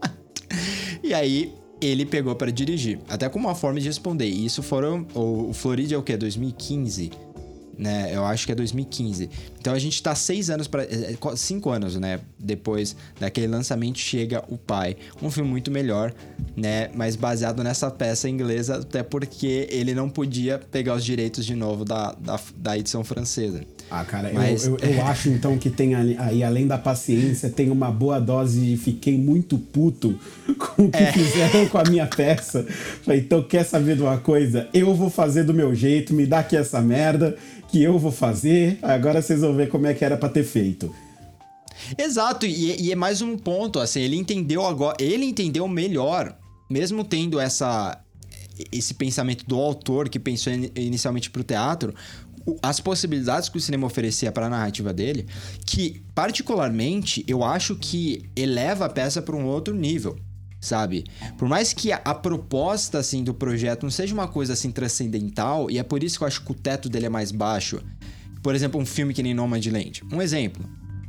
e 1.03 1.13
aí 1.13 1.53
ele 1.79 2.05
pegou 2.05 2.35
para 2.35 2.51
dirigir. 2.51 2.99
Até 3.09 3.27
como 3.27 3.47
uma 3.47 3.55
forma 3.55 3.79
de 3.79 3.87
responder. 3.87 4.27
E 4.27 4.45
isso 4.45 4.61
foram. 4.61 5.05
O, 5.13 5.49
o 5.49 5.53
Florida 5.53 5.95
é 5.95 5.97
o 5.97 6.03
quê? 6.03 6.15
2015? 6.15 7.11
Né? 7.77 8.09
Eu 8.13 8.25
acho 8.25 8.45
que 8.45 8.51
é 8.51 8.55
2015. 8.55 9.29
Então 9.59 9.73
a 9.73 9.79
gente 9.79 10.01
tá 10.01 10.13
seis 10.15 10.49
anos 10.49 10.67
para 10.67 10.83
é, 10.83 11.13
é, 11.13 11.35
cinco 11.35 11.69
anos, 11.69 11.95
né? 11.95 12.19
Depois 12.39 12.95
daquele 13.19 13.47
lançamento 13.47 13.99
chega 13.99 14.43
o 14.49 14.57
pai, 14.57 14.95
um 15.21 15.29
filme 15.29 15.49
muito 15.49 15.69
melhor, 15.71 16.13
né? 16.55 16.89
Mas 16.95 17.15
baseado 17.15 17.63
nessa 17.63 17.89
peça 17.91 18.27
inglesa, 18.29 18.77
até 18.77 19.03
porque 19.03 19.67
ele 19.71 19.93
não 19.93 20.09
podia 20.09 20.59
pegar 20.71 20.95
os 20.95 21.03
direitos 21.05 21.45
de 21.45 21.55
novo 21.55 21.85
da, 21.85 22.13
da, 22.13 22.39
da 22.57 22.77
edição 22.77 23.03
francesa. 23.03 23.61
Ah, 23.89 24.05
cara, 24.05 24.31
Mas- 24.33 24.65
eu, 24.65 24.77
eu, 24.81 24.89
eu 24.95 25.01
acho 25.07 25.29
então 25.29 25.57
que 25.57 25.69
tem 25.69 25.93
ali, 25.95 26.15
aí, 26.17 26.43
além 26.43 26.65
da 26.65 26.77
paciência, 26.77 27.49
tem 27.49 27.69
uma 27.69 27.91
boa 27.91 28.19
dose 28.19 28.59
de 28.59 28.77
fiquei 28.77 29.17
muito 29.17 29.57
puto 29.57 30.17
com 30.57 30.85
o 30.85 30.91
que 30.91 30.97
É. 30.97 31.11
fizeram 31.11 31.67
com 31.67 31.77
a 31.77 31.83
minha 31.83 32.07
peça. 32.07 32.65
Falei, 33.03 33.19
então 33.19 33.43
quer 33.43 33.63
saber 33.65 33.95
de 33.95 34.01
uma 34.01 34.17
coisa? 34.17 34.67
Eu 34.73 34.95
vou 34.95 35.09
fazer 35.09 35.43
do 35.43 35.53
meu 35.53 35.75
jeito, 35.75 36.13
me 36.13 36.25
dá 36.25 36.39
aqui 36.39 36.55
essa 36.55 36.81
merda 36.81 37.35
que 37.71 37.81
eu 37.81 37.97
vou 37.97 38.11
fazer. 38.11 38.77
Agora 38.81 39.21
vocês 39.21 39.41
vão 39.41 39.55
ver 39.55 39.69
como 39.69 39.87
é 39.87 39.93
que 39.93 40.03
era 40.03 40.17
pra 40.17 40.29
ter 40.29 40.43
feito. 40.43 40.93
Exato, 41.97 42.45
e, 42.45 42.79
e 42.81 42.91
é 42.91 42.95
mais 42.95 43.21
um 43.21 43.37
ponto, 43.37 43.79
assim, 43.79 44.01
ele 44.01 44.15
entendeu 44.15 44.65
agora, 44.65 44.95
ele 44.99 45.25
entendeu 45.25 45.67
melhor, 45.67 46.37
mesmo 46.69 47.03
tendo 47.03 47.39
essa 47.39 47.99
esse 48.71 48.93
pensamento 48.93 49.43
do 49.47 49.55
autor 49.57 50.07
que 50.07 50.19
pensou 50.19 50.53
in- 50.53 50.69
inicialmente 50.75 51.31
teatro, 51.43 51.95
o- 52.45 52.57
as 52.61 52.79
possibilidades 52.79 53.49
que 53.49 53.57
o 53.57 53.61
cinema 53.61 53.87
oferecia 53.87 54.31
para 54.31 54.45
a 54.45 54.49
narrativa 54.49 54.93
dele, 54.93 55.25
que 55.65 56.03
particularmente 56.13 57.23
eu 57.27 57.43
acho 57.43 57.75
que 57.75 58.29
eleva 58.35 58.85
a 58.85 58.89
peça 58.89 59.19
para 59.21 59.35
um 59.35 59.45
outro 59.45 59.73
nível. 59.73 60.15
Sabe? 60.61 61.05
Por 61.39 61.49
mais 61.49 61.73
que 61.73 61.91
a, 61.91 61.99
a 62.05 62.13
proposta 62.13 62.99
assim 62.99 63.23
do 63.23 63.33
projeto 63.33 63.81
não 63.81 63.89
seja 63.89 64.13
uma 64.13 64.27
coisa 64.27 64.53
assim 64.53 64.71
transcendental, 64.71 65.71
e 65.71 65.79
é 65.79 65.83
por 65.83 66.03
isso 66.03 66.19
que 66.19 66.23
eu 66.23 66.27
acho 66.27 66.45
que 66.45 66.51
o 66.51 66.55
teto 66.55 66.87
dele 66.87 67.07
é 67.07 67.09
mais 67.09 67.31
baixo. 67.31 67.81
Por 68.43 68.53
exemplo, 68.53 68.79
um 68.79 68.85
filme 68.85 69.11
que 69.11 69.23
nem 69.23 69.33
Nomadland. 69.33 70.03
Um 70.11 70.21
exemplo. 70.21 70.63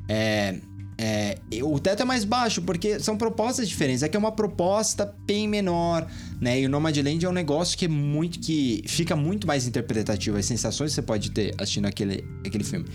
É, 0.09 0.59
é, 0.99 1.37
o 1.63 1.79
teto 1.79 2.03
é 2.03 2.05
mais 2.05 2.25
baixo 2.25 2.63
porque 2.63 2.99
são 3.01 3.17
propostas 3.17 3.69
diferentes. 3.69 4.03
Aqui 4.03 4.17
é 4.17 4.19
uma 4.19 4.33
proposta 4.33 5.15
bem 5.27 5.49
menor, 5.49 6.07
né? 6.41 6.61
E 6.61 6.67
o 6.67 6.69
Nomadland 6.69 7.25
é 7.25 7.29
um 7.29 7.33
negócio 7.33 7.77
que 7.77 7.85
é 7.85 7.89
muito 7.89 8.39
que 8.39 8.83
fica 8.87 9.15
muito 9.17 9.47
mais 9.47 9.67
interpretativo, 9.67 10.37
as 10.37 10.47
sensações 10.47 10.93
que 10.93 10.95
você 10.95 11.03
pode 11.03 11.31
ter 11.31 11.55
assistindo 11.59 11.87
aquele, 11.87 12.25
aquele 12.47 12.65
filme. 12.65 12.87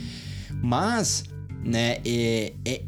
Mas, 0.61 1.23
né, 1.63 1.97
é, 2.05 2.53
é- 2.65 2.73
é- 2.73 2.81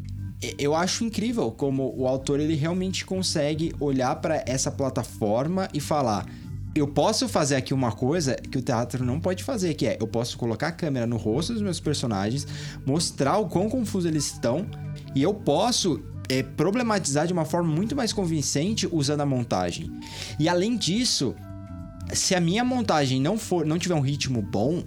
eu 0.58 0.74
acho 0.74 1.04
incrível 1.04 1.50
como 1.50 1.94
o 1.96 2.06
autor 2.06 2.40
ele 2.40 2.54
realmente 2.54 3.04
consegue 3.04 3.74
olhar 3.78 4.16
para 4.16 4.42
essa 4.46 4.70
plataforma 4.70 5.68
e 5.74 5.80
falar: 5.80 6.26
eu 6.74 6.86
posso 6.86 7.28
fazer 7.28 7.56
aqui 7.56 7.74
uma 7.74 7.92
coisa 7.92 8.36
que 8.36 8.56
o 8.56 8.62
teatro 8.62 9.04
não 9.04 9.20
pode 9.20 9.44
fazer, 9.44 9.74
que 9.74 9.86
é 9.86 9.98
eu 10.00 10.06
posso 10.06 10.38
colocar 10.38 10.68
a 10.68 10.72
câmera 10.72 11.06
no 11.06 11.16
rosto 11.16 11.52
dos 11.52 11.62
meus 11.62 11.80
personagens, 11.80 12.46
mostrar 12.86 13.38
o 13.38 13.48
quão 13.48 13.68
confuso 13.68 14.08
eles 14.08 14.26
estão, 14.26 14.66
e 15.14 15.22
eu 15.22 15.34
posso 15.34 16.00
é, 16.28 16.42
problematizar 16.42 17.26
de 17.26 17.32
uma 17.32 17.44
forma 17.44 17.68
muito 17.68 17.96
mais 17.96 18.12
convincente 18.12 18.88
usando 18.90 19.20
a 19.20 19.26
montagem. 19.26 19.90
E 20.38 20.48
além 20.48 20.76
disso, 20.76 21.34
se 22.12 22.34
a 22.34 22.40
minha 22.40 22.64
montagem 22.64 23.20
não 23.20 23.36
for, 23.36 23.66
não 23.66 23.78
tiver 23.78 23.94
um 23.94 24.00
ritmo 24.00 24.40
bom, 24.40 24.84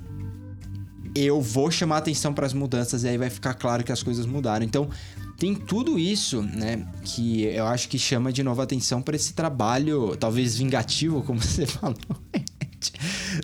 eu 1.15 1.41
vou 1.41 1.69
chamar 1.69 1.97
atenção 1.97 2.33
para 2.33 2.45
as 2.45 2.53
mudanças 2.53 3.03
e 3.03 3.07
aí 3.07 3.17
vai 3.17 3.29
ficar 3.29 3.53
claro 3.53 3.83
que 3.83 3.91
as 3.91 4.01
coisas 4.01 4.25
mudaram. 4.25 4.65
Então, 4.65 4.89
tem 5.37 5.55
tudo 5.55 5.99
isso, 5.99 6.41
né, 6.41 6.85
que 7.03 7.43
eu 7.43 7.65
acho 7.65 7.89
que 7.89 7.99
chama 7.99 8.31
de 8.31 8.43
novo 8.43 8.61
a 8.61 8.63
atenção 8.63 9.01
para 9.01 9.15
esse 9.15 9.33
trabalho, 9.33 10.15
talvez 10.17 10.57
vingativo, 10.57 11.21
como 11.21 11.39
você 11.41 11.65
falou, 11.65 11.97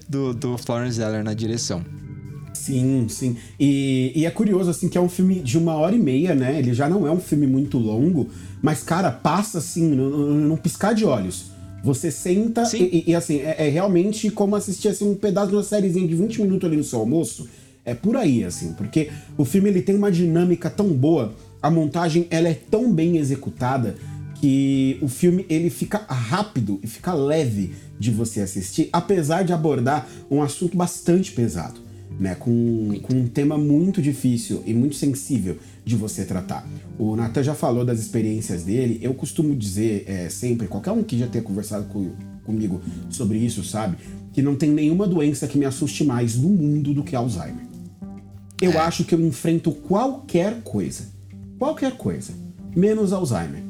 do, 0.07 0.33
do 0.33 0.57
Florence 0.57 0.97
Zeller 0.97 1.23
na 1.23 1.33
direção. 1.33 1.83
Sim, 2.53 3.07
sim. 3.09 3.37
E, 3.59 4.11
e 4.15 4.25
é 4.25 4.31
curioso, 4.31 4.69
assim, 4.69 4.89
que 4.89 4.97
é 4.97 5.01
um 5.01 5.09
filme 5.09 5.39
de 5.39 5.57
uma 5.57 5.75
hora 5.75 5.95
e 5.95 5.99
meia, 5.99 6.35
né? 6.35 6.59
Ele 6.59 6.73
já 6.73 6.89
não 6.89 7.07
é 7.07 7.11
um 7.11 7.19
filme 7.19 7.47
muito 7.47 7.77
longo, 7.77 8.29
mas, 8.61 8.83
cara, 8.83 9.09
passa 9.09 9.57
assim, 9.59 9.87
num, 9.87 10.55
piscar 10.57 10.93
de 10.93 11.05
olhos. 11.05 11.51
Você 11.83 12.11
senta 12.11 12.63
e, 12.75 13.05
e, 13.07 13.15
assim, 13.15 13.39
é, 13.39 13.67
é 13.67 13.69
realmente 13.69 14.29
como 14.29 14.55
assistir 14.55 14.89
assim, 14.89 15.09
um 15.09 15.15
pedaço 15.15 15.49
de 15.49 15.55
uma 15.55 15.63
sériezinha 15.63 16.05
de 16.05 16.13
20 16.13 16.41
minutos 16.41 16.67
ali 16.67 16.77
no 16.77 16.83
seu 16.83 16.99
almoço. 16.99 17.47
É 17.85 17.93
por 17.93 18.17
aí, 18.17 18.43
assim, 18.43 18.73
porque 18.73 19.09
o 19.37 19.45
filme 19.45 19.69
ele 19.69 19.81
tem 19.81 19.95
uma 19.95 20.11
dinâmica 20.11 20.69
tão 20.69 20.89
boa, 20.89 21.33
a 21.61 21.69
montagem 21.69 22.27
ela 22.29 22.47
é 22.49 22.53
tão 22.53 22.91
bem 22.93 23.17
executada 23.17 23.95
que 24.39 24.97
o 25.01 25.07
filme 25.07 25.45
ele 25.49 25.69
fica 25.69 25.97
rápido 25.97 26.79
e 26.81 26.87
fica 26.87 27.13
leve 27.13 27.73
de 27.99 28.09
você 28.09 28.39
assistir, 28.39 28.87
apesar 28.93 29.43
de 29.43 29.51
abordar 29.51 30.07
um 30.31 30.41
assunto 30.41 30.77
bastante 30.77 31.33
pesado, 31.33 31.81
né? 32.17 32.35
Com, 32.35 32.97
com 33.01 33.13
um 33.13 33.27
tema 33.27 33.57
muito 33.57 34.01
difícil 34.01 34.63
e 34.65 34.73
muito 34.73 34.95
sensível 34.95 35.57
de 35.83 35.97
você 35.97 36.23
tratar. 36.23 36.65
O 36.97 37.17
Nathan 37.17 37.43
já 37.43 37.53
falou 37.53 37.83
das 37.83 37.99
experiências 37.99 38.63
dele, 38.63 38.97
eu 39.01 39.13
costumo 39.13 39.53
dizer 39.53 40.05
é, 40.07 40.29
sempre, 40.29 40.67
qualquer 40.67 40.91
um 40.91 41.03
que 41.03 41.17
já 41.19 41.27
tenha 41.27 41.43
conversado 41.43 41.85
com- 41.85 42.11
comigo 42.45 42.81
sobre 43.09 43.37
isso 43.37 43.63
sabe, 43.63 43.97
que 44.31 44.41
não 44.41 44.55
tem 44.55 44.71
nenhuma 44.71 45.05
doença 45.05 45.47
que 45.47 45.57
me 45.57 45.65
assuste 45.65 46.05
mais 46.05 46.37
no 46.37 46.47
mundo 46.47 46.93
do 46.93 47.03
que 47.03 47.15
Alzheimer. 47.15 47.67
Eu 48.61 48.79
acho 48.79 49.03
que 49.03 49.13
eu 49.13 49.19
enfrento 49.19 49.71
qualquer 49.71 50.61
coisa, 50.61 51.03
qualquer 51.59 51.97
coisa, 51.97 52.33
menos 52.75 53.13
Alzheimer. 53.13 53.61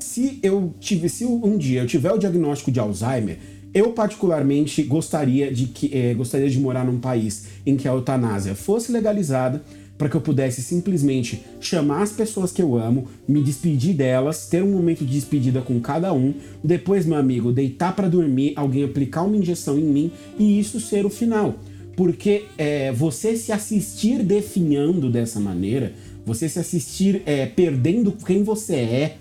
Se 0.00 0.40
eu 0.42 0.74
tive, 0.80 1.08
se 1.08 1.26
um 1.26 1.58
dia 1.58 1.82
eu 1.82 1.86
tiver 1.86 2.10
o 2.10 2.18
diagnóstico 2.18 2.72
de 2.72 2.80
Alzheimer, 2.80 3.38
eu 3.72 3.92
particularmente 3.92 4.82
gostaria 4.82 5.52
de 5.52 5.66
que 5.66 5.96
eh, 5.96 6.14
gostaria 6.14 6.50
de 6.50 6.58
morar 6.58 6.84
num 6.84 6.98
país 6.98 7.46
em 7.64 7.76
que 7.76 7.86
a 7.86 7.92
eutanásia 7.92 8.54
fosse 8.54 8.90
legalizada 8.90 9.62
para 9.96 10.08
que 10.08 10.16
eu 10.16 10.20
pudesse 10.20 10.62
simplesmente 10.62 11.44
chamar 11.60 12.02
as 12.02 12.10
pessoas 12.10 12.50
que 12.50 12.62
eu 12.62 12.78
amo, 12.78 13.06
me 13.28 13.42
despedir 13.42 13.94
delas, 13.94 14.48
ter 14.48 14.62
um 14.62 14.72
momento 14.72 15.04
de 15.04 15.12
despedida 15.12 15.60
com 15.60 15.78
cada 15.78 16.10
um, 16.10 16.32
depois, 16.64 17.04
meu 17.04 17.18
amigo, 17.18 17.52
deitar 17.52 17.94
para 17.94 18.08
dormir, 18.08 18.54
alguém 18.56 18.82
aplicar 18.82 19.22
uma 19.24 19.36
injeção 19.36 19.78
em 19.78 19.84
mim 19.84 20.10
e 20.38 20.58
isso 20.58 20.80
ser 20.80 21.04
o 21.04 21.10
final. 21.10 21.56
Porque 21.94 22.44
é, 22.56 22.90
você 22.90 23.36
se 23.36 23.52
assistir 23.52 24.22
definhando 24.22 25.10
dessa 25.10 25.38
maneira, 25.38 25.92
você 26.24 26.48
se 26.48 26.58
assistir 26.58 27.22
é, 27.26 27.46
perdendo 27.46 28.12
quem 28.12 28.42
você 28.42 28.74
é, 28.74 29.16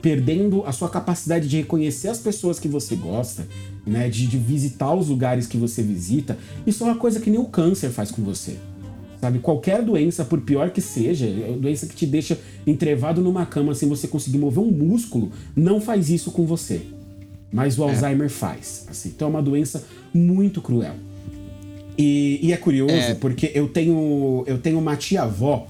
perdendo 0.00 0.62
a 0.64 0.72
sua 0.72 0.88
capacidade 0.88 1.48
de 1.48 1.56
reconhecer 1.56 2.08
as 2.08 2.18
pessoas 2.18 2.58
que 2.58 2.68
você 2.68 2.94
gosta, 2.94 3.46
né, 3.84 4.08
de, 4.08 4.26
de 4.26 4.38
visitar 4.38 4.94
os 4.94 5.08
lugares 5.08 5.46
que 5.46 5.56
você 5.56 5.82
visita, 5.82 6.38
isso 6.66 6.84
é 6.84 6.86
uma 6.86 6.96
coisa 6.96 7.20
que 7.20 7.30
nem 7.30 7.40
o 7.40 7.46
câncer 7.46 7.90
faz 7.90 8.10
com 8.10 8.22
você. 8.22 8.56
Sabe, 9.20 9.38
qualquer 9.38 9.82
doença, 9.82 10.24
por 10.24 10.40
pior 10.42 10.70
que 10.70 10.80
seja, 10.80 11.26
é 11.26 11.56
doença 11.58 11.86
que 11.86 11.96
te 11.96 12.06
deixa 12.06 12.38
entrevado 12.66 13.20
numa 13.22 13.46
cama 13.46 13.74
sem 13.74 13.88
você 13.88 14.06
conseguir 14.06 14.38
mover 14.38 14.62
um 14.62 14.70
músculo, 14.70 15.32
não 15.56 15.80
faz 15.80 16.10
isso 16.10 16.30
com 16.30 16.44
você. 16.46 16.82
Mas 17.50 17.78
o 17.78 17.82
Alzheimer 17.82 18.28
faz. 18.28 18.86
Assim, 18.90 19.08
então 19.08 19.28
é 19.28 19.30
uma 19.30 19.42
doença 19.42 19.84
muito 20.12 20.60
cruel. 20.60 20.94
E, 21.96 22.38
e 22.42 22.52
é 22.52 22.56
curioso 22.56 22.92
É. 22.92 23.14
porque 23.14 23.50
eu 23.54 23.68
tenho 23.68 24.44
eu 24.46 24.58
tenho 24.58 24.78
uma 24.78 24.96
tia 24.96 25.22
avó 25.22 25.66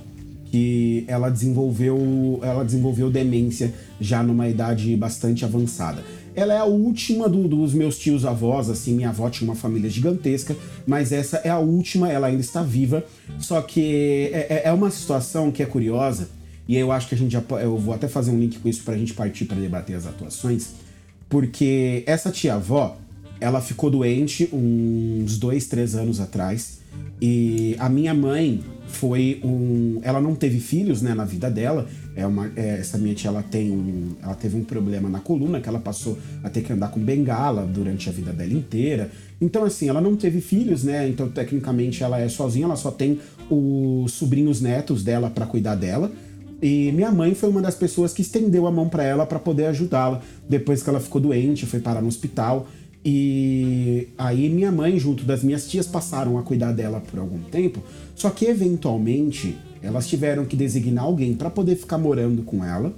que 0.50 1.04
ela 1.08 1.28
desenvolveu 1.28 2.38
ela 2.42 2.64
desenvolveu 2.64 3.10
demência 3.10 3.72
já 4.00 4.22
numa 4.22 4.48
idade 4.48 4.94
bastante 4.96 5.44
avançada. 5.44 6.02
Ela 6.34 6.52
é 6.54 6.58
a 6.58 6.64
última 6.64 7.28
do- 7.28 7.48
dos 7.48 7.72
meus 7.72 7.98
tios 7.98 8.24
avós, 8.26 8.68
assim, 8.68 8.94
minha 8.94 9.08
avó 9.08 9.30
tinha 9.30 9.48
uma 9.50 9.56
família 9.56 9.88
gigantesca, 9.88 10.54
mas 10.86 11.10
essa 11.10 11.38
é 11.38 11.48
a 11.48 11.58
última, 11.58 12.10
ela 12.12 12.26
ainda 12.26 12.42
está 12.42 12.62
viva. 12.62 13.02
Só 13.38 13.62
que 13.62 14.30
é, 14.32 14.46
é- 14.50 14.62
é 14.66 14.72
uma 14.72 14.90
situação 14.90 15.50
que 15.50 15.62
é 15.62 15.66
curiosa, 15.66 16.28
e 16.68 16.76
eu 16.76 16.92
acho 16.92 17.08
que 17.08 17.14
a 17.14 17.18
gente 17.18 17.32
já 17.32 17.42
eu 17.62 17.78
vou 17.78 17.94
até 17.94 18.06
fazer 18.06 18.30
um 18.30 18.38
link 18.38 18.58
com 18.58 18.68
isso 18.68 18.82
pra 18.82 18.96
gente 18.98 19.14
partir 19.14 19.46
para 19.46 19.56
debater 19.56 19.96
as 19.96 20.06
atuações, 20.06 20.68
porque 21.28 22.02
essa 22.06 22.30
tia 22.30 22.54
avó, 22.54 22.96
ela 23.40 23.60
ficou 23.60 23.90
doente 23.90 24.48
uns 24.52 25.38
dois, 25.38 25.66
três 25.66 25.94
anos 25.94 26.20
atrás. 26.20 26.78
E 27.20 27.76
a 27.78 27.88
minha 27.88 28.14
mãe 28.14 28.62
foi 28.86 29.40
um. 29.44 30.00
Ela 30.02 30.20
não 30.20 30.34
teve 30.34 30.58
filhos, 30.58 31.02
né, 31.02 31.14
na 31.14 31.24
vida 31.24 31.50
dela. 31.50 31.86
É 32.14 32.26
uma, 32.26 32.50
é, 32.56 32.78
essa 32.78 32.96
minha 32.96 33.14
tia 33.14 33.28
ela 33.28 33.42
tem 33.42 33.70
um, 33.70 34.14
ela 34.22 34.34
teve 34.34 34.56
um 34.56 34.64
problema 34.64 35.08
na 35.08 35.20
coluna 35.20 35.60
que 35.60 35.68
ela 35.68 35.78
passou 35.78 36.18
a 36.42 36.48
ter 36.48 36.62
que 36.62 36.72
andar 36.72 36.88
com 36.88 37.00
bengala 37.00 37.66
durante 37.66 38.08
a 38.08 38.12
vida 38.12 38.32
dela 38.32 38.52
inteira. 38.52 39.10
Então 39.40 39.64
assim, 39.64 39.88
ela 39.88 40.00
não 40.00 40.16
teve 40.16 40.40
filhos, 40.40 40.82
né? 40.84 41.08
Então 41.08 41.28
tecnicamente 41.28 42.02
ela 42.02 42.18
é 42.18 42.28
sozinha, 42.28 42.64
ela 42.64 42.76
só 42.76 42.90
tem 42.90 43.18
os 43.50 44.12
sobrinhos 44.12 44.60
netos 44.60 45.02
dela 45.02 45.28
para 45.28 45.46
cuidar 45.46 45.74
dela. 45.74 46.10
E 46.62 46.90
minha 46.92 47.10
mãe 47.12 47.34
foi 47.34 47.50
uma 47.50 47.60
das 47.60 47.74
pessoas 47.74 48.14
que 48.14 48.22
estendeu 48.22 48.66
a 48.66 48.72
mão 48.72 48.88
para 48.88 49.04
ela 49.04 49.26
para 49.26 49.38
poder 49.38 49.66
ajudá-la 49.66 50.22
depois 50.48 50.82
que 50.82 50.88
ela 50.88 51.00
ficou 51.00 51.20
doente, 51.20 51.66
foi 51.66 51.80
parar 51.80 52.00
no 52.00 52.08
hospital. 52.08 52.66
E 53.08 54.08
aí 54.18 54.48
minha 54.48 54.72
mãe, 54.72 54.98
junto 54.98 55.22
das 55.22 55.44
minhas 55.44 55.70
tias, 55.70 55.86
passaram 55.86 56.38
a 56.38 56.42
cuidar 56.42 56.72
dela 56.72 57.00
por 57.00 57.20
algum 57.20 57.38
tempo. 57.38 57.80
Só 58.16 58.30
que 58.30 58.46
eventualmente 58.46 59.56
elas 59.80 60.08
tiveram 60.08 60.44
que 60.44 60.56
designar 60.56 61.04
alguém 61.04 61.32
para 61.32 61.48
poder 61.48 61.76
ficar 61.76 61.98
morando 61.98 62.42
com 62.42 62.64
ela. 62.64 62.92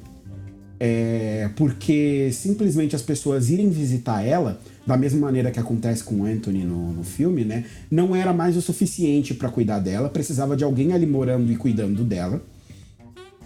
É, 0.81 1.51
porque 1.57 2.31
simplesmente 2.33 2.97
as 2.97 3.03
pessoas 3.03 3.51
irem 3.51 3.69
visitar 3.69 4.25
ela, 4.25 4.59
da 4.87 4.97
mesma 4.97 5.21
maneira 5.21 5.51
que 5.51 5.61
acontece 5.61 6.03
com 6.03 6.23
o 6.23 6.25
Anthony 6.25 6.65
no, 6.65 6.91
no 6.91 7.05
filme, 7.05 7.45
né? 7.45 7.67
Não 7.91 8.17
era 8.17 8.33
mais 8.33 8.57
o 8.57 8.63
suficiente 8.63 9.35
para 9.35 9.51
cuidar 9.51 9.79
dela, 9.79 10.09
precisava 10.09 10.57
de 10.57 10.65
alguém 10.65 10.95
ali 10.95 11.05
morando 11.05 11.53
e 11.53 11.57
cuidando 11.57 12.03
dela. 12.03 12.41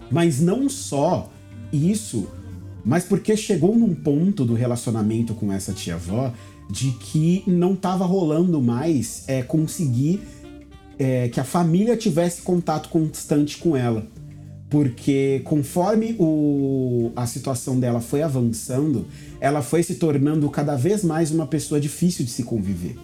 Mas 0.08 0.40
não 0.40 0.68
só 0.68 1.28
isso, 1.72 2.28
mas 2.84 3.02
porque 3.02 3.36
chegou 3.36 3.76
num 3.76 3.94
ponto 3.94 4.44
do 4.44 4.54
relacionamento 4.54 5.34
com 5.34 5.52
essa 5.52 5.72
tia-avó 5.72 6.32
de 6.70 6.92
que 6.92 7.42
não 7.46 7.76
tava 7.76 8.04
rolando 8.04 8.60
mais 8.60 9.24
é, 9.28 9.42
conseguir 9.42 10.20
é, 10.98 11.28
que 11.28 11.40
a 11.40 11.44
família 11.44 11.96
tivesse 11.96 12.42
contato 12.42 12.88
constante 12.88 13.58
com 13.58 13.76
ela. 13.76 14.06
Porque 14.70 15.42
conforme 15.44 16.16
o, 16.18 17.12
a 17.14 17.26
situação 17.26 17.78
dela 17.78 18.00
foi 18.00 18.22
avançando, 18.22 19.06
ela 19.38 19.60
foi 19.60 19.82
se 19.82 19.96
tornando 19.96 20.48
cada 20.48 20.76
vez 20.76 21.04
mais 21.04 21.30
uma 21.30 21.46
pessoa 21.46 21.78
difícil 21.78 22.24
de 22.24 22.30
se 22.30 22.42
conviver. 22.42 22.96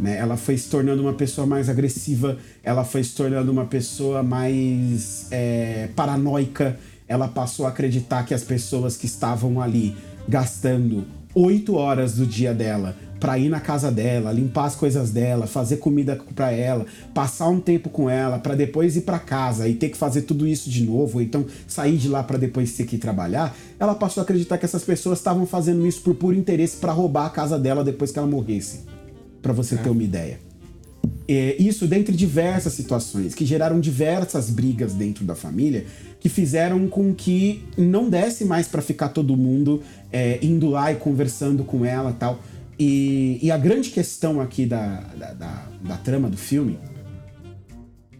Né? 0.00 0.16
Ela 0.16 0.36
foi 0.36 0.58
se 0.58 0.68
tornando 0.68 1.00
uma 1.00 1.12
pessoa 1.12 1.46
mais 1.46 1.68
agressiva, 1.68 2.36
ela 2.64 2.82
foi 2.82 3.04
se 3.04 3.14
tornando 3.14 3.52
uma 3.52 3.66
pessoa 3.66 4.24
mais 4.24 5.28
é, 5.30 5.88
paranoica, 5.94 6.76
ela 7.06 7.28
passou 7.28 7.66
a 7.66 7.68
acreditar 7.68 8.24
que 8.24 8.34
as 8.34 8.42
pessoas 8.42 8.96
que 8.96 9.06
estavam 9.06 9.60
ali 9.60 9.94
gastando 10.28 11.04
oito 11.34 11.74
horas 11.74 12.14
do 12.14 12.26
dia 12.26 12.52
dela 12.52 12.96
para 13.22 13.38
ir 13.38 13.48
na 13.48 13.60
casa 13.60 13.88
dela, 13.88 14.32
limpar 14.32 14.64
as 14.64 14.74
coisas 14.74 15.10
dela, 15.10 15.46
fazer 15.46 15.76
comida 15.76 16.18
para 16.34 16.50
ela, 16.50 16.84
passar 17.14 17.48
um 17.48 17.60
tempo 17.60 17.88
com 17.88 18.10
ela, 18.10 18.40
para 18.40 18.56
depois 18.56 18.96
ir 18.96 19.02
para 19.02 19.16
casa 19.20 19.68
e 19.68 19.76
ter 19.76 19.90
que 19.90 19.96
fazer 19.96 20.22
tudo 20.22 20.44
isso 20.44 20.68
de 20.68 20.82
novo, 20.84 21.18
ou 21.18 21.22
então 21.22 21.46
sair 21.68 21.96
de 21.96 22.08
lá 22.08 22.24
para 22.24 22.36
depois 22.36 22.72
ter 22.72 22.84
que 22.84 22.96
ir 22.96 22.98
trabalhar, 22.98 23.56
ela 23.78 23.94
passou 23.94 24.22
a 24.22 24.24
acreditar 24.24 24.58
que 24.58 24.64
essas 24.64 24.82
pessoas 24.82 25.18
estavam 25.18 25.46
fazendo 25.46 25.86
isso 25.86 26.02
por 26.02 26.16
puro 26.16 26.36
interesse 26.36 26.78
para 26.78 26.90
roubar 26.90 27.26
a 27.26 27.30
casa 27.30 27.56
dela 27.56 27.84
depois 27.84 28.10
que 28.10 28.18
ela 28.18 28.26
morresse. 28.26 28.80
Para 29.40 29.52
você 29.52 29.76
é. 29.76 29.78
ter 29.78 29.90
uma 29.90 30.02
ideia. 30.02 30.51
É, 31.28 31.56
isso 31.58 31.86
dentre 31.86 32.14
diversas 32.16 32.72
situações 32.72 33.34
que 33.34 33.46
geraram 33.46 33.80
diversas 33.80 34.50
brigas 34.50 34.92
dentro 34.92 35.24
da 35.24 35.34
família 35.34 35.86
que 36.20 36.28
fizeram 36.28 36.88
com 36.88 37.14
que 37.14 37.64
não 37.76 38.10
desse 38.10 38.44
mais 38.44 38.66
para 38.66 38.82
ficar 38.82 39.08
todo 39.08 39.36
mundo 39.36 39.82
é, 40.12 40.38
indo 40.42 40.68
lá 40.68 40.92
e 40.92 40.96
conversando 40.96 41.64
com 41.64 41.84
ela 41.84 42.12
tal. 42.12 42.40
E, 42.78 43.38
e 43.40 43.50
a 43.50 43.56
grande 43.56 43.90
questão 43.90 44.40
aqui 44.40 44.66
da, 44.66 45.00
da, 45.16 45.32
da, 45.32 45.68
da 45.84 45.96
trama 45.96 46.28
do 46.28 46.36
filme 46.36 46.78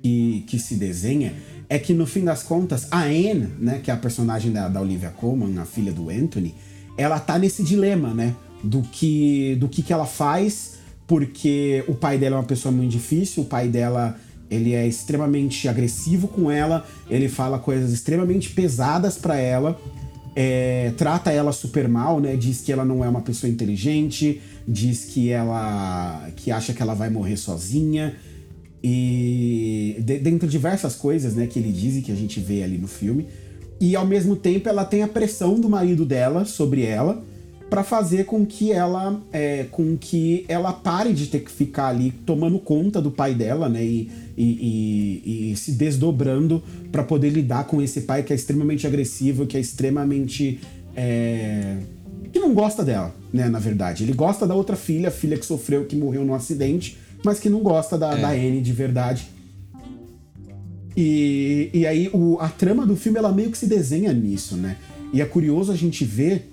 e 0.03 0.45
que 0.47 0.59
se 0.59 0.75
desenha 0.75 1.33
é 1.69 1.79
que 1.79 1.95
no 1.95 2.07
fim 2.07 2.25
das 2.25 2.43
contas 2.43 2.87
a 2.91 3.05
Anne, 3.05 3.49
né, 3.59 3.81
que 3.83 3.91
é 3.91 3.95
a 3.95 3.97
personagem 3.97 4.53
da, 4.53 4.69
da 4.69 4.81
Olivia 4.81 5.11
Colman, 5.11 5.59
a 5.59 5.65
filha 5.65 5.93
do 5.93 6.11
Anthony, 6.11 6.55
ela 6.99 7.19
tá 7.19 7.39
nesse 7.39 7.63
dilema, 7.63 8.13
né, 8.13 8.35
do 8.63 8.83
que 8.83 9.57
do 9.57 9.69
que 9.69 9.83
que 9.83 9.93
ela 9.93 10.07
faz, 10.07 10.79
porque 11.13 11.85
o 11.87 11.95
pai 11.95 12.17
dela 12.17 12.37
é 12.37 12.39
uma 12.39 12.47
pessoa 12.47 12.73
muito 12.73 12.91
difícil, 12.91 13.43
o 13.43 13.47
pai 13.47 13.69
dela 13.69 14.17
ele 14.51 14.73
é 14.73 14.87
extremamente 14.87 15.69
agressivo 15.69 16.27
com 16.27 16.51
ela, 16.51 16.87
ele 17.11 17.29
fala 17.29 17.59
coisas 17.59 17.93
extremamente 17.93 18.49
pesadas 18.49 19.19
para 19.19 19.37
ela 19.37 19.79
é, 20.35 20.91
trata 20.97 21.31
ela 21.31 21.53
super 21.53 21.87
mal, 21.87 22.19
né? 22.19 22.35
Diz 22.35 22.63
que 22.63 22.73
ela 22.73 22.83
não 22.83 23.05
é 23.05 23.09
uma 23.11 23.21
pessoa 23.21 23.51
inteligente, 23.51 24.41
diz 24.67 25.05
que 25.05 25.29
ela 25.29 26.31
que 26.35 26.51
acha 26.51 26.73
que 26.73 26.81
ela 26.81 26.95
vai 26.95 27.11
morrer 27.11 27.37
sozinha 27.37 28.15
e 28.83 29.97
de, 29.99 30.19
dentre 30.19 30.49
diversas 30.49 30.95
coisas, 30.95 31.35
né, 31.35 31.47
que 31.47 31.59
ele 31.59 31.71
diz 31.71 31.97
e 31.97 32.01
que 32.01 32.11
a 32.11 32.17
gente 32.17 32.41
vê 32.41 32.63
ali 32.63 32.79
no 32.79 32.89
filme. 32.89 33.27
E 33.79 33.95
ao 33.95 34.07
mesmo 34.07 34.35
tempo 34.35 34.67
ela 34.67 34.87
tem 34.87 35.03
a 35.03 35.09
pressão 35.09 35.61
do 35.61 35.69
marido 35.69 36.07
dela 36.07 36.47
sobre 36.47 36.87
ela 36.87 37.23
para 37.73 37.83
fazer 37.83 38.27
com 38.27 38.45
que 38.45 38.71
ela 38.71 39.19
é, 39.33 39.65
com 39.71 39.97
que 39.97 40.45
ela 40.47 40.75
pare 40.75 41.15
de 41.15 41.27
ter 41.27 41.39
que 41.39 41.51
ficar 41.51 41.87
ali 41.87 42.11
tomando 42.11 42.59
conta 42.59 43.01
do 43.01 43.11
pai 43.11 43.35
dela, 43.35 43.67
né? 43.67 43.83
E, 43.83 44.11
e, 44.37 45.23
e, 45.25 45.53
e 45.53 45.57
se 45.57 45.73
desdobrando 45.73 46.63
para 46.91 47.03
poder 47.03 47.31
lidar 47.31 47.65
com 47.65 47.81
esse 47.81 48.03
pai 48.03 48.25
que 48.25 48.31
é 48.31 48.37
extremamente 48.37 48.87
agressivo, 48.87 49.47
que 49.47 49.57
é 49.57 49.61
extremamente 49.61 50.61
é, 50.95 51.79
que 52.31 52.39
não 52.39 52.53
gosta 52.53 52.85
dela, 52.85 53.17
né? 53.33 53.49
Na 53.49 53.59
verdade, 53.59 54.05
ele 54.05 54.13
gosta 54.13 54.47
da 54.47 54.55
outra 54.55 54.77
filha, 54.77 55.09
a 55.09 55.11
filha 55.11 55.39
que 55.39 55.47
sofreu, 55.47 55.87
que 55.87 55.97
morreu 55.97 56.27
num 56.27 56.35
acidente, 56.35 56.99
mas 57.25 57.41
que 57.41 57.49
não 57.49 57.61
gosta 57.61 57.97
da, 57.97 58.13
é. 58.13 58.21
da 58.21 58.29
Anne 58.33 58.61
de 58.61 58.73
verdade. 58.75 59.29
E, 60.95 61.71
e 61.73 61.87
aí 61.87 62.11
o, 62.13 62.37
a 62.39 62.51
trama 62.51 62.85
do 62.85 62.97
filme 62.97 63.17
ela 63.17 63.33
meio 63.33 63.51
que 63.51 63.57
se 63.57 63.67
desenha 63.67 64.13
nisso, 64.13 64.57
né? 64.57 64.77
E 65.11 65.23
é 65.23 65.25
curioso 65.25 65.73
a 65.73 65.77
gente 65.77 66.05
ver 66.05 66.52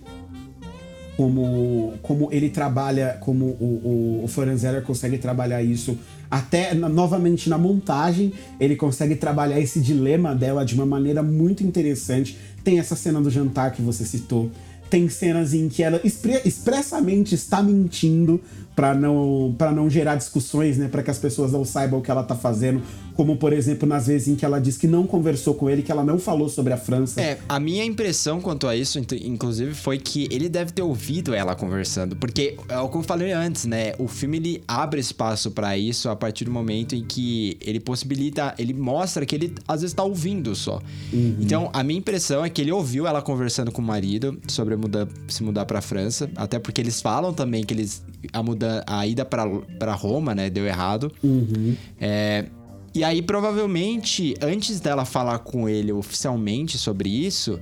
como, 1.19 1.95
como 2.01 2.29
ele 2.31 2.49
trabalha, 2.49 3.17
como 3.19 3.43
o, 3.43 4.21
o, 4.21 4.23
o 4.23 4.27
Florian 4.29 4.55
Zeller 4.55 4.81
consegue 4.81 5.17
trabalhar 5.17 5.61
isso 5.61 5.97
até 6.31 6.73
novamente 6.73 7.49
na 7.49 7.57
montagem, 7.57 8.31
ele 8.57 8.77
consegue 8.77 9.17
trabalhar 9.17 9.59
esse 9.59 9.81
dilema 9.81 10.33
dela 10.33 10.63
de 10.63 10.75
uma 10.75 10.85
maneira 10.85 11.21
muito 11.21 11.61
interessante. 11.61 12.37
Tem 12.63 12.79
essa 12.79 12.95
cena 12.95 13.19
do 13.19 13.29
jantar 13.29 13.73
que 13.73 13.81
você 13.81 14.05
citou, 14.05 14.49
tem 14.89 15.09
cenas 15.09 15.53
em 15.53 15.67
que 15.67 15.83
ela 15.83 15.99
expressamente 16.45 17.35
está 17.35 17.61
mentindo 17.61 18.39
para 18.79 18.95
não 18.95 19.53
para 19.57 19.73
não 19.73 19.89
gerar 19.89 20.15
discussões, 20.15 20.77
né, 20.77 20.87
para 20.87 21.03
que 21.03 21.11
as 21.11 21.17
pessoas 21.17 21.51
não 21.51 21.65
saibam 21.65 21.99
o 21.99 22.01
que 22.01 22.09
ela 22.09 22.23
tá 22.23 22.33
fazendo, 22.33 22.81
como 23.13 23.35
por 23.35 23.51
exemplo 23.51 23.85
nas 23.85 24.07
vezes 24.07 24.29
em 24.29 24.35
que 24.37 24.45
ela 24.45 24.57
diz 24.57 24.77
que 24.77 24.87
não 24.87 25.05
conversou 25.05 25.53
com 25.53 25.69
ele, 25.69 25.81
que 25.81 25.91
ela 25.91 26.01
não 26.01 26.17
falou 26.17 26.47
sobre 26.47 26.71
a 26.71 26.77
França. 26.77 27.19
É, 27.19 27.39
a 27.49 27.59
minha 27.59 27.83
impressão 27.83 28.39
quanto 28.39 28.65
a 28.67 28.77
isso, 28.77 28.97
inclusive, 29.21 29.73
foi 29.73 29.97
que 29.97 30.29
ele 30.31 30.47
deve 30.47 30.71
ter 30.71 30.81
ouvido 30.81 31.33
ela 31.33 31.55
conversando, 31.55 32.15
porque 32.15 32.55
é 32.69 32.79
o 32.79 32.87
que 32.87 32.95
eu 32.95 33.03
falei 33.03 33.33
antes, 33.33 33.65
né? 33.65 33.91
O 33.99 34.07
filme 34.07 34.37
ele 34.37 34.63
abre 34.65 35.01
espaço 35.01 35.51
para 35.51 35.77
isso 35.77 36.07
a 36.07 36.15
partir 36.15 36.45
do 36.45 36.51
momento 36.51 36.95
em 36.95 37.03
que 37.03 37.57
ele 37.59 37.81
possibilita, 37.81 38.55
ele 38.57 38.73
mostra 38.73 39.25
que 39.25 39.35
ele 39.35 39.53
às 39.67 39.81
vezes 39.81 39.93
tá 39.93 40.03
ouvindo 40.03 40.55
só. 40.55 40.81
Uhum. 41.11 41.35
Então, 41.41 41.69
a 41.73 41.83
minha 41.83 41.99
impressão 41.99 42.45
é 42.45 42.49
que 42.49 42.61
ele 42.61 42.71
ouviu 42.71 43.05
ela 43.05 43.21
conversando 43.21 43.73
com 43.73 43.81
o 43.81 43.85
marido 43.85 44.39
sobre 44.47 44.77
mudar, 44.77 45.05
se 45.27 45.43
mudar 45.43 45.65
para 45.65 45.81
França, 45.81 46.29
até 46.37 46.57
porque 46.57 46.79
eles 46.79 47.01
falam 47.01 47.33
também 47.33 47.65
que 47.65 47.73
eles 47.73 48.01
a 48.33 48.43
muda, 48.69 48.83
a 48.85 49.07
ida 49.07 49.25
para 49.25 49.93
Roma, 49.93 50.35
né, 50.35 50.49
deu 50.49 50.65
errado. 50.65 51.11
Uhum. 51.23 51.75
É, 51.99 52.45
e 52.93 53.03
aí, 53.03 53.21
provavelmente, 53.21 54.35
antes 54.41 54.79
dela 54.79 55.05
falar 55.05 55.39
com 55.39 55.67
ele 55.67 55.91
oficialmente 55.91 56.77
sobre 56.77 57.09
isso, 57.09 57.59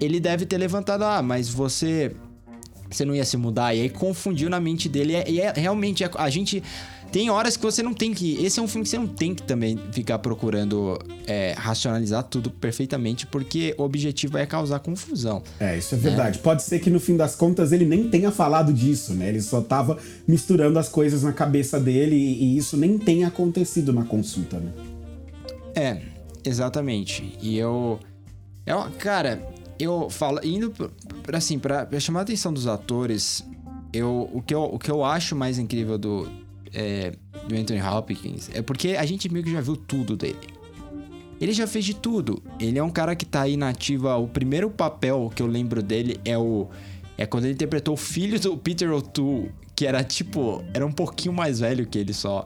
ele 0.00 0.20
deve 0.20 0.46
ter 0.46 0.58
levantado: 0.58 1.04
ah, 1.04 1.22
mas 1.22 1.48
você. 1.48 2.14
Você 2.90 3.04
não 3.04 3.14
ia 3.14 3.24
se 3.24 3.36
mudar? 3.36 3.74
E 3.74 3.80
aí 3.80 3.88
confundiu 3.88 4.48
na 4.48 4.60
mente 4.60 4.88
dele. 4.88 5.14
E 5.26 5.40
é, 5.40 5.46
é 5.46 5.52
realmente. 5.60 6.04
A 6.16 6.30
gente 6.30 6.62
tem 7.10 7.30
horas 7.30 7.56
que 7.56 7.62
você 7.62 7.82
não 7.82 7.94
tem 7.94 8.12
que. 8.12 8.44
Esse 8.44 8.58
é 8.58 8.62
um 8.62 8.68
filme 8.68 8.84
que 8.84 8.90
você 8.90 8.98
não 8.98 9.06
tem 9.06 9.34
que 9.34 9.42
também 9.42 9.78
ficar 9.92 10.18
procurando 10.18 10.98
é, 11.26 11.54
racionalizar 11.56 12.24
tudo 12.24 12.50
perfeitamente, 12.50 13.26
porque 13.26 13.74
o 13.78 13.82
objetivo 13.82 14.36
é 14.36 14.44
causar 14.44 14.80
confusão. 14.80 15.42
É, 15.60 15.78
isso 15.78 15.94
é 15.94 15.98
verdade. 15.98 16.38
Né? 16.38 16.42
Pode 16.42 16.62
ser 16.62 16.80
que 16.80 16.90
no 16.90 16.98
fim 16.98 17.16
das 17.16 17.36
contas 17.36 17.72
ele 17.72 17.84
nem 17.84 18.08
tenha 18.08 18.30
falado 18.30 18.72
disso, 18.72 19.14
né? 19.14 19.28
Ele 19.28 19.40
só 19.40 19.60
tava 19.60 19.98
misturando 20.26 20.78
as 20.78 20.88
coisas 20.88 21.22
na 21.22 21.32
cabeça 21.32 21.78
dele 21.78 22.16
e, 22.16 22.44
e 22.44 22.56
isso 22.58 22.76
nem 22.76 22.98
tenha 22.98 23.28
acontecido 23.28 23.92
na 23.92 24.04
consulta, 24.04 24.58
né? 24.58 24.72
É, 25.74 26.02
exatamente. 26.44 27.36
E 27.40 27.56
eu. 27.56 27.98
eu 28.66 28.90
cara, 28.98 29.42
eu 29.78 30.08
falo. 30.10 30.40
Indo 30.42 30.72
pra, 31.22 31.38
assim, 31.38 31.58
pra, 31.58 31.86
pra 31.86 32.00
chamar 32.00 32.20
a 32.20 32.22
atenção 32.22 32.52
dos 32.52 32.66
atores, 32.66 33.44
eu, 33.92 34.28
o, 34.32 34.42
que 34.42 34.54
eu, 34.54 34.62
o 34.62 34.78
que 34.78 34.90
eu 34.90 35.04
acho 35.04 35.36
mais 35.36 35.58
incrível 35.58 35.96
do, 35.98 36.28
é, 36.74 37.12
do 37.48 37.54
Anthony 37.54 37.80
Hopkins 37.80 38.50
é 38.52 38.60
porque 38.62 38.90
a 38.90 39.06
gente 39.06 39.32
meio 39.32 39.44
que 39.44 39.52
já 39.52 39.60
viu 39.60 39.76
tudo 39.76 40.16
dele. 40.16 40.36
Ele 41.40 41.52
já 41.52 41.66
fez 41.66 41.84
de 41.84 41.94
tudo. 41.94 42.42
Ele 42.60 42.78
é 42.78 42.82
um 42.82 42.90
cara 42.90 43.14
que 43.14 43.24
tá 43.24 43.42
aí 43.42 43.56
na 43.56 43.68
ativa. 43.68 44.16
O 44.16 44.28
primeiro 44.28 44.70
papel 44.70 45.30
que 45.34 45.42
eu 45.42 45.46
lembro 45.46 45.82
dele 45.82 46.20
é 46.24 46.38
o. 46.38 46.68
É 47.18 47.26
quando 47.26 47.44
ele 47.44 47.54
interpretou 47.54 47.94
o 47.94 47.96
filho 47.96 48.40
do 48.40 48.56
Peter 48.56 48.90
O'Toole, 48.92 49.50
que 49.74 49.86
era 49.86 50.02
tipo. 50.02 50.64
Era 50.72 50.86
um 50.86 50.92
pouquinho 50.92 51.34
mais 51.34 51.60
velho 51.60 51.86
que 51.86 51.98
ele 51.98 52.12
só. 52.12 52.44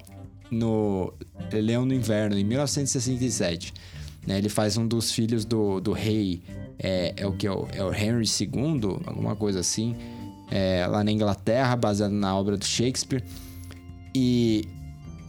No 0.51 1.13
Leão 1.53 1.85
no 1.85 1.93
Inverno, 1.93 2.39
em 2.39 2.45
1967. 2.45 3.75
Né? 4.27 4.39
Ele 4.39 4.49
faz 4.49 4.77
um 4.77 4.87
dos 4.87 5.13
filhos 5.13 5.45
do, 5.45 5.81
do 5.81 5.93
rei. 5.93 6.43
É, 6.79 7.13
é 7.17 7.27
o 7.27 7.33
que? 7.33 7.47
É 7.47 7.53
o, 7.53 7.69
é 7.73 7.85
o 7.85 7.93
Henry 7.93 8.25
II, 8.27 8.99
alguma 9.07 9.37
coisa 9.37 9.61
assim. 9.61 9.95
É, 10.51 10.87
lá 10.87 11.05
na 11.05 11.13
Inglaterra, 11.13 11.77
baseado 11.77 12.13
na 12.13 12.35
obra 12.35 12.57
do 12.57 12.65
Shakespeare. 12.65 13.23
E 14.15 14.65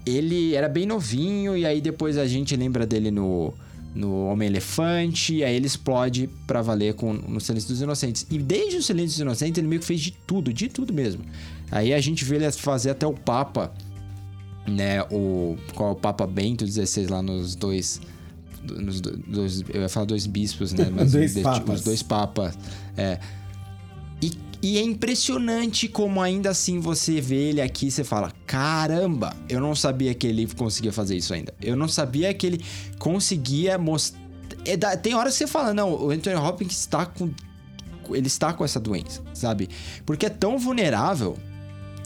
ele 0.06 0.56
era 0.56 0.68
bem 0.68 0.86
novinho, 0.86 1.58
e 1.58 1.66
aí 1.66 1.82
depois 1.82 2.18
a 2.18 2.26
gente 2.28 2.56
lembra 2.56 2.86
dele 2.86 3.12
no, 3.12 3.54
no 3.94 4.26
Homem-Elefante, 4.26 5.44
aí 5.44 5.56
ele 5.56 5.68
explode 5.68 6.30
pra 6.48 6.62
valer 6.62 6.94
com, 6.94 7.14
no 7.14 7.40
Silêncio 7.40 7.70
dos 7.70 7.82
Inocentes. 7.82 8.26
E 8.30 8.38
desde 8.38 8.78
o 8.78 8.84
Silêncio 8.84 9.10
dos 9.10 9.20
Inocentes 9.20 9.58
ele 9.58 9.68
meio 9.68 9.82
que 9.82 9.88
fez 9.88 10.00
de 10.00 10.12
tudo, 10.12 10.54
de 10.54 10.68
tudo 10.68 10.94
mesmo. 10.94 11.24
Aí 11.72 11.94
a 11.94 12.00
gente 12.02 12.24
vê 12.26 12.38
ele 12.38 12.52
fazer 12.52 12.92
até 12.92 13.06
o 13.06 13.14
Papa, 13.14 13.74
né? 14.68 15.02
O, 15.12 15.58
qual 15.76 15.90
é 15.90 15.92
o 15.94 15.96
Papa 15.96 16.26
Bento 16.26 16.66
XVI 16.66 17.08
lá 17.08 17.22
nos 17.22 17.56
dois. 17.56 18.02
Nos 18.64 19.00
dois, 19.02 19.64
eu 19.70 19.82
ia 19.82 19.90
falar 19.90 20.06
dois 20.06 20.28
bispos, 20.28 20.74
né? 20.74 20.90
Mas 20.94 21.12
dois 21.12 21.40
papas. 21.40 21.80
Os 21.80 21.86
dois 21.86 22.04
papas. 22.04 22.58
É. 22.98 23.20
E 24.62 24.78
é 24.78 24.82
impressionante 24.82 25.88
como 25.88 26.22
ainda 26.22 26.50
assim 26.50 26.80
você 26.80 27.22
vê 27.22 27.50
ele 27.50 27.62
aqui 27.62 27.88
e 27.88 27.92
você 27.92 28.04
fala: 28.04 28.32
caramba, 28.46 29.36
eu 29.48 29.62
não 29.62 29.74
sabia 29.74 30.14
que 30.14 30.28
ele 30.28 30.48
conseguia 30.48 30.92
fazer 30.92 31.16
isso 31.16 31.34
ainda. 31.34 31.54
Eu 31.62 31.76
não 31.76 31.88
sabia 31.88 32.34
que 32.34 32.46
ele 32.46 32.66
conseguia 32.98 33.78
mostrar. 33.78 34.20
É 34.66 34.76
tem 34.98 35.14
horas 35.14 35.34
que 35.34 35.40
você 35.40 35.48
fala: 35.48 35.74
não, 35.74 35.94
o 35.94 36.10
Anthony 36.12 36.36
Hopkins 36.36 36.78
está 36.78 37.06
com. 37.06 37.32
Ele 38.12 38.28
está 38.28 38.52
com 38.52 38.66
essa 38.66 38.80
doença, 38.80 39.22
sabe? 39.34 39.70
Porque 40.06 40.26
é 40.26 40.30
tão 40.30 40.58
vulnerável 40.58 41.38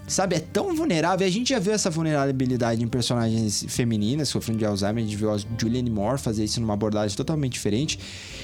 sabe, 0.08 0.36
é 0.36 0.40
tão 0.40 0.76
vulnerável. 0.76 1.26
E 1.26 1.30
a 1.30 1.32
gente 1.32 1.50
já 1.50 1.60
viu 1.60 1.74
essa 1.74 1.90
vulnerabilidade 1.90 2.84
em 2.84 2.88
personagens 2.88 3.66
femininas 3.70 4.30
sofrendo 4.30 4.60
de 4.60 4.66
Alzheimer. 4.66 5.04
A 5.04 5.08
gente 5.08 5.18
viu 5.18 5.32
a 5.32 5.38
Julianne 5.38 5.90
Moore 5.90 6.20
fazer 6.20 6.44
isso 6.44 6.60
numa 6.60 6.74
abordagem 6.74 7.16
totalmente 7.16 7.54
diferente. 7.54 8.00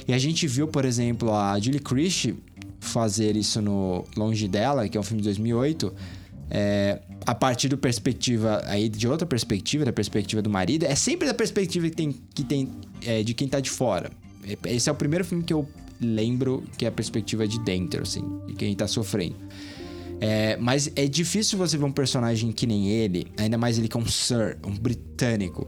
E 0.07 0.13
a 0.13 0.17
gente 0.17 0.47
viu, 0.47 0.67
por 0.67 0.85
exemplo, 0.85 1.33
a 1.33 1.59
Julie 1.59 1.79
Christie 1.79 2.37
fazer 2.79 3.35
isso 3.35 3.61
no 3.61 4.05
Longe 4.15 4.47
dela, 4.47 4.87
que 4.87 4.97
é 4.97 4.99
um 4.99 5.03
filme 5.03 5.21
de 5.21 5.27
2008. 5.27 5.93
É, 6.51 6.99
a 7.25 7.35
partir 7.35 7.69
do 7.69 7.77
perspectiva 7.77 8.61
aí 8.65 8.89
de 8.89 9.07
outra 9.07 9.27
perspectiva, 9.27 9.85
da 9.85 9.93
perspectiva 9.93 10.41
do 10.41 10.49
marido, 10.49 10.85
é 10.85 10.95
sempre 10.95 11.27
da 11.27 11.33
perspectiva 11.33 11.87
que 11.89 11.95
tem, 11.95 12.15
que 12.33 12.43
tem 12.43 12.69
é, 13.05 13.21
de 13.21 13.33
quem 13.33 13.47
tá 13.47 13.59
de 13.59 13.69
fora. 13.69 14.09
Esse 14.65 14.89
é 14.89 14.91
o 14.91 14.95
primeiro 14.95 15.23
filme 15.23 15.43
que 15.43 15.53
eu 15.53 15.67
lembro 16.01 16.63
que 16.77 16.85
é 16.85 16.87
a 16.87 16.91
perspectiva 16.91 17.47
de 17.47 17.59
dentro, 17.59 18.01
assim, 18.01 18.23
de 18.47 18.53
quem 18.53 18.73
tá 18.75 18.87
sofrendo. 18.87 19.35
É, 20.21 20.57
mas 20.57 20.91
é 20.95 21.07
difícil 21.07 21.57
você 21.57 21.77
ver 21.77 21.85
um 21.85 21.91
personagem 21.91 22.51
que 22.51 22.65
nem 22.65 22.89
ele, 22.89 23.27
ainda 23.37 23.57
mais 23.57 23.77
ele 23.77 23.87
que 23.87 23.95
é 23.95 23.99
um 23.99 24.05
Sir, 24.05 24.57
um 24.65 24.75
britânico, 24.75 25.67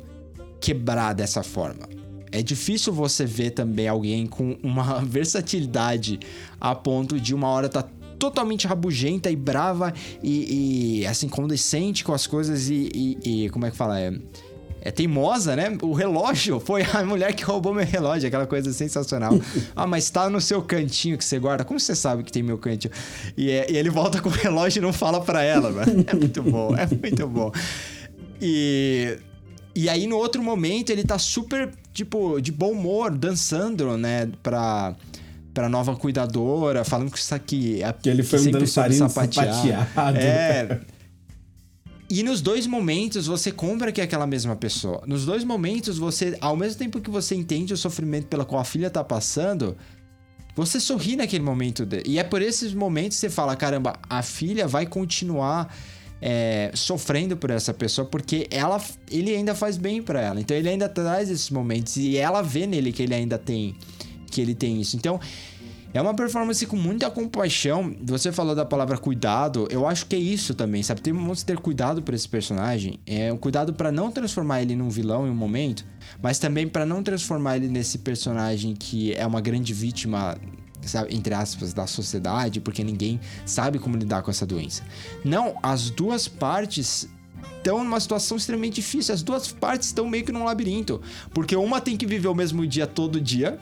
quebrar 0.60 1.14
dessa 1.14 1.44
forma. 1.44 1.88
É 2.32 2.42
difícil 2.42 2.94
você 2.94 3.26
ver 3.26 3.52
também 3.52 3.88
alguém 3.88 4.26
com 4.26 4.58
uma 4.64 5.00
versatilidade 5.04 6.20
a 6.60 6.74
ponto 6.74 7.20
de 7.20 7.36
uma 7.36 7.50
hora 7.50 7.68
tá 7.68 7.84
totalmente 8.18 8.68
rabugenta 8.68 9.32
e 9.32 9.36
brava 9.36 9.92
e, 10.22 11.00
e 11.02 11.08
assim, 11.08 11.28
condescente 11.28 12.04
com 12.04 12.14
as 12.14 12.28
coisas 12.28 12.70
e, 12.70 12.90
e, 12.94 13.46
e 13.46 13.50
como 13.50 13.66
é 13.66 13.72
que 13.72 13.76
fala? 13.76 14.00
É, 14.00 14.14
é 14.80 14.92
teimosa, 14.92 15.56
né? 15.56 15.76
O 15.82 15.92
relógio 15.94 16.60
foi 16.64 16.84
a 16.84 17.04
mulher 17.04 17.34
que 17.34 17.44
roubou 17.44 17.74
meu 17.74 17.84
relógio, 17.84 18.28
aquela 18.28 18.46
coisa 18.46 18.72
sensacional. 18.72 19.34
ah, 19.76 19.88
mas 19.88 20.10
tá 20.10 20.30
no 20.30 20.40
seu 20.40 20.62
cantinho 20.62 21.18
que 21.18 21.26
você 21.26 21.40
guarda. 21.40 21.66
Como 21.66 21.80
você 21.80 21.96
sabe 21.96 22.24
que 22.24 22.32
tem 22.32 22.44
meu 22.44 22.60
cantinho? 22.60 22.94
E, 23.36 23.50
é, 23.50 23.72
e 23.72 23.76
ele 23.76 23.90
volta 23.90 24.22
com 24.22 24.30
o 24.30 24.32
relógio 24.32 24.80
e 24.80 24.82
não 24.82 24.94
fala 24.94 25.20
para 25.20 25.44
ela, 25.44 25.72
mano. 25.72 26.06
É 26.08 26.14
muito 26.14 26.44
bom, 26.44 26.76
é 26.76 26.88
muito 26.88 27.28
bom. 27.28 27.52
E 28.40 29.18
e 29.74 29.88
aí 29.88 30.06
no 30.06 30.18
outro 30.18 30.44
momento 30.44 30.90
ele 30.90 31.04
tá 31.04 31.18
super 31.18 31.72
tipo 31.94 32.40
de 32.40 32.52
bom 32.52 32.72
humor, 32.72 33.12
dançando, 33.16 33.98
né, 33.98 34.30
pra 34.42 34.96
pra 35.54 35.68
nova 35.68 35.96
cuidadora, 35.96 36.86
falando 36.86 37.12
que 37.12 37.18
isso 37.18 37.36
aqui 37.36 37.84
é 37.84 37.92
que 37.92 38.10
ele 38.10 38.24
foi 38.24 38.40
um 38.40 38.52
dançarino 38.52 39.10
sapateado. 39.10 39.70
É. 40.18 40.80
E 42.10 42.24
nos 42.24 42.42
dois 42.42 42.68
momentos 42.68 43.28
você 43.28 43.54
compra 43.54 43.90
que 43.92 44.02
é 44.02 44.04
aquela 44.04 44.28
mesma 44.28 44.54
pessoa. 44.56 45.02
Nos 45.08 45.26
dois 45.26 45.46
momentos 45.46 45.98
você, 45.98 46.38
ao 46.42 46.58
mesmo 46.58 46.78
tempo 46.78 47.00
que 47.00 47.10
você 47.10 47.36
entende 47.36 47.74
o 47.74 47.78
sofrimento 47.78 48.28
pela 48.28 48.44
qual 48.44 48.62
a 48.62 48.66
filha 48.66 48.90
tá 48.90 49.02
passando, 49.02 49.78
você 50.54 50.78
sorri 50.78 51.16
naquele 51.16 51.44
momento. 51.44 51.86
De... 51.86 52.04
E 52.06 52.20
é 52.20 52.24
por 52.24 52.42
esses 52.42 52.74
momentos 52.74 53.18
que 53.18 53.22
você 53.22 53.30
fala: 53.30 53.56
caramba, 53.56 53.98
a 54.10 54.22
filha 54.22 54.68
vai 54.68 54.86
continuar 54.86 55.74
é, 56.22 56.72
sofrendo 56.74 57.36
por 57.36 57.50
essa 57.50 57.74
pessoa 57.74 58.06
porque 58.06 58.48
ela, 58.52 58.82
ele 59.10 59.36
ainda 59.36 59.56
faz 59.56 59.78
bem 59.78 60.02
para 60.02 60.22
ela. 60.22 60.40
Então 60.40 60.56
ele 60.56 60.70
ainda 60.70 60.88
traz 60.88 61.30
esses 61.30 61.50
momentos 61.50 61.98
e 61.98 62.18
ela 62.18 62.42
vê 62.42 62.68
nele 62.68 62.92
que 62.92 63.02
ele 63.02 63.16
ainda 63.16 63.38
tem 63.38 63.76
que 64.32 64.40
ele 64.40 64.56
tem 64.56 64.80
isso. 64.80 64.96
Então 64.96 65.20
é 65.94 66.02
uma 66.02 66.14
performance 66.14 66.66
com 66.66 66.78
muita 66.78 67.12
compaixão. 67.12 67.94
Você 68.02 68.32
falou 68.32 68.56
da 68.56 68.64
palavra 68.64 68.98
cuidado, 68.98 69.68
eu 69.70 69.86
acho 69.86 70.06
que 70.06 70.16
é 70.16 70.20
isso 70.20 70.54
também, 70.54 70.82
sabe? 70.82 71.02
Temos 71.02 71.42
que 71.42 71.48
ter 71.48 71.58
cuidado 71.58 72.02
por 72.02 72.14
esse 72.14 72.28
personagem. 72.28 72.98
É 73.06 73.32
um 73.32 73.38
cuidado 73.38 73.74
para 73.74 73.92
não 73.92 74.10
transformar 74.10 74.62
ele 74.62 74.74
num 74.74 74.90
vilão 74.90 75.28
em 75.28 75.30
um 75.30 75.36
momento, 75.36 75.86
mas 76.22 76.40
também 76.40 76.66
para 76.66 76.86
não 76.86 77.04
transformar 77.04 77.58
ele 77.58 77.68
nesse 77.68 77.98
personagem 77.98 78.74
que 78.74 79.14
é 79.14 79.28
uma 79.28 79.42
grande 79.42 79.74
vítima 79.74 80.38
sabe, 80.88 81.16
entre 81.16 81.34
aspas, 81.34 81.74
da 81.74 81.86
sociedade, 81.88 82.60
porque 82.60 82.84
ninguém 82.84 83.20
sabe 83.46 83.80
como 83.80 83.96
lidar 83.98 84.22
com 84.22 84.32
essa 84.32 84.46
doença. 84.46 84.84
Não, 85.24 85.56
as 85.62 85.90
duas 85.90 86.28
partes 86.28 87.08
estão 87.58 87.84
numa 87.84 88.00
situação 88.00 88.38
extremamente 88.38 88.76
difícil. 88.76 89.14
As 89.14 89.22
duas 89.22 89.52
partes 89.52 89.88
estão 89.88 90.08
meio 90.08 90.26
que 90.26 90.32
num 90.32 90.44
labirinto, 90.44 91.02
porque 91.34 91.56
uma 91.56 91.80
tem 91.80 91.96
que 91.96 92.06
viver 92.06 92.28
o 92.28 92.36
mesmo 92.36 92.66
dia 92.66 92.88
todo 92.88 93.22
dia, 93.22 93.60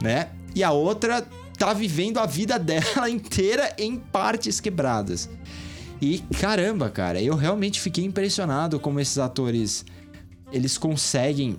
né? 0.00 0.30
E 0.54 0.64
a 0.64 0.72
outra 0.72 1.26
tá 1.58 1.72
vivendo 1.72 2.18
a 2.18 2.26
vida 2.26 2.58
dela 2.60 3.08
inteira 3.08 3.74
em 3.78 3.96
partes 3.96 4.60
quebradas. 4.60 5.28
E 6.00 6.18
caramba, 6.40 6.90
cara, 6.90 7.22
eu 7.22 7.34
realmente 7.34 7.80
fiquei 7.80 8.04
impressionado 8.04 8.78
como 8.78 9.00
esses 9.00 9.18
atores 9.18 9.84
eles 10.52 10.76
conseguem 10.78 11.58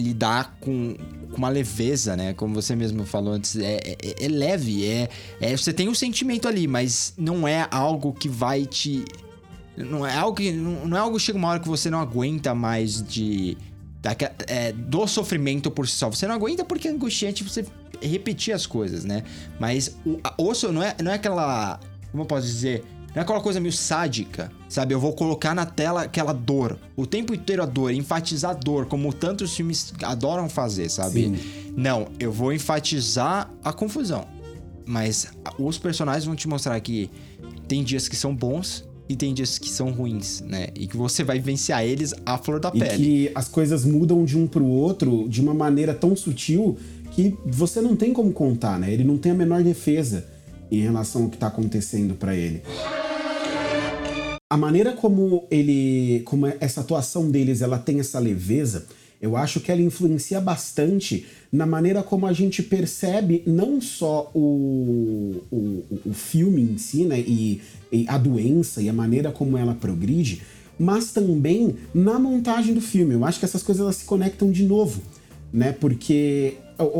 lidar 0.00 0.56
com, 0.60 0.94
com 1.30 1.36
uma 1.36 1.48
leveza, 1.48 2.16
né? 2.16 2.34
Como 2.34 2.54
você 2.54 2.74
mesmo 2.74 3.04
falou 3.04 3.34
antes, 3.34 3.56
é, 3.56 3.76
é, 3.84 4.24
é 4.24 4.28
leve, 4.28 4.86
é, 4.86 5.08
é, 5.40 5.56
você 5.56 5.72
tem 5.72 5.88
um 5.88 5.94
sentimento 5.94 6.48
ali, 6.48 6.66
mas 6.66 7.14
não 7.16 7.46
é 7.46 7.66
algo 7.70 8.12
que 8.12 8.28
vai 8.28 8.66
te 8.66 9.04
não 9.76 10.04
é 10.04 10.16
algo 10.16 10.36
que 10.36 10.50
não, 10.50 10.96
é 10.96 10.98
algo 10.98 11.16
que 11.16 11.22
chega 11.22 11.38
uma 11.38 11.48
hora 11.48 11.60
que 11.60 11.68
você 11.68 11.88
não 11.88 12.00
aguenta 12.00 12.52
mais 12.52 13.00
de 13.00 13.56
é, 14.46 14.72
do 14.72 15.06
sofrimento 15.06 15.70
por 15.70 15.86
si 15.86 15.96
só. 15.96 16.10
Você 16.10 16.26
não 16.26 16.34
aguenta 16.34 16.64
porque 16.64 16.88
é 16.88 16.90
angustiante 16.90 17.44
você 17.44 17.64
repetir 18.00 18.54
as 18.54 18.66
coisas, 18.66 19.04
né? 19.04 19.22
Mas 19.58 19.96
o 20.04 20.20
osso 20.38 20.72
não 20.72 20.82
é, 20.82 20.96
não 21.02 21.12
é 21.12 21.14
aquela. 21.14 21.80
Como 22.10 22.22
eu 22.22 22.26
posso 22.26 22.46
dizer? 22.46 22.84
Não 23.14 23.20
é 23.20 23.20
aquela 23.20 23.40
coisa 23.40 23.58
meio 23.58 23.72
sádica, 23.72 24.50
sabe? 24.68 24.94
Eu 24.94 25.00
vou 25.00 25.12
colocar 25.12 25.54
na 25.54 25.64
tela 25.64 26.02
aquela 26.02 26.32
dor, 26.32 26.78
o 26.96 27.06
tempo 27.06 27.34
inteiro 27.34 27.62
a 27.62 27.66
dor, 27.66 27.92
enfatizar 27.92 28.52
a 28.52 28.54
dor, 28.54 28.86
como 28.86 29.12
tantos 29.12 29.54
filmes 29.54 29.92
adoram 30.02 30.48
fazer, 30.48 30.88
sabe? 30.90 31.24
Sim. 31.24 31.38
Não, 31.76 32.08
eu 32.20 32.30
vou 32.30 32.52
enfatizar 32.52 33.50
a 33.64 33.72
confusão. 33.72 34.26
Mas 34.86 35.28
os 35.58 35.78
personagens 35.78 36.24
vão 36.24 36.34
te 36.34 36.48
mostrar 36.48 36.78
que 36.80 37.10
tem 37.66 37.82
dias 37.82 38.08
que 38.08 38.16
são 38.16 38.34
bons 38.34 38.88
e 39.08 39.16
tem 39.16 39.32
dias 39.32 39.58
que 39.58 39.68
são 39.68 39.90
ruins, 39.90 40.40
né? 40.42 40.68
E 40.74 40.86
que 40.86 40.96
você 40.96 41.24
vai 41.24 41.38
vivenciar 41.38 41.82
eles 41.82 42.14
à 42.26 42.36
flor 42.36 42.60
da 42.60 42.70
e 42.74 42.78
pele. 42.78 42.94
E 42.94 42.96
que 42.96 43.32
as 43.34 43.48
coisas 43.48 43.84
mudam 43.84 44.24
de 44.24 44.36
um 44.36 44.46
pro 44.46 44.64
outro 44.64 45.26
de 45.28 45.40
uma 45.40 45.54
maneira 45.54 45.94
tão 45.94 46.14
sutil 46.14 46.78
que 47.12 47.36
você 47.46 47.80
não 47.80 47.96
tem 47.96 48.12
como 48.12 48.32
contar, 48.32 48.78
né? 48.78 48.92
Ele 48.92 49.04
não 49.04 49.16
tem 49.16 49.32
a 49.32 49.34
menor 49.34 49.62
defesa 49.62 50.26
em 50.70 50.80
relação 50.80 51.24
ao 51.24 51.28
que 51.28 51.36
está 51.36 51.46
acontecendo 51.46 52.14
para 52.14 52.36
ele. 52.36 52.62
A 54.50 54.56
maneira 54.56 54.92
como 54.92 55.46
ele, 55.50 56.22
como 56.24 56.46
essa 56.46 56.80
atuação 56.80 57.30
deles, 57.30 57.60
ela 57.60 57.78
tem 57.78 58.00
essa 58.00 58.18
leveza, 58.18 58.86
eu 59.20 59.36
acho 59.36 59.60
que 59.60 59.70
ela 59.70 59.82
influencia 59.82 60.40
bastante 60.40 61.26
na 61.52 61.66
maneira 61.66 62.02
como 62.02 62.26
a 62.26 62.32
gente 62.32 62.62
percebe 62.62 63.42
não 63.46 63.80
só 63.80 64.30
o, 64.34 65.42
o, 65.50 65.84
o 66.06 66.14
filme 66.14 66.62
em 66.62 66.78
si, 66.78 67.04
né, 67.04 67.18
e, 67.20 67.60
e 67.92 68.06
a 68.08 68.16
doença 68.16 68.80
e 68.80 68.88
a 68.88 68.92
maneira 68.92 69.32
como 69.32 69.58
ela 69.58 69.74
progride, 69.74 70.42
mas 70.78 71.12
também 71.12 71.76
na 71.92 72.18
montagem 72.18 72.72
do 72.72 72.80
filme. 72.80 73.14
Eu 73.14 73.24
acho 73.24 73.40
que 73.40 73.44
essas 73.44 73.62
coisas 73.62 73.82
elas 73.82 73.96
se 73.96 74.04
conectam 74.04 74.50
de 74.50 74.64
novo, 74.64 75.02
né? 75.52 75.72
Porque 75.72 76.54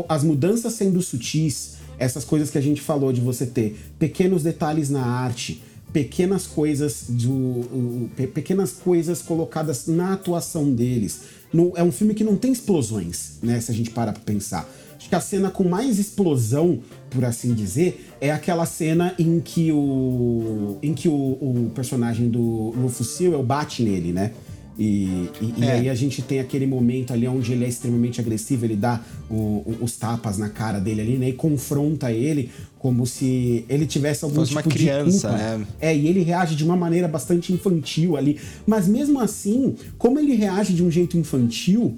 as 0.09 0.23
mudanças 0.23 0.73
sendo 0.73 1.01
sutis, 1.01 1.77
essas 1.97 2.25
coisas 2.25 2.49
que 2.49 2.57
a 2.57 2.61
gente 2.61 2.81
falou 2.81 3.13
de 3.13 3.21
você 3.21 3.45
ter 3.45 3.79
pequenos 3.97 4.43
detalhes 4.43 4.89
na 4.89 5.05
arte, 5.05 5.63
pequenas 5.91 6.45
coisas 6.45 7.05
do, 7.09 8.09
pequenas 8.33 8.73
coisas 8.73 9.21
colocadas 9.21 9.87
na 9.87 10.13
atuação 10.13 10.73
deles. 10.73 11.21
No, 11.51 11.73
é 11.75 11.83
um 11.83 11.91
filme 11.91 12.13
que 12.13 12.23
não 12.23 12.37
tem 12.37 12.51
explosões, 12.51 13.39
né? 13.41 13.59
Se 13.59 13.71
a 13.71 13.73
gente 13.73 13.89
para 13.89 14.13
pra 14.13 14.21
pensar. 14.21 14.69
Acho 14.95 15.07
que 15.07 15.15
a 15.15 15.21
cena 15.21 15.49
com 15.49 15.63
mais 15.63 15.97
explosão, 15.97 16.79
por 17.09 17.23
assim 17.23 17.53
dizer, 17.53 18.05
é 18.19 18.31
aquela 18.31 18.65
cena 18.65 19.15
em 19.17 19.39
que 19.39 19.71
o 19.71 20.77
em 20.83 20.93
que 20.93 21.07
o, 21.07 21.13
o 21.13 21.71
personagem 21.73 22.29
do 22.29 22.71
Rufus 22.71 23.07
Sewell 23.07 23.41
bate 23.41 23.81
nele, 23.81 24.11
né? 24.11 24.33
E, 24.79 25.29
e, 25.41 25.53
é. 25.59 25.65
e, 25.65 25.69
aí 25.71 25.89
a 25.89 25.93
gente 25.93 26.21
tem 26.21 26.39
aquele 26.39 26.65
momento 26.65 27.11
ali 27.11 27.27
onde 27.27 27.51
ele 27.51 27.65
é 27.65 27.67
extremamente 27.67 28.21
agressivo, 28.21 28.63
ele 28.63 28.77
dá 28.77 29.01
o, 29.29 29.33
o, 29.35 29.77
os 29.81 29.97
tapas 29.97 30.37
na 30.37 30.47
cara 30.47 30.79
dele 30.79 31.01
ali, 31.01 31.17
né? 31.17 31.27
E 31.27 31.33
confronta 31.33 32.13
ele 32.13 32.49
como 32.79 33.05
se 33.05 33.65
ele 33.67 33.85
tivesse 33.85 34.23
algum 34.23 34.37
Fosse 34.37 34.55
tipo 34.55 34.61
uma 34.61 34.73
criança, 34.73 35.29
de 35.29 35.35
culpa. 35.35 35.57
Né? 35.57 35.67
É, 35.81 35.93
e 35.93 36.07
ele 36.07 36.21
reage 36.23 36.55
de 36.55 36.63
uma 36.63 36.77
maneira 36.77 37.09
bastante 37.09 37.51
infantil 37.51 38.15
ali. 38.15 38.39
Mas 38.65 38.87
mesmo 38.87 39.19
assim, 39.19 39.75
como 39.97 40.17
ele 40.17 40.33
reage 40.33 40.73
de 40.73 40.81
um 40.81 40.89
jeito 40.89 41.17
infantil, 41.17 41.97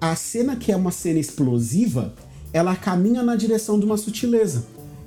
a 0.00 0.16
cena 0.16 0.56
que 0.56 0.72
é 0.72 0.76
uma 0.76 0.90
cena 0.90 1.18
explosiva, 1.18 2.14
ela 2.50 2.74
caminha 2.74 3.22
na 3.22 3.36
direção 3.36 3.78
de 3.78 3.84
uma 3.84 3.98
sutileza 3.98 4.64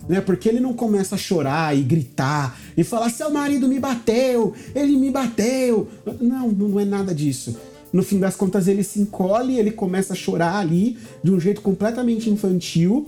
né? 0.10 0.20
Porque 0.20 0.50
ele 0.50 0.60
não 0.60 0.74
começa 0.74 1.14
a 1.14 1.18
chorar 1.18 1.78
e 1.78 1.84
gritar 1.84 2.60
e 2.76 2.84
falar: 2.84 3.10
seu 3.12 3.30
marido 3.30 3.68
me 3.68 3.80
bateu, 3.80 4.54
ele 4.74 4.98
me 4.98 5.12
bateu. 5.12 5.88
Não, 6.20 6.50
não 6.50 6.80
é 6.80 6.84
nada 6.84 7.14
disso. 7.14 7.56
No 7.94 8.04
fim 8.04 8.20
das 8.20 8.36
contas, 8.36 8.68
ele 8.68 8.84
se 8.84 9.00
encolhe, 9.00 9.58
ele 9.58 9.72
começa 9.72 10.14
a 10.14 10.16
chorar 10.16 10.58
ali 10.58 10.98
de 11.24 11.32
um 11.32 11.40
jeito 11.40 11.62
completamente 11.62 12.30
infantil 12.30 13.08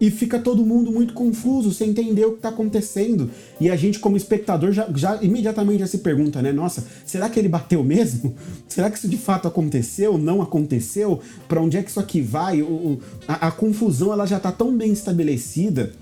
e 0.00 0.10
fica 0.10 0.38
todo 0.38 0.64
mundo 0.64 0.90
muito 0.90 1.12
confuso, 1.12 1.72
sem 1.72 1.90
entender 1.90 2.24
o 2.24 2.30
que 2.30 2.36
está 2.36 2.48
acontecendo. 2.48 3.30
E 3.60 3.68
a 3.68 3.76
gente, 3.76 3.98
como 3.98 4.16
espectador, 4.16 4.72
já, 4.72 4.88
já, 4.94 5.18
imediatamente 5.20 5.80
já 5.80 5.86
se 5.86 5.98
pergunta, 5.98 6.40
né? 6.40 6.52
Nossa, 6.52 6.86
será 7.04 7.28
que 7.28 7.38
ele 7.38 7.48
bateu 7.48 7.84
mesmo? 7.84 8.34
Será 8.66 8.88
que 8.88 8.96
isso 8.96 9.08
de 9.08 9.18
fato 9.18 9.46
aconteceu? 9.48 10.16
Não 10.16 10.40
aconteceu? 10.40 11.20
Para 11.48 11.60
onde 11.60 11.76
é 11.76 11.82
que 11.82 11.90
isso 11.90 12.00
aqui 12.00 12.22
vai? 12.22 12.62
O, 12.62 13.00
a, 13.26 13.48
a 13.48 13.50
confusão 13.50 14.12
ela 14.12 14.24
já 14.26 14.36
está 14.38 14.50
tão 14.52 14.74
bem 14.74 14.92
estabelecida 14.92 15.92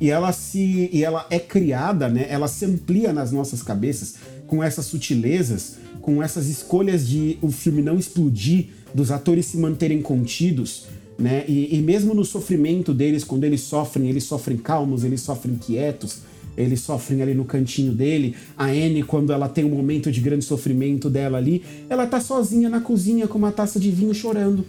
e 0.00 0.10
ela 0.10 0.32
se 0.32 0.90
e 0.92 1.04
ela 1.04 1.26
é 1.30 1.38
criada, 1.38 2.08
né? 2.08 2.26
Ela 2.28 2.48
se 2.48 2.64
amplia 2.64 3.12
nas 3.12 3.32
nossas 3.32 3.62
cabeças 3.62 4.14
com 4.46 4.62
essas 4.62 4.86
sutilezas, 4.86 5.76
com 6.00 6.22
essas 6.22 6.48
escolhas 6.48 7.08
de 7.08 7.38
o 7.40 7.50
filme 7.50 7.80
não 7.80 7.98
explodir, 7.98 8.66
dos 8.92 9.10
atores 9.10 9.46
se 9.46 9.56
manterem 9.56 10.02
contidos, 10.02 10.86
né? 11.18 11.44
E, 11.48 11.76
e 11.76 11.80
mesmo 11.80 12.14
no 12.14 12.24
sofrimento 12.24 12.92
deles, 12.92 13.24
quando 13.24 13.44
eles 13.44 13.62
sofrem, 13.62 14.08
eles 14.08 14.24
sofrem 14.24 14.58
calmos, 14.58 15.04
eles 15.04 15.20
sofrem 15.20 15.56
quietos, 15.56 16.18
eles 16.56 16.80
sofrem 16.80 17.22
ali 17.22 17.34
no 17.34 17.44
cantinho 17.44 17.92
dele. 17.92 18.34
A 18.56 18.66
Anne, 18.66 19.02
quando 19.02 19.32
ela 19.32 19.48
tem 19.48 19.64
um 19.64 19.70
momento 19.70 20.10
de 20.10 20.20
grande 20.20 20.44
sofrimento 20.44 21.08
dela 21.08 21.38
ali, 21.38 21.62
ela 21.88 22.06
tá 22.06 22.20
sozinha 22.20 22.68
na 22.68 22.80
cozinha 22.80 23.26
com 23.26 23.38
uma 23.38 23.52
taça 23.52 23.80
de 23.80 23.90
vinho 23.90 24.14
chorando, 24.14 24.66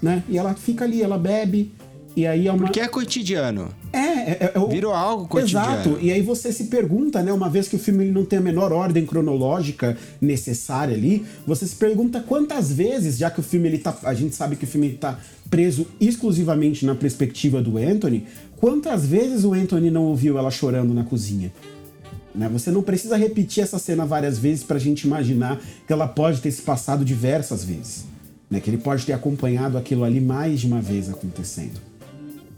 né? 0.00 0.22
E 0.28 0.38
ela 0.38 0.54
fica 0.54 0.84
ali, 0.84 1.02
ela 1.02 1.18
bebe, 1.18 1.72
e 2.16 2.26
aí 2.26 2.48
é 2.48 2.52
uma... 2.52 2.64
Porque 2.64 2.80
é 2.80 2.88
cotidiano. 2.88 3.68
É, 3.92 3.98
é, 3.98 4.52
é, 4.54 4.66
Virou 4.68 4.92
algo 4.92 5.28
cotidiano. 5.28 5.74
Exato. 5.74 5.98
E 6.00 6.10
aí 6.10 6.22
você 6.22 6.50
se 6.50 6.64
pergunta, 6.64 7.22
né? 7.22 7.32
Uma 7.32 7.50
vez 7.50 7.68
que 7.68 7.76
o 7.76 7.78
filme 7.78 8.04
ele 8.04 8.12
não 8.12 8.24
tem 8.24 8.38
a 8.38 8.42
menor 8.42 8.72
ordem 8.72 9.04
cronológica 9.04 9.96
necessária 10.20 10.94
ali, 10.94 11.26
você 11.46 11.66
se 11.66 11.76
pergunta 11.76 12.20
quantas 12.20 12.72
vezes, 12.72 13.18
já 13.18 13.30
que 13.30 13.40
o 13.40 13.42
filme 13.42 13.68
ele 13.68 13.78
tá. 13.78 13.96
A 14.02 14.14
gente 14.14 14.34
sabe 14.34 14.56
que 14.56 14.64
o 14.64 14.66
filme 14.66 14.92
tá 14.92 15.18
preso 15.50 15.86
exclusivamente 16.00 16.84
na 16.84 16.94
perspectiva 16.94 17.62
do 17.62 17.78
Anthony, 17.78 18.26
quantas 18.56 19.06
vezes 19.06 19.44
o 19.44 19.52
Anthony 19.52 19.90
não 19.90 20.04
ouviu 20.04 20.38
ela 20.38 20.50
chorando 20.50 20.92
na 20.92 21.04
cozinha? 21.04 21.52
Né? 22.34 22.48
Você 22.48 22.70
não 22.70 22.82
precisa 22.82 23.16
repetir 23.16 23.62
essa 23.62 23.78
cena 23.78 24.04
várias 24.04 24.38
vezes 24.38 24.64
pra 24.64 24.78
gente 24.78 25.02
imaginar 25.02 25.60
que 25.86 25.92
ela 25.92 26.08
pode 26.08 26.40
ter 26.40 26.50
se 26.50 26.62
passado 26.62 27.04
diversas 27.04 27.62
vezes. 27.62 28.04
Né? 28.50 28.58
Que 28.58 28.70
ele 28.70 28.78
pode 28.78 29.06
ter 29.06 29.12
acompanhado 29.12 29.78
aquilo 29.78 30.02
ali 30.02 30.20
mais 30.20 30.60
de 30.60 30.66
uma 30.66 30.80
vez 30.80 31.08
acontecendo. 31.08 31.85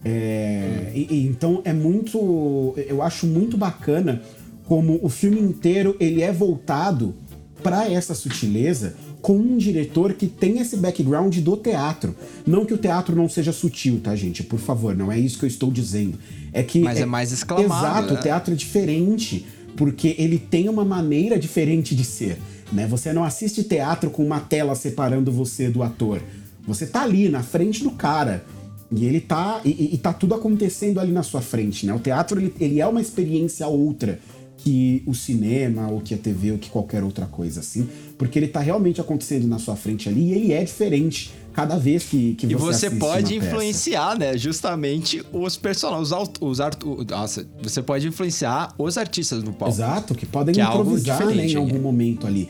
É, 0.08 0.90
e, 0.94 1.06
e, 1.10 1.26
então 1.26 1.60
é 1.64 1.72
muito. 1.72 2.74
Eu 2.76 3.02
acho 3.02 3.26
muito 3.26 3.56
bacana 3.56 4.22
como 4.64 4.98
o 5.02 5.08
filme 5.08 5.40
inteiro 5.40 5.96
ele 6.00 6.22
é 6.22 6.32
voltado 6.32 7.14
para 7.62 7.90
essa 7.90 8.14
sutileza 8.14 8.94
com 9.20 9.36
um 9.36 9.56
diretor 9.56 10.14
que 10.14 10.26
tem 10.26 10.58
esse 10.58 10.76
background 10.76 11.36
do 11.38 11.56
teatro. 11.56 12.14
Não 12.46 12.64
que 12.64 12.72
o 12.72 12.78
teatro 12.78 13.14
não 13.14 13.28
seja 13.28 13.52
sutil, 13.52 14.00
tá, 14.02 14.14
gente? 14.14 14.42
Por 14.42 14.58
favor, 14.58 14.96
não 14.96 15.10
é 15.10 15.18
isso 15.18 15.38
que 15.38 15.44
eu 15.44 15.48
estou 15.48 15.70
dizendo. 15.70 16.18
É 16.52 16.62
que. 16.62 16.80
Mas 16.80 16.98
é, 16.98 17.02
é 17.02 17.06
mais 17.06 17.32
exclamado. 17.32 17.66
Exato, 17.66 18.14
né? 18.14 18.18
o 18.18 18.22
teatro 18.22 18.54
é 18.54 18.56
diferente, 18.56 19.46
porque 19.76 20.14
ele 20.18 20.38
tem 20.38 20.68
uma 20.68 20.84
maneira 20.84 21.38
diferente 21.38 21.94
de 21.94 22.04
ser. 22.04 22.38
Né? 22.72 22.86
Você 22.86 23.12
não 23.12 23.24
assiste 23.24 23.62
teatro 23.62 24.10
com 24.10 24.24
uma 24.24 24.40
tela 24.40 24.74
separando 24.74 25.30
você 25.30 25.68
do 25.68 25.82
ator. 25.82 26.22
Você 26.66 26.86
tá 26.86 27.02
ali 27.02 27.28
na 27.28 27.42
frente 27.42 27.82
do 27.82 27.90
cara. 27.90 28.44
E 28.90 29.04
ele 29.04 29.20
tá. 29.20 29.60
E, 29.64 29.94
e 29.94 29.98
tá 29.98 30.12
tudo 30.12 30.34
acontecendo 30.34 30.98
ali 30.98 31.12
na 31.12 31.22
sua 31.22 31.40
frente, 31.40 31.86
né? 31.86 31.92
O 31.92 31.98
teatro 31.98 32.40
ele, 32.40 32.54
ele 32.58 32.80
é 32.80 32.86
uma 32.86 33.00
experiência 33.00 33.66
outra 33.66 34.18
que 34.58 35.02
o 35.06 35.14
cinema, 35.14 35.88
ou 35.88 36.00
que 36.00 36.14
a 36.14 36.18
TV, 36.18 36.52
ou 36.52 36.58
que 36.58 36.68
qualquer 36.68 37.02
outra 37.04 37.26
coisa 37.26 37.60
assim. 37.60 37.88
Porque 38.18 38.38
ele 38.38 38.48
tá 38.48 38.60
realmente 38.60 39.00
acontecendo 39.00 39.46
na 39.46 39.58
sua 39.58 39.76
frente 39.76 40.08
ali 40.08 40.28
e 40.28 40.32
ele 40.32 40.52
é 40.52 40.64
diferente 40.64 41.32
cada 41.52 41.76
vez 41.76 42.04
que, 42.04 42.34
que 42.34 42.46
você 42.46 42.86
E 42.86 42.90
você 42.90 42.90
pode 42.90 43.36
influenciar, 43.36 44.16
peça. 44.16 44.32
né? 44.32 44.38
Justamente 44.38 45.24
os 45.32 45.56
personagens, 45.56 46.10
os, 46.40 46.60
art, 46.60 46.76
nossa, 47.08 47.46
você 47.62 47.82
pode 47.82 48.08
influenciar 48.08 48.74
os 48.76 48.98
artistas 48.98 49.42
do 49.42 49.52
palco. 49.52 49.74
Exato, 49.74 50.14
que 50.14 50.26
podem 50.26 50.54
que 50.54 50.60
é 50.60 50.64
improvisar 50.64 51.22
é 51.22 51.34
né, 51.34 51.46
em 51.46 51.56
algum 51.56 51.80
momento 51.80 52.26
ali. 52.26 52.48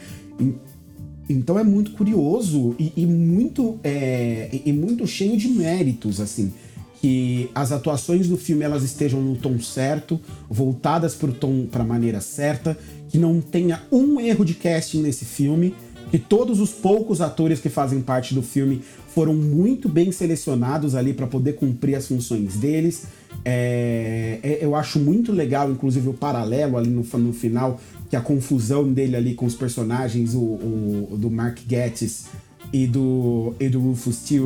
Então 1.28 1.58
é 1.58 1.64
muito 1.64 1.90
curioso 1.92 2.74
e, 2.78 2.92
e 2.96 3.06
muito 3.06 3.78
é, 3.84 4.48
e 4.64 4.72
muito 4.72 5.06
cheio 5.06 5.36
de 5.36 5.48
méritos, 5.48 6.20
assim. 6.20 6.52
Que 7.00 7.48
as 7.54 7.70
atuações 7.70 8.28
do 8.28 8.36
filme 8.36 8.64
elas 8.64 8.82
estejam 8.82 9.20
no 9.20 9.36
tom 9.36 9.60
certo, 9.60 10.20
voltadas 10.48 11.14
para 11.14 11.30
o 11.30 11.32
tom, 11.32 11.66
para 11.70 11.82
a 11.82 11.86
maneira 11.86 12.20
certa, 12.20 12.76
que 13.08 13.18
não 13.18 13.40
tenha 13.40 13.82
um 13.92 14.18
erro 14.18 14.44
de 14.44 14.54
casting 14.54 15.02
nesse 15.02 15.24
filme, 15.24 15.74
que 16.10 16.18
todos 16.18 16.58
os 16.58 16.70
poucos 16.70 17.20
atores 17.20 17.60
que 17.60 17.68
fazem 17.68 18.00
parte 18.00 18.34
do 18.34 18.42
filme 18.42 18.82
foram 19.14 19.34
muito 19.34 19.88
bem 19.88 20.10
selecionados 20.10 20.94
ali 20.94 21.12
para 21.12 21.26
poder 21.26 21.54
cumprir 21.54 21.94
as 21.94 22.06
funções 22.06 22.56
deles. 22.56 23.04
É, 23.44 24.38
é, 24.42 24.58
eu 24.60 24.74
acho 24.74 24.98
muito 24.98 25.32
legal, 25.32 25.70
inclusive, 25.70 26.08
o 26.08 26.14
paralelo 26.14 26.76
ali 26.76 26.90
no, 26.90 27.02
no 27.18 27.32
final 27.32 27.80
que 28.08 28.16
a 28.16 28.20
confusão 28.20 28.92
dele 28.92 29.16
ali 29.16 29.34
com 29.34 29.46
os 29.46 29.54
personagens, 29.54 30.34
o, 30.34 30.40
o 30.40 31.16
do 31.18 31.30
Mark 31.30 31.58
Gettis 31.68 32.26
e 32.72 32.86
do, 32.86 33.54
e 33.58 33.68
do 33.68 33.80
Rufus 33.80 34.16
se, 34.16 34.40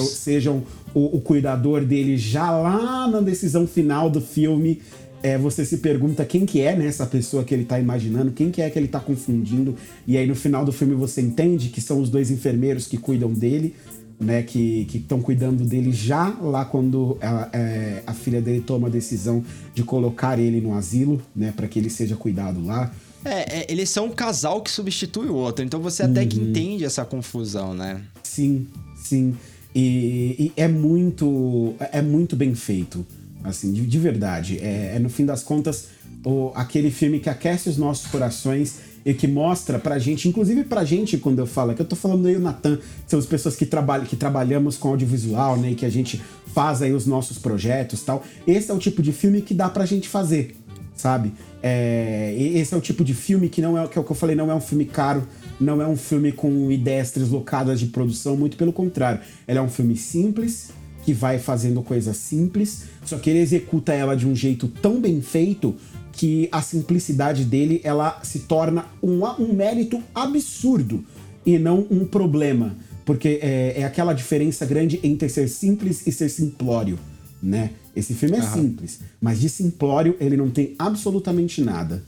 sejam 0.00 0.62
o, 0.94 1.16
o, 1.16 1.20
cuidador 1.20 1.84
dele 1.84 2.16
já 2.16 2.50
lá 2.50 3.08
na 3.08 3.20
decisão 3.20 3.66
final 3.66 4.10
do 4.10 4.20
filme. 4.20 4.80
É, 5.22 5.36
você 5.36 5.66
se 5.66 5.78
pergunta 5.78 6.24
quem 6.24 6.46
que 6.46 6.62
é 6.62 6.74
né, 6.74 6.86
essa 6.86 7.04
pessoa 7.04 7.44
que 7.44 7.52
ele 7.52 7.64
tá 7.64 7.78
imaginando, 7.78 8.30
quem 8.32 8.50
que 8.50 8.62
é 8.62 8.70
que 8.70 8.78
ele 8.78 8.88
tá 8.88 8.98
confundindo, 8.98 9.76
e 10.06 10.16
aí 10.16 10.26
no 10.26 10.34
final 10.34 10.64
do 10.64 10.72
filme 10.72 10.94
você 10.94 11.20
entende 11.20 11.68
que 11.68 11.80
são 11.80 12.00
os 12.00 12.08
dois 12.08 12.30
enfermeiros 12.30 12.86
que 12.86 12.96
cuidam 12.96 13.30
dele, 13.30 13.74
né, 14.20 14.42
que 14.42 14.86
estão 14.92 15.22
cuidando 15.22 15.64
dele 15.64 15.90
já 15.90 16.28
lá 16.42 16.64
quando 16.64 17.16
a, 17.22 17.48
é, 17.52 18.02
a, 18.06 18.12
filha 18.12 18.40
dele 18.42 18.60
toma 18.60 18.88
a 18.88 18.90
decisão 18.90 19.42
de 19.74 19.82
colocar 19.82 20.38
ele 20.38 20.60
no 20.60 20.74
asilo, 20.74 21.22
né, 21.34 21.52
para 21.56 21.66
que 21.66 21.78
ele 21.78 21.88
seja 21.88 22.14
cuidado 22.16 22.62
lá. 22.62 22.92
É, 23.24 23.60
é, 23.60 23.66
eles 23.68 23.88
são 23.88 24.06
um 24.06 24.12
casal 24.12 24.60
que 24.60 24.70
substitui 24.70 25.28
o 25.28 25.34
outro, 25.34 25.64
então 25.64 25.80
você 25.80 26.02
até 26.02 26.20
uhum. 26.22 26.28
que 26.28 26.38
entende 26.38 26.84
essa 26.84 27.04
confusão, 27.04 27.74
né? 27.74 28.02
Sim, 28.22 28.66
sim. 29.02 29.34
E, 29.74 30.36
e 30.38 30.52
é 30.56 30.68
muito 30.68 31.74
é 31.92 32.02
muito 32.02 32.36
bem 32.36 32.54
feito, 32.54 33.06
assim, 33.42 33.72
de, 33.72 33.86
de 33.86 33.98
verdade. 33.98 34.58
É, 34.58 34.96
é, 34.96 34.98
no 34.98 35.08
fim 35.08 35.24
das 35.24 35.42
contas 35.42 35.88
o, 36.24 36.52
aquele 36.54 36.90
filme 36.90 37.20
que 37.20 37.30
aquece 37.30 37.68
os 37.68 37.76
nossos 37.76 38.06
corações 38.10 38.76
e 39.04 39.14
que 39.14 39.26
mostra 39.26 39.78
pra 39.78 39.98
gente, 39.98 40.28
inclusive 40.28 40.64
pra 40.64 40.84
gente, 40.84 41.18
quando 41.18 41.38
eu 41.38 41.46
falo, 41.46 41.74
que 41.74 41.82
eu 41.82 41.86
tô 41.86 41.96
falando 41.96 42.26
aí 42.26 42.36
o 42.36 42.40
Natan, 42.40 42.78
são 43.06 43.18
as 43.18 43.26
pessoas 43.26 43.56
que, 43.56 43.66
que 44.08 44.16
trabalhamos 44.16 44.76
com 44.76 44.88
audiovisual, 44.88 45.56
né, 45.56 45.72
e 45.72 45.74
que 45.74 45.86
a 45.86 45.90
gente 45.90 46.20
faz 46.54 46.82
aí 46.82 46.92
os 46.92 47.06
nossos 47.06 47.38
projetos 47.38 48.02
tal. 48.02 48.24
Esse 48.46 48.70
é 48.70 48.74
o 48.74 48.78
tipo 48.78 49.02
de 49.02 49.12
filme 49.12 49.40
que 49.40 49.54
dá 49.54 49.68
pra 49.68 49.86
gente 49.86 50.08
fazer, 50.08 50.56
sabe? 50.94 51.32
É, 51.62 52.34
esse 52.36 52.74
é 52.74 52.76
o 52.76 52.80
tipo 52.80 53.04
de 53.04 53.14
filme 53.14 53.48
que 53.48 53.60
não 53.60 53.78
é, 53.78 53.86
que 53.86 53.98
é 53.98 54.00
o 54.00 54.04
que 54.04 54.10
eu 54.10 54.16
falei, 54.16 54.34
não 54.34 54.50
é 54.50 54.54
um 54.54 54.60
filme 54.60 54.84
caro, 54.84 55.26
não 55.60 55.80
é 55.80 55.86
um 55.86 55.96
filme 55.96 56.32
com 56.32 56.70
ideias 56.70 57.10
deslocadas 57.10 57.78
de 57.78 57.86
produção, 57.86 58.36
muito 58.36 58.56
pelo 58.56 58.72
contrário. 58.72 59.20
Ele 59.46 59.58
é 59.58 59.62
um 59.62 59.68
filme 59.68 59.96
simples, 59.96 60.70
que 61.04 61.12
vai 61.12 61.38
fazendo 61.38 61.82
coisas 61.82 62.16
simples, 62.16 62.84
só 63.04 63.18
que 63.18 63.30
ele 63.30 63.40
executa 63.40 63.92
ela 63.92 64.14
de 64.14 64.26
um 64.26 64.34
jeito 64.34 64.68
tão 64.68 65.00
bem 65.00 65.20
feito 65.20 65.74
que 66.20 66.50
a 66.52 66.60
simplicidade 66.60 67.46
dele 67.46 67.80
ela 67.82 68.20
se 68.22 68.40
torna 68.40 68.84
um, 69.02 69.24
um 69.24 69.54
mérito 69.54 70.02
absurdo 70.14 71.02
e 71.46 71.58
não 71.58 71.86
um 71.90 72.04
problema. 72.04 72.76
Porque 73.06 73.40
é, 73.40 73.80
é, 73.80 73.84
aquela 73.84 74.12
diferença 74.12 74.66
grande 74.66 75.00
entre 75.02 75.30
ser 75.30 75.48
simples 75.48 76.06
e 76.06 76.12
ser 76.12 76.28
simplório, 76.28 76.98
né? 77.42 77.70
Esse 77.96 78.12
filme 78.12 78.36
é 78.36 78.42
simples, 78.42 79.00
mas 79.18 79.40
de 79.40 79.48
simplório 79.48 80.14
ele 80.20 80.36
não 80.36 80.50
tem 80.50 80.74
absolutamente 80.78 81.62
nada. 81.62 82.04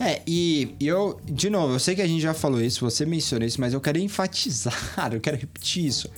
É, 0.00 0.20
e 0.26 0.74
eu, 0.80 1.20
de 1.24 1.48
novo, 1.48 1.74
eu 1.74 1.78
sei 1.78 1.94
que 1.94 2.02
a 2.02 2.08
gente 2.08 2.20
já 2.20 2.34
falou 2.34 2.60
isso, 2.60 2.80
você 2.80 3.06
mencionou 3.06 3.46
isso, 3.46 3.60
mas 3.60 3.72
eu 3.72 3.80
quero 3.80 3.98
enfatizar, 3.98 4.74
eu 5.14 5.20
quero 5.20 5.36
repetir 5.36 5.86
isso. 5.86 6.10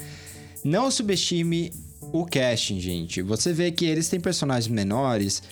Não 0.65 0.91
subestime 0.91 1.71
o 2.01 2.25
casting, 2.25 2.81
gente. 2.81 3.21
Você 3.21 3.53
vê 3.53 3.71
que 3.71 3.85
eles 3.85 4.09
têm 4.09 4.19
personagens 4.19 4.73
menores, 4.73 5.43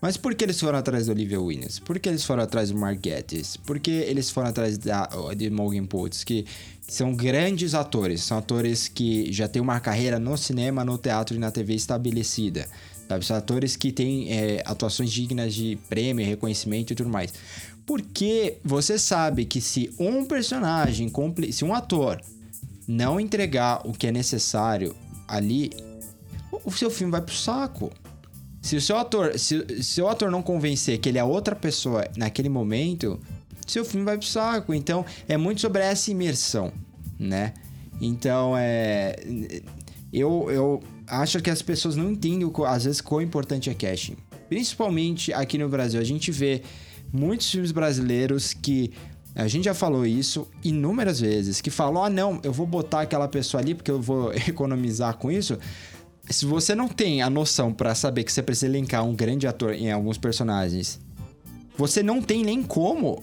mas 0.00 0.16
por 0.16 0.34
que 0.34 0.44
eles 0.44 0.58
foram 0.58 0.78
atrás 0.78 1.06
do 1.06 1.12
Olivia 1.12 1.40
Williams? 1.40 1.78
Por 1.78 1.98
que 1.98 2.08
eles 2.08 2.24
foram 2.24 2.42
atrás 2.42 2.70
do 2.70 2.78
Mark 2.78 2.98
Gettis? 3.04 3.56
Por 3.56 3.78
que 3.78 3.90
eles 3.90 4.30
foram 4.30 4.48
atrás 4.48 4.78
da, 4.78 5.08
de 5.36 5.50
Morgan 5.50 5.84
Potts? 5.84 6.24
Que 6.24 6.46
são 6.80 7.14
grandes 7.14 7.74
atores, 7.74 8.22
são 8.22 8.38
atores 8.38 8.88
que 8.88 9.30
já 9.30 9.46
têm 9.46 9.60
uma 9.60 9.78
carreira 9.78 10.18
no 10.18 10.36
cinema, 10.38 10.84
no 10.84 10.96
teatro 10.96 11.36
e 11.36 11.38
na 11.38 11.50
TV 11.50 11.74
estabelecida. 11.74 12.66
Sabe? 13.08 13.26
São 13.26 13.36
atores 13.36 13.76
que 13.76 13.92
têm 13.92 14.32
é, 14.32 14.62
atuações 14.64 15.12
dignas 15.12 15.54
de 15.54 15.78
prêmio, 15.88 16.24
reconhecimento 16.24 16.92
e 16.92 16.96
tudo 16.96 17.10
mais. 17.10 17.34
Porque 17.84 18.56
você 18.64 18.98
sabe 18.98 19.44
que 19.44 19.60
se 19.60 19.92
um 19.98 20.24
personagem, 20.24 21.12
se 21.52 21.64
um 21.64 21.74
ator 21.74 22.20
não 22.88 23.20
entregar 23.20 23.86
o 23.86 23.92
que 23.92 24.06
é 24.06 24.12
necessário 24.12 24.96
ali, 25.28 25.70
o 26.64 26.72
seu 26.72 26.90
filme 26.90 27.10
vai 27.10 27.20
pro 27.20 27.34
saco. 27.34 27.92
Se 28.60 28.76
o 28.76 28.80
seu 28.80 28.96
ator, 28.96 29.38
se, 29.38 29.82
se 29.82 30.02
o 30.02 30.08
ator 30.08 30.30
não 30.30 30.42
convencer 30.42 30.98
que 30.98 31.08
ele 31.08 31.18
é 31.18 31.24
outra 31.24 31.56
pessoa 31.56 32.06
naquele 32.16 32.48
momento, 32.48 33.18
seu 33.66 33.84
filme 33.84 34.04
vai 34.04 34.18
pro 34.18 34.26
saco. 34.26 34.74
Então, 34.74 35.04
é 35.28 35.36
muito 35.36 35.60
sobre 35.60 35.82
essa 35.82 36.10
imersão, 36.10 36.72
né? 37.18 37.54
Então, 38.00 38.54
é 38.56 39.16
eu, 40.12 40.48
eu 40.50 40.82
acho 41.06 41.40
que 41.40 41.50
as 41.50 41.62
pessoas 41.62 41.96
não 41.96 42.10
entendem, 42.10 42.50
às 42.66 42.84
vezes, 42.84 43.00
quão 43.00 43.22
importante 43.22 43.70
é 43.70 43.74
casting. 43.74 44.16
Principalmente 44.48 45.32
aqui 45.32 45.56
no 45.56 45.68
Brasil. 45.68 46.00
A 46.00 46.04
gente 46.04 46.32
vê 46.32 46.62
muitos 47.12 47.50
filmes 47.50 47.72
brasileiros 47.72 48.52
que. 48.52 48.92
A 49.32 49.46
gente 49.46 49.66
já 49.66 49.74
falou 49.74 50.04
isso 50.04 50.48
inúmeras 50.64 51.20
vezes. 51.20 51.60
Que 51.60 51.70
falam: 51.70 52.02
ah, 52.02 52.10
não, 52.10 52.40
eu 52.42 52.52
vou 52.52 52.66
botar 52.66 53.02
aquela 53.02 53.28
pessoa 53.28 53.60
ali 53.62 53.74
porque 53.74 53.90
eu 53.90 54.02
vou 54.02 54.32
economizar 54.48 55.16
com 55.16 55.30
isso 55.30 55.56
se 56.30 56.46
você 56.46 56.74
não 56.74 56.88
tem 56.88 57.22
a 57.22 57.28
noção 57.28 57.72
para 57.72 57.94
saber 57.94 58.24
que 58.24 58.32
você 58.32 58.42
precisa 58.42 58.70
linkar 58.70 59.04
um 59.04 59.14
grande 59.14 59.46
ator 59.46 59.72
em 59.72 59.90
alguns 59.90 60.16
personagens, 60.16 61.00
você 61.76 62.02
não 62.02 62.22
tem 62.22 62.44
nem 62.44 62.62
como 62.62 63.22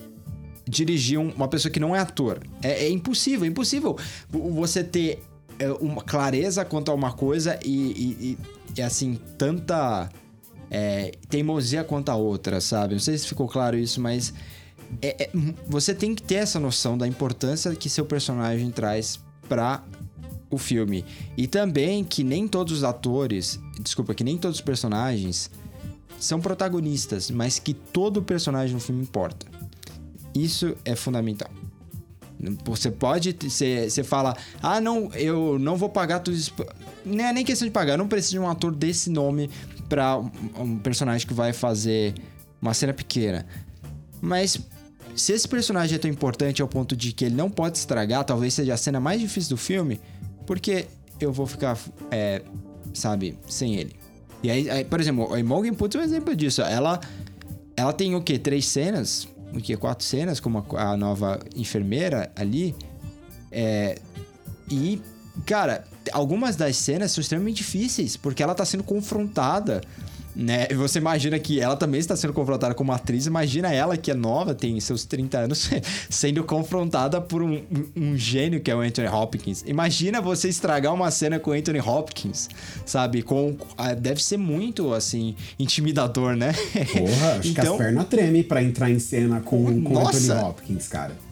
dirigir 0.68 1.18
uma 1.20 1.48
pessoa 1.48 1.72
que 1.72 1.80
não 1.80 1.96
é 1.96 2.00
ator. 2.00 2.40
É, 2.62 2.86
é 2.86 2.90
impossível, 2.90 3.46
é 3.46 3.48
impossível 3.48 3.96
você 4.30 4.84
ter 4.84 5.24
é, 5.58 5.72
uma 5.74 6.02
clareza 6.02 6.66
quanto 6.66 6.92
a 6.92 6.94
uma 6.94 7.14
coisa 7.14 7.58
e, 7.64 7.72
e, 7.72 8.38
e 8.76 8.82
assim, 8.82 9.20
tanta 9.38 10.10
é, 10.70 11.12
teimosia 11.30 11.84
quanto 11.84 12.10
a 12.10 12.16
outra, 12.16 12.60
sabe? 12.60 12.94
Não 12.94 13.00
sei 13.00 13.18
se 13.18 13.28
ficou 13.28 13.48
claro 13.48 13.78
isso, 13.78 14.02
mas 14.02 14.34
é, 15.02 15.24
é, 15.24 15.30
você 15.68 15.94
tem 15.94 16.14
que 16.14 16.24
ter 16.24 16.36
essa 16.36 16.60
noção 16.60 16.98
da 16.98 17.08
importância 17.08 17.74
que 17.76 17.90
seu 17.90 18.06
personagem 18.06 18.70
traz 18.72 19.20
para 19.48 19.84
o 20.50 20.58
filme. 20.58 21.04
E 21.36 21.48
também 21.48 22.04
que 22.04 22.24
nem 22.24 22.48
todos 22.48 22.74
os 22.74 22.84
atores, 22.84 23.60
desculpa, 23.82 24.14
que 24.14 24.24
nem 24.24 24.38
todos 24.38 24.58
os 24.58 24.62
personagens 24.62 25.50
são 26.20 26.40
protagonistas, 26.40 27.30
mas 27.30 27.60
que 27.60 27.74
todo 27.74 28.22
personagem 28.22 28.74
no 28.74 28.80
filme 28.80 29.02
importa. 29.02 29.46
Isso 30.34 30.76
é 30.86 30.96
fundamental. 30.96 31.50
Você 32.66 32.92
pode, 32.92 33.36
você, 33.42 33.90
você 33.90 34.04
fala, 34.04 34.36
ah, 34.62 34.80
não, 34.80 35.12
eu 35.14 35.58
não 35.58 35.76
vou 35.76 35.90
pagar 35.90 36.20
tudo 36.20 36.38
isso. 36.38 36.54
Não 37.04 37.26
é 37.26 37.34
nem 37.34 37.44
questão 37.44 37.68
de 37.68 37.72
pagar, 37.72 37.94
eu 37.94 37.98
não 37.98 38.08
preciso 38.08 38.34
de 38.34 38.40
um 38.40 38.50
ator 38.50 38.74
desse 38.74 39.10
nome 39.10 39.50
para 39.90 40.18
um 40.60 40.78
personagem 40.78 41.28
que 41.28 41.34
vai 41.34 41.52
fazer 41.52 42.14
uma 42.62 42.74
cena 42.74 42.94
pequena. 42.94 43.46
Mas 44.22 44.60
se 45.16 45.34
esse 45.34 45.48
personagem 45.48 45.96
é 45.96 46.00
tão 46.00 46.12
importante 46.12 46.62
ao 46.62 46.68
ponto 46.68 46.96
de 46.96 47.12
que 47.12 47.26
ele 47.26 47.36
não 47.36 47.50
pode 47.50 47.78
estragar, 47.78 48.24
talvez 48.24 48.54
seja 48.54 48.76
a 48.76 48.78
cena 48.78 49.00
mais 49.00 49.20
difícil 49.20 49.50
do 49.50 49.58
filme, 49.58 50.00
porque 50.48 50.88
eu 51.20 51.32
vou 51.32 51.46
ficar, 51.46 51.78
é, 52.10 52.42
sabe, 52.94 53.38
sem 53.48 53.76
ele. 53.76 53.96
E 54.42 54.50
aí, 54.50 54.70
aí, 54.70 54.86
por 54.86 55.00
exemplo, 55.00 55.32
a 55.34 55.40
Imogen 55.40 55.74
Putz 55.74 55.96
é 55.96 56.00
um 56.00 56.02
exemplo 56.02 56.36
disso. 56.36 56.62
Ela, 56.62 57.00
ela 57.76 57.94
tem 57.94 58.16
o 58.16 58.22
quê? 58.22 58.40
Três 58.40 58.66
cenas? 58.66 59.28
O 59.54 59.60
quê? 59.60 59.76
Quatro 59.76 60.06
cenas 60.06 60.40
como 60.40 60.66
a, 60.76 60.92
a 60.92 60.98
nova 60.98 61.40
enfermeira 61.56 62.32
ali. 62.36 62.74
É, 63.52 64.00
e, 64.72 65.02
cara, 65.46 65.86
algumas 66.14 66.56
das 66.56 66.78
cenas 66.78 67.12
são 67.12 67.22
extremamente 67.22 67.58
difíceis, 67.58 68.16
porque 68.16 68.42
ela 68.42 68.56
tá 68.56 68.64
sendo 68.64 68.84
confrontada 68.84 69.82
né? 70.38 70.68
Você 70.76 71.00
imagina 71.00 71.40
que 71.40 71.60
ela 71.60 71.76
também 71.76 72.00
está 72.00 72.16
sendo 72.16 72.32
confrontada 72.32 72.76
como 72.76 72.92
atriz. 72.92 73.26
Imagina 73.26 73.74
ela, 73.74 73.98
que 73.98 74.12
é 74.12 74.14
nova, 74.14 74.54
tem 74.54 74.80
seus 74.80 75.04
30 75.04 75.40
anos, 75.40 75.70
sendo 76.10 76.44
confrontada 76.44 77.20
por 77.20 77.42
um, 77.42 77.64
um, 77.96 78.16
gênio 78.16 78.60
que 78.60 78.70
é 78.70 78.76
o 78.76 78.82
Anthony 78.82 79.08
Hopkins. 79.08 79.64
Imagina 79.66 80.22
você 80.22 80.48
estragar 80.48 80.94
uma 80.94 81.10
cena 81.10 81.40
com 81.40 81.50
o 81.50 81.54
Anthony 81.54 81.80
Hopkins, 81.80 82.50
sabe? 82.86 83.24
Com, 83.24 83.58
ah, 83.76 83.96
deve 83.96 84.24
ser 84.24 84.38
muito, 84.38 84.94
assim, 84.94 85.36
intimidador, 85.58 86.36
né? 86.36 86.54
Porra, 86.94 87.40
acho 87.40 87.50
então, 87.50 87.54
que 87.54 87.60
as 87.60 87.66
então 87.66 87.78
pernas 87.78 88.06
tremem 88.08 88.44
pra 88.44 88.62
entrar 88.62 88.92
em 88.92 89.00
cena 89.00 89.40
com, 89.42 89.82
com 89.82 89.94
o 89.96 90.00
Anthony 90.00 90.32
Hopkins, 90.32 90.88
cara. 90.88 91.27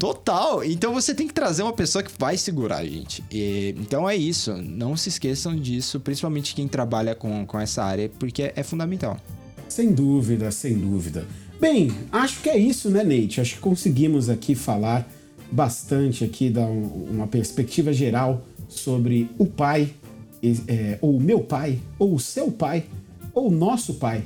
Total. 0.00 0.64
Então 0.64 0.94
você 0.94 1.14
tem 1.14 1.28
que 1.28 1.34
trazer 1.34 1.62
uma 1.62 1.74
pessoa 1.74 2.02
que 2.02 2.10
vai 2.18 2.38
segurar 2.38 2.78
a 2.78 2.84
gente. 2.86 3.22
E, 3.30 3.74
então 3.78 4.08
é 4.08 4.16
isso. 4.16 4.56
Não 4.56 4.96
se 4.96 5.10
esqueçam 5.10 5.54
disso, 5.54 6.00
principalmente 6.00 6.54
quem 6.54 6.66
trabalha 6.66 7.14
com, 7.14 7.44
com 7.44 7.60
essa 7.60 7.84
área, 7.84 8.10
porque 8.18 8.50
é 8.56 8.62
fundamental. 8.62 9.18
Sem 9.68 9.92
dúvida, 9.92 10.50
sem 10.50 10.72
dúvida. 10.78 11.26
Bem, 11.60 11.92
acho 12.10 12.40
que 12.40 12.48
é 12.48 12.56
isso, 12.56 12.88
né, 12.88 13.04
Nate? 13.04 13.42
Acho 13.42 13.56
que 13.56 13.60
conseguimos 13.60 14.30
aqui 14.30 14.54
falar 14.54 15.06
bastante 15.52 16.24
aqui, 16.24 16.48
dar 16.48 16.64
um, 16.64 17.06
uma 17.10 17.26
perspectiva 17.26 17.92
geral 17.92 18.42
sobre 18.70 19.28
o 19.36 19.44
pai, 19.44 19.92
é, 20.66 20.98
ou 21.02 21.20
meu 21.20 21.40
pai, 21.40 21.78
ou 21.98 22.14
o 22.14 22.18
seu 22.18 22.50
pai, 22.50 22.86
ou 23.34 23.50
nosso 23.50 23.94
pai, 23.94 24.24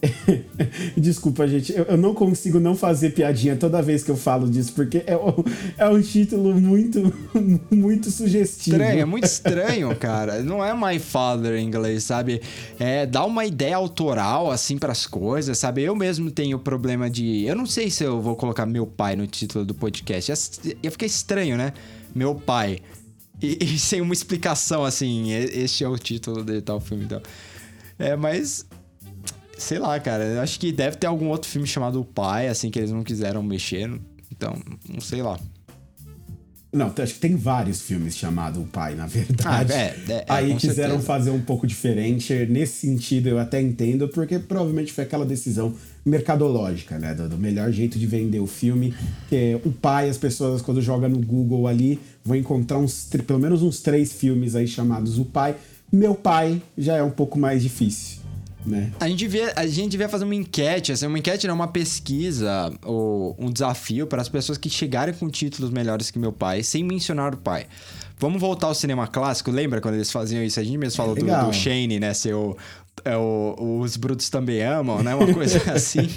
Desculpa, 0.96 1.46
gente, 1.48 1.72
eu, 1.72 1.84
eu, 1.84 1.96
não 1.96 2.14
consigo 2.14 2.60
não 2.60 2.76
fazer 2.76 3.10
piadinha 3.10 3.56
toda 3.56 3.82
vez 3.82 4.04
que 4.04 4.10
eu 4.10 4.16
falo 4.16 4.48
disso, 4.48 4.72
porque 4.72 4.98
é, 4.98 5.18
é 5.76 5.88
um 5.88 6.00
título 6.00 6.54
muito, 6.60 7.12
muito 7.70 8.10
sugestivo. 8.10 8.76
Estranho, 8.76 9.00
é 9.00 9.04
muito 9.04 9.24
estranho, 9.24 9.96
cara. 9.96 10.42
Não 10.42 10.64
é 10.64 10.72
My 10.72 10.98
Father 10.98 11.54
em 11.54 11.66
inglês, 11.66 12.04
sabe? 12.04 12.40
É, 12.78 13.06
dá 13.06 13.24
uma 13.24 13.44
ideia 13.44 13.76
autoral, 13.76 14.50
assim, 14.50 14.78
para 14.78 14.92
as 14.92 15.06
coisas, 15.06 15.58
sabe? 15.58 15.82
Eu 15.82 15.96
mesmo 15.96 16.30
tenho 16.30 16.58
problema 16.58 17.10
de. 17.10 17.44
Eu 17.44 17.56
não 17.56 17.66
sei 17.66 17.90
se 17.90 18.04
eu 18.04 18.20
vou 18.20 18.36
colocar 18.36 18.66
meu 18.66 18.86
pai 18.86 19.16
no 19.16 19.26
título 19.26 19.64
do 19.64 19.74
podcast. 19.74 20.32
Ia 20.82 20.90
ficar 20.90 21.06
estranho, 21.06 21.56
né? 21.56 21.72
Meu 22.14 22.34
pai. 22.34 22.78
E, 23.42 23.58
e 23.60 23.78
sem 23.78 24.00
uma 24.00 24.12
explicação, 24.12 24.84
assim, 24.84 25.32
este 25.32 25.84
é 25.84 25.88
o 25.88 25.96
título 25.96 26.44
de 26.44 26.60
tal 26.60 26.80
filme, 26.80 27.04
então. 27.04 27.20
É, 27.98 28.14
mas 28.14 28.64
Sei 29.58 29.78
lá, 29.78 29.98
cara. 30.00 30.24
Eu 30.24 30.40
acho 30.40 30.58
que 30.58 30.72
deve 30.72 30.96
ter 30.96 31.06
algum 31.06 31.28
outro 31.28 31.50
filme 31.50 31.66
chamado 31.66 32.00
O 32.00 32.04
Pai, 32.04 32.48
assim, 32.48 32.70
que 32.70 32.78
eles 32.78 32.90
não 32.90 33.02
quiseram 33.02 33.42
mexer. 33.42 33.90
Então, 34.30 34.56
não 34.88 35.00
sei 35.00 35.20
lá. 35.20 35.38
Não, 36.70 36.92
acho 36.98 37.14
que 37.14 37.20
tem 37.20 37.34
vários 37.34 37.80
filmes 37.80 38.14
chamados 38.14 38.62
O 38.62 38.66
Pai, 38.66 38.94
na 38.94 39.06
verdade. 39.06 39.72
Ah, 39.72 39.76
é, 39.76 39.96
é, 40.08 40.12
é, 40.12 40.24
Aí 40.28 40.54
quiseram 40.54 40.90
certeza. 40.90 41.06
fazer 41.06 41.30
um 41.30 41.40
pouco 41.40 41.66
diferente. 41.66 42.32
Nesse 42.46 42.86
sentido, 42.86 43.28
eu 43.28 43.38
até 43.38 43.60
entendo, 43.60 44.06
porque 44.08 44.38
provavelmente 44.38 44.92
foi 44.92 45.04
aquela 45.04 45.24
decisão 45.24 45.74
mercadológica, 46.04 46.98
né? 46.98 47.14
Do, 47.14 47.28
do 47.28 47.38
melhor 47.38 47.72
jeito 47.72 47.98
de 47.98 48.06
vender 48.06 48.40
o 48.40 48.46
filme. 48.46 48.94
Que 49.28 49.36
é 49.36 49.60
o 49.64 49.72
pai, 49.72 50.08
as 50.08 50.18
pessoas, 50.18 50.60
quando 50.62 50.80
jogam 50.82 51.08
no 51.08 51.18
Google 51.18 51.66
ali, 51.66 51.98
vão 52.22 52.36
encontrar 52.36 52.78
uns, 52.78 53.08
pelo 53.26 53.38
menos 53.38 53.62
uns 53.62 53.80
três 53.80 54.12
filmes 54.12 54.54
aí 54.54 54.68
chamados 54.68 55.18
O 55.18 55.24
Pai. 55.24 55.56
Meu 55.90 56.14
Pai 56.14 56.60
já 56.76 56.96
é 56.96 57.02
um 57.02 57.10
pouco 57.10 57.38
mais 57.38 57.62
difícil. 57.62 58.27
Né? 58.68 58.92
A, 59.00 59.08
gente 59.08 59.18
devia, 59.18 59.52
a 59.56 59.66
gente 59.66 59.90
devia 59.90 60.08
fazer 60.08 60.24
uma 60.24 60.34
enquete, 60.34 60.92
assim, 60.92 61.06
uma 61.06 61.18
enquete 61.18 61.46
não, 61.46 61.54
uma 61.54 61.68
pesquisa 61.68 62.72
ou 62.84 63.36
um 63.38 63.50
desafio 63.50 64.06
para 64.06 64.20
as 64.20 64.28
pessoas 64.28 64.58
que 64.58 64.68
chegarem 64.68 65.14
com 65.14 65.28
títulos 65.28 65.70
melhores 65.70 66.10
que 66.10 66.18
meu 66.18 66.32
pai, 66.32 66.62
sem 66.62 66.84
mencionar 66.84 67.34
o 67.34 67.38
pai. 67.38 67.66
Vamos 68.18 68.40
voltar 68.40 68.66
ao 68.66 68.74
cinema 68.74 69.06
clássico, 69.06 69.50
lembra 69.50 69.80
quando 69.80 69.94
eles 69.94 70.10
faziam 70.10 70.42
isso? 70.42 70.58
A 70.58 70.64
gente 70.64 70.76
mesmo 70.76 70.96
falou 70.96 71.16
é 71.16 71.20
do, 71.20 71.46
do, 71.46 71.52
Shane, 71.52 72.00
né? 72.00 72.12
Ser 72.12 72.34
o, 72.34 72.56
é 73.04 73.16
o, 73.16 73.78
os 73.80 73.96
brutos 73.96 74.28
também 74.28 74.62
amam, 74.62 75.02
né? 75.02 75.14
Uma 75.14 75.32
coisa 75.32 75.58
assim. 75.72 76.08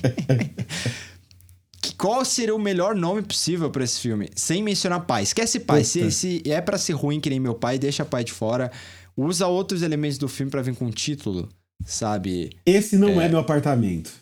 Qual 1.97 2.25
seria 2.25 2.55
o 2.55 2.59
melhor 2.59 2.95
nome 2.95 3.21
possível 3.21 3.69
para 3.69 3.83
esse 3.83 3.99
filme? 3.99 4.29
Sem 4.35 4.63
mencionar 4.63 5.05
pai. 5.05 5.21
Esquece 5.21 5.59
pai. 5.59 5.83
Se, 5.83 6.11
se, 6.11 6.41
é 6.45 6.59
para 6.59 6.77
ser 6.79 6.93
ruim 6.93 7.19
que 7.19 7.29
nem 7.29 7.39
meu 7.39 7.53
pai, 7.53 7.77
deixa 7.77 8.03
pai 8.03 8.23
de 8.23 8.31
fora. 8.31 8.71
Usa 9.15 9.45
outros 9.45 9.83
elementos 9.83 10.17
do 10.17 10.27
filme 10.27 10.49
para 10.49 10.63
vir 10.63 10.75
com 10.75 10.85
um 10.85 10.89
título 10.89 11.47
sabe? 11.85 12.49
Esse 12.65 12.97
não 12.97 13.21
é, 13.21 13.25
é 13.25 13.29
meu 13.29 13.39
apartamento. 13.39 14.21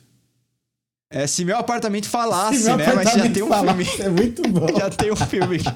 É, 1.11 1.25
se 1.25 1.43
meu 1.43 1.57
apartamento 1.57 2.07
falasse, 2.07 2.65
meu 2.65 2.77
né? 2.77 2.85
Apartamento 2.85 3.17
Mas 3.17 3.25
já 3.25 3.33
tem 3.33 3.43
um 3.43 3.47
falasse, 3.47 3.85
filme. 3.85 4.03
É 4.03 4.09
muito 4.09 4.47
bom. 4.49 4.67
já 4.77 4.89
tem 4.91 5.11
um 5.11 5.15
filme. 5.15 5.57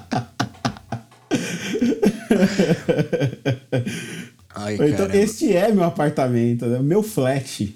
Ai, 4.54 4.74
então, 4.74 4.88
caramba. 4.88 5.16
este 5.16 5.56
é 5.56 5.72
meu 5.72 5.82
apartamento, 5.82 6.66
né? 6.66 6.78
meu 6.78 7.02
flat. 7.02 7.74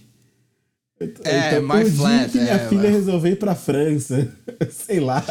É, 1.25 1.49
então, 1.49 1.63
my 1.63 1.91
flat. 1.91 2.31
que 2.31 2.39
minha 2.39 2.55
é, 2.55 2.69
filha 2.69 2.91
resolveu 2.91 3.33
ir 3.33 3.37
pra 3.37 3.55
França. 3.55 4.29
Sei 4.71 5.01
lá. 5.01 5.25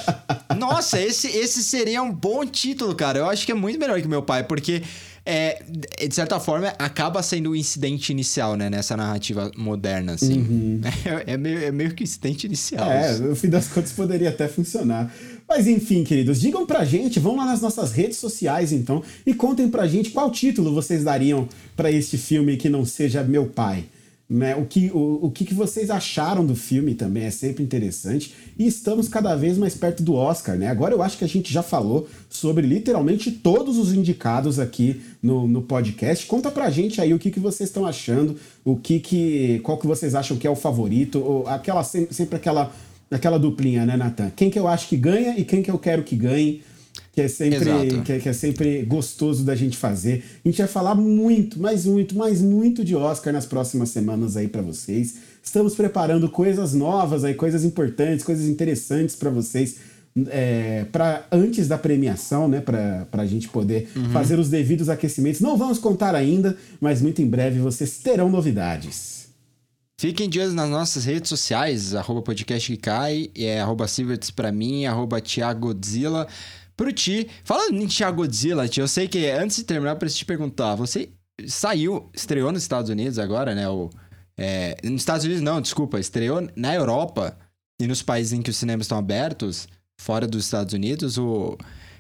Nossa, 0.58 1.02
esse, 1.02 1.28
esse 1.28 1.64
seria 1.64 2.02
um 2.02 2.12
bom 2.12 2.46
título, 2.46 2.96
cara. 2.96 3.20
Eu 3.20 3.30
acho 3.30 3.46
que 3.46 3.52
é 3.52 3.56
muito 3.56 3.80
melhor 3.80 4.02
que 4.02 4.08
meu 4.08 4.22
pai, 4.22 4.44
porque 4.44 4.82
é, 5.30 5.62
de 6.08 6.16
certa 6.16 6.40
forma, 6.40 6.70
acaba 6.80 7.22
sendo 7.22 7.50
o 7.50 7.52
um 7.52 7.56
incidente 7.56 8.14
inicial, 8.14 8.56
né? 8.56 8.70
Nessa 8.70 8.96
narrativa 8.96 9.52
moderna, 9.58 10.14
assim. 10.14 10.40
Uhum. 10.40 10.82
É, 11.06 11.34
é, 11.34 11.38
meio, 11.38 11.60
é 11.60 11.72
meio 11.72 11.94
que 11.94 12.04
incidente 12.04 12.46
inicial. 12.48 12.90
É, 12.90 13.12
isso. 13.12 13.24
no 13.24 13.36
fim 13.36 13.50
das 13.50 13.68
contas 13.68 13.92
poderia 13.92 14.30
até 14.30 14.48
funcionar. 14.48 15.14
Mas 15.48 15.68
enfim, 15.68 16.04
queridos, 16.04 16.40
digam 16.40 16.66
pra 16.66 16.84
gente, 16.86 17.20
vão 17.20 17.36
lá 17.36 17.46
nas 17.46 17.62
nossas 17.62 17.92
redes 17.92 18.18
sociais 18.18 18.72
então 18.72 19.04
e 19.26 19.34
contem 19.34 19.70
pra 19.70 19.88
gente 19.88 20.12
qual 20.12 20.32
título 20.32 20.74
vocês 20.74 21.04
dariam 21.04 21.48
para 21.76 21.92
este 21.92 22.18
filme 22.18 22.58
que 22.58 22.70
não 22.70 22.86
seja 22.86 23.24
Meu 23.24 23.48
Pai. 23.48 23.86
Né? 24.30 24.54
O, 24.58 24.66
que, 24.66 24.92
o, 24.94 25.28
o 25.28 25.32
que, 25.32 25.54
vocês 25.54 25.90
acharam 25.90 26.46
do 26.46 26.54
filme 26.54 26.94
também 26.94 27.24
é 27.24 27.32
sempre 27.32 27.64
interessante. 27.64 28.36
E 28.60 28.68
estamos 28.68 29.08
cada 29.08 29.34
vez 29.36 29.58
mais 29.58 29.74
perto 29.74 30.04
do 30.04 30.16
Oscar, 30.16 30.58
né? 30.58 30.68
Agora 30.68 30.94
eu 30.94 31.02
acho 31.02 31.18
que 31.18 31.24
a 31.24 31.30
gente 31.30 31.54
já 31.54 31.64
falou 31.64 32.10
sobre 32.30 32.68
literalmente 32.68 33.32
todos 33.32 33.78
os 33.78 33.94
indicados 33.94 34.60
aqui 34.60 35.02
no, 35.24 35.48
no 35.48 35.62
podcast. 35.62 36.26
Conta 36.26 36.52
pra 36.52 36.70
gente 36.70 37.00
aí 37.00 37.14
o 37.14 37.20
que, 37.20 37.32
que 37.32 37.40
vocês 37.40 37.70
estão 37.70 37.86
achando, 37.86 38.36
o 38.66 38.76
que 38.76 39.00
que. 39.00 39.60
qual 39.64 39.78
que 39.78 39.88
vocês 39.88 40.14
acham 40.14 40.36
que 40.36 40.46
é 40.46 40.50
o 40.50 40.56
favorito, 40.58 41.20
ou 41.20 41.48
aquela, 41.48 41.84
sempre 41.84 42.36
aquela, 42.36 42.74
aquela 43.10 43.40
duplinha, 43.40 43.86
né, 43.86 43.96
Nathan? 43.96 44.30
Quem 44.36 44.50
que 44.50 44.60
eu 44.60 44.68
acho 44.68 44.90
que 44.90 44.98
ganha 44.98 45.40
e 45.40 45.46
quem 45.46 45.64
que 45.64 45.72
eu 45.72 45.80
quero 45.80 46.04
que 46.04 46.18
ganhe 46.18 46.62
que 47.18 47.22
é 47.22 47.28
sempre 47.28 47.60
que 48.04 48.12
é, 48.12 48.20
que 48.20 48.30
é, 48.30 48.34
sempre 48.34 48.84
gostoso 48.84 49.44
da 49.44 49.56
gente 49.56 49.76
fazer. 49.76 50.24
A 50.46 50.48
gente 50.48 50.60
vai 50.60 50.68
falar 50.68 50.94
muito, 50.94 51.60
mais 51.60 51.84
muito, 51.84 52.16
mais 52.16 52.44
muito 52.44 52.86
de 52.86 52.96
Oscar 52.96 53.34
nas 53.34 53.44
próximas 53.44 53.90
semanas 53.90 54.38
aí 54.38 54.48
para 54.48 54.62
vocês. 54.62 55.16
Estamos 55.42 55.74
preparando 55.74 56.30
coisas 56.30 56.76
novas 56.76 57.24
aí, 57.24 57.34
coisas 57.34 57.64
importantes, 57.64 58.24
coisas 58.24 58.46
interessantes 58.46 59.16
para 59.16 59.32
vocês 59.32 59.78
é, 60.30 60.86
para 60.92 61.26
antes 61.32 61.68
da 61.68 61.76
premiação, 61.76 62.48
né? 62.48 62.62
Para 62.62 63.08
a 63.14 63.26
gente 63.26 63.50
poder 63.50 63.90
uhum. 63.96 64.12
fazer 64.12 64.38
os 64.38 64.48
devidos 64.48 64.88
aquecimentos. 64.88 65.42
Não 65.42 65.58
vamos 65.58 65.80
contar 65.80 66.14
ainda, 66.14 66.56
mas 66.80 67.02
muito 67.02 67.20
em 67.20 67.28
breve 67.28 67.60
vocês 67.60 67.98
terão 67.98 68.30
novidades. 68.30 69.26
Fiquem 70.00 70.30
de 70.30 70.40
olho 70.40 70.54
nas 70.54 70.70
nossas 70.70 71.06
redes 71.06 71.30
sociais, 71.30 71.96
arroba 71.96 72.22
podcast 72.22 72.72
que 72.72 72.78
cai, 72.80 73.32
é 73.36 73.60
arroba 73.60 73.88
Silverts 73.88 74.30
pra 74.30 74.52
mim, 74.52 74.86
arroba 74.86 75.20
Thiagodzilla 75.20 76.28
pro 76.78 76.94
Ti. 76.94 77.28
Falando 77.44 77.76
em 77.82 77.88
Thiagodzilla, 77.88 78.68
Ti, 78.70 78.80
eu 78.80 78.88
sei 78.88 79.08
que 79.08 79.28
antes 79.28 79.58
de 79.58 79.64
terminar, 79.64 79.92
eu 79.92 79.98
preciso 79.98 80.20
te 80.20 80.26
perguntar, 80.26 80.76
você 80.76 81.10
saiu, 81.46 82.10
estreou 82.14 82.52
nos 82.52 82.62
Estados 82.62 82.90
Unidos 82.90 83.20
agora, 83.20 83.54
né? 83.54 83.68
O, 83.68 83.90
é, 84.38 84.78
nos 84.84 85.02
Estados 85.02 85.26
Unidos 85.26 85.42
não, 85.42 85.60
desculpa, 85.60 86.00
estreou 86.00 86.48
na 86.56 86.74
Europa 86.76 87.38
e 87.82 87.88
nos 87.88 88.02
países 88.02 88.34
em 88.34 88.42
que 88.42 88.52
os 88.52 88.58
cinemas 88.58 88.86
estão 88.86 88.98
abertos, 88.98 89.68
fora 90.00 90.28
dos 90.28 90.46
Estados 90.46 90.74
Unidos, 90.74 91.18
o... 91.18 91.58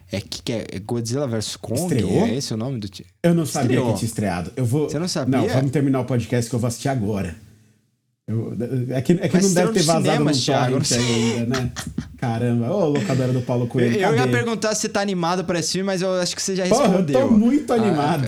É 0.09 0.21
que, 0.21 0.41
é 0.53 0.80
Godzilla 0.80 1.28
vs 1.28 1.57
Kong? 1.57 1.82
Estreou? 1.82 2.25
É 2.25 2.36
esse 2.36 2.53
o 2.53 2.57
nome 2.57 2.80
do... 2.80 2.89
Eu 3.21 3.34
não 3.34 3.45
sabia 3.45 3.71
Estreou. 3.71 3.91
que 3.91 3.99
tinha 3.99 4.07
estreado. 4.07 4.53
Eu 4.55 4.63
vou... 4.63 4.89
Você 4.89 4.97
não 4.97 5.07
sabia? 5.07 5.38
Não, 5.38 5.47
vamos 5.49 5.71
terminar 5.71 5.99
o 5.99 6.05
podcast 6.05 6.49
que 6.49 6.55
eu 6.55 6.59
vou 6.59 6.67
assistir 6.69 6.88
agora. 6.88 7.36
Eu, 8.30 8.53
é 8.89 9.01
que, 9.01 9.13
é 9.13 9.30
que 9.30 9.41
não 9.41 9.53
deve 9.53 9.71
ter 9.71 9.84
vazado 9.84 10.03
cinema, 10.03 10.32
no 10.32 10.38
torrent 10.38 10.91
ainda, 10.91 11.45
né? 11.45 11.71
Caramba, 12.19 12.69
ô 12.73 12.89
locadora 12.89 13.32
do 13.32 13.41
Paulo 13.41 13.67
Coelho. 13.67 13.95
Eu, 13.95 14.09
eu 14.09 14.15
ia 14.17 14.28
perguntar 14.28 14.75
se 14.75 14.89
tá 14.89 14.99
animado 14.99 15.45
pra 15.45 15.59
esse 15.59 15.71
filme, 15.71 15.86
mas 15.86 16.01
eu 16.01 16.11
acho 16.11 16.36
que 16.36 16.41
você 16.41 16.53
já 16.53 16.65
respondeu. 16.65 16.91
Porra, 16.91 17.25
eu 17.25 17.30
tô 17.30 17.34
muito 17.34 17.71
animado. 17.71 18.25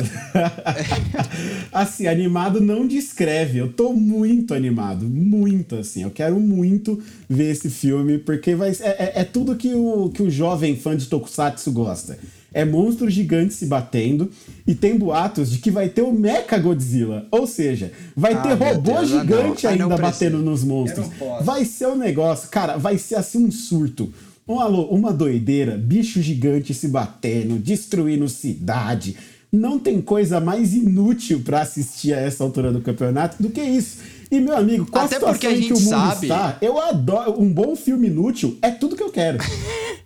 Ah, 1.73 1.81
assim, 1.83 2.07
animado 2.07 2.61
não 2.61 2.87
descreve. 2.87 3.57
Eu 3.57 3.73
tô 3.73 3.91
muito 3.91 4.53
animado. 4.53 5.05
Muito, 5.05 5.75
assim. 5.75 6.03
Eu 6.03 6.11
quero 6.11 6.39
muito 6.39 7.01
ver 7.27 7.51
esse 7.51 7.69
filme, 7.69 8.19
porque 8.19 8.55
vai, 8.55 8.69
é, 8.69 8.75
é, 8.87 9.11
é 9.15 9.23
tudo 9.25 9.57
que 9.57 9.73
o, 9.73 10.09
que 10.11 10.23
o 10.23 10.29
jovem 10.29 10.77
fã 10.77 10.95
de 10.95 11.07
Tokusatsu 11.07 11.73
gosta 11.73 12.17
é 12.53 12.65
monstros 12.65 13.13
gigantes 13.13 13.57
se 13.57 13.65
batendo 13.65 14.29
e 14.65 14.73
tem 14.73 14.97
boatos 14.97 15.51
de 15.51 15.59
que 15.59 15.71
vai 15.71 15.89
ter 15.89 16.01
o 16.01 16.11
Mecha 16.11 16.57
Godzilla. 16.57 17.27
Ou 17.31 17.45
seja, 17.45 17.91
vai 18.15 18.33
ah, 18.33 18.41
ter 18.41 18.53
robô 18.53 18.93
Deus, 18.93 19.09
gigante 19.09 19.67
ah, 19.67 19.71
ainda 19.71 19.97
batendo 19.97 20.39
nos 20.39 20.63
monstros. 20.63 21.07
Vai 21.41 21.65
ser 21.65 21.87
um 21.87 21.95
negócio, 21.95 22.49
cara, 22.49 22.77
vai 22.77 22.97
ser 22.97 23.15
assim 23.15 23.45
um 23.45 23.51
surto. 23.51 24.11
Uma, 24.47 24.67
uma 24.67 25.13
doideira, 25.13 25.77
bicho 25.77 26.21
gigante 26.21 26.73
se 26.73 26.87
batendo, 26.87 27.59
destruindo 27.59 28.27
cidade. 28.27 29.15
Não 29.51 29.79
tem 29.79 30.01
coisa 30.01 30.39
mais 30.39 30.73
inútil 30.73 31.41
para 31.41 31.61
assistir 31.61 32.13
a 32.13 32.19
essa 32.19 32.43
altura 32.43 32.71
do 32.71 32.81
campeonato 32.81 33.41
do 33.41 33.49
que 33.49 33.61
isso. 33.61 33.97
E, 34.31 34.39
meu 34.39 34.55
amigo, 34.55 34.85
qual 34.85 35.05
Até 35.05 35.15
a 35.15 35.19
situação 35.19 35.51
em 35.51 35.61
que 35.61 35.73
o 35.73 35.79
mundo 35.79 35.89
sabe... 35.89 36.27
está, 36.27 36.57
eu 36.61 36.79
adoro. 36.79 37.41
Um 37.41 37.51
bom 37.51 37.75
filme 37.75 38.07
inútil 38.07 38.57
é 38.61 38.69
tudo 38.69 38.95
que 38.95 39.01
eu 39.01 39.11
quero. 39.11 39.39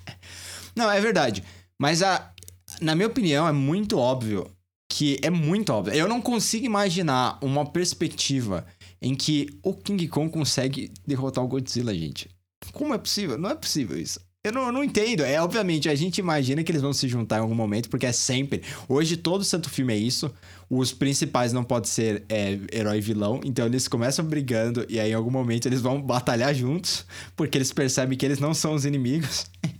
Não, 0.75 0.89
é 0.89 0.99
verdade. 1.01 1.43
Mas 1.77 2.01
a, 2.01 2.31
na 2.81 2.95
minha 2.95 3.07
opinião, 3.07 3.47
é 3.47 3.51
muito 3.51 3.97
óbvio 3.97 4.49
que 4.93 5.17
é 5.23 5.29
muito 5.29 5.71
óbvio. 5.73 5.95
Eu 5.95 6.07
não 6.07 6.21
consigo 6.21 6.65
imaginar 6.65 7.39
uma 7.41 7.65
perspectiva 7.65 8.63
em 9.01 9.15
que 9.15 9.47
o 9.63 9.73
King 9.73 10.07
Kong 10.07 10.31
consegue 10.31 10.91
derrotar 11.05 11.43
o 11.43 11.47
Godzilla, 11.47 11.93
gente. 11.95 12.29
Como 12.71 12.93
é 12.93 12.97
possível? 12.99 13.37
Não 13.37 13.49
é 13.49 13.55
possível 13.55 13.99
isso. 13.99 14.19
Eu 14.43 14.51
não, 14.51 14.65
eu 14.67 14.71
não 14.71 14.83
entendo. 14.83 15.23
É, 15.23 15.41
obviamente, 15.41 15.89
a 15.89 15.95
gente 15.95 16.19
imagina 16.19 16.63
que 16.63 16.71
eles 16.71 16.81
vão 16.81 16.93
se 16.93 17.07
juntar 17.07 17.37
em 17.37 17.39
algum 17.39 17.55
momento, 17.55 17.89
porque 17.89 18.05
é 18.05 18.11
sempre. 18.11 18.61
Hoje, 18.87 19.17
todo 19.17 19.43
santo 19.43 19.69
filme 19.69 19.93
é 19.93 19.97
isso. 19.97 20.29
Os 20.69 20.91
principais 20.91 21.53
não 21.53 21.63
podem 21.63 21.89
ser 21.89 22.23
é, 22.29 22.59
herói 22.71 22.97
e 22.97 23.01
vilão, 23.01 23.41
então 23.43 23.65
eles 23.65 23.87
começam 23.87 24.25
brigando 24.25 24.85
e 24.89 24.99
aí 24.99 25.11
em 25.11 25.13
algum 25.13 25.31
momento 25.31 25.67
eles 25.67 25.81
vão 25.81 26.01
batalhar 26.01 26.53
juntos, 26.53 27.05
porque 27.35 27.57
eles 27.57 27.71
percebem 27.71 28.17
que 28.17 28.25
eles 28.25 28.39
não 28.39 28.53
são 28.53 28.73
os 28.73 28.85
inimigos. 28.85 29.45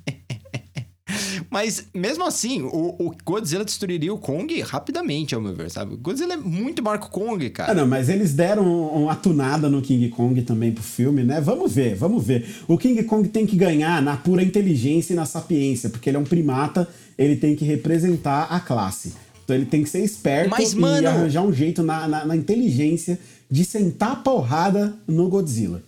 Mas 1.53 1.85
mesmo 1.93 2.25
assim, 2.25 2.63
o, 2.63 2.95
o, 2.97 3.15
Godzilla 3.23 3.63
destruiria 3.63 4.11
o 4.11 4.17
Kong 4.17 4.59
rapidamente, 4.61 5.35
ao 5.35 5.41
meu 5.41 5.53
ver, 5.53 5.69
sabe? 5.69 5.93
O 5.93 5.97
Godzilla 5.97 6.33
é 6.33 6.37
muito 6.37 6.81
Marco 6.81 7.11
Kong, 7.11 7.47
cara. 7.51 7.71
Ah, 7.71 7.75
não, 7.75 7.85
mas 7.85 8.09
eles 8.09 8.33
deram 8.33 8.65
uma 8.87 9.13
tunada 9.13 9.69
no 9.69 9.79
King 9.79 10.09
Kong 10.09 10.41
também 10.41 10.71
pro 10.71 10.81
filme, 10.81 11.23
né? 11.23 11.39
Vamos 11.39 11.71
ver, 11.71 11.93
vamos 11.93 12.25
ver. 12.25 12.43
O 12.67 12.75
King 12.75 13.03
Kong 13.03 13.29
tem 13.29 13.45
que 13.45 13.55
ganhar 13.55 14.01
na 14.01 14.17
pura 14.17 14.41
inteligência 14.41 15.13
e 15.13 15.15
na 15.15 15.25
sapiência, 15.25 15.91
porque 15.91 16.09
ele 16.09 16.17
é 16.17 16.19
um 16.19 16.23
primata, 16.23 16.89
ele 17.19 17.35
tem 17.35 17.55
que 17.55 17.63
representar 17.63 18.45
a 18.45 18.59
classe. 18.59 19.13
Então 19.43 19.55
ele 19.55 19.67
tem 19.67 19.83
que 19.83 19.89
ser 19.89 19.99
esperto 19.99 20.49
mas, 20.49 20.73
mano... 20.73 21.03
e 21.03 21.05
arranjar 21.05 21.43
um 21.43 21.53
jeito 21.53 21.83
na, 21.83 22.07
na, 22.07 22.25
na 22.25 22.35
inteligência 22.35 23.19
de 23.47 23.63
sentar 23.63 24.13
a 24.13 24.15
porrada 24.15 24.95
no 25.07 25.29
Godzilla. 25.29 25.83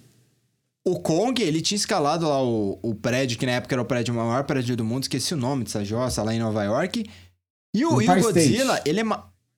O 0.88 0.99
Kong, 0.99 1.41
ele 1.41 1.61
tinha 1.61 1.75
escalado 1.75 2.27
lá 2.27 2.43
o, 2.43 2.77
o 2.83 2.93
prédio, 2.93 3.39
que 3.39 3.45
na 3.45 3.53
época 3.53 3.73
era 3.73 3.81
o 3.81 3.86
prédio 3.86 4.13
o 4.13 4.17
maior 4.17 4.43
prédio 4.43 4.77
do 4.77 4.86
mundo, 4.86 5.03
esqueci 5.03 5.33
o 5.33 5.38
nome 5.38 5.63
dessa 5.63 5.83
jossa, 5.83 6.21
lá 6.21 6.33
em 6.33 6.38
Nova 6.38 6.63
York. 6.63 7.03
E 7.75 7.83
o, 7.83 7.99
e 7.99 8.07
o 8.07 8.21
Godzilla, 8.21 8.75
State. 8.75 8.89
ele 8.89 9.01
é. 9.01 9.03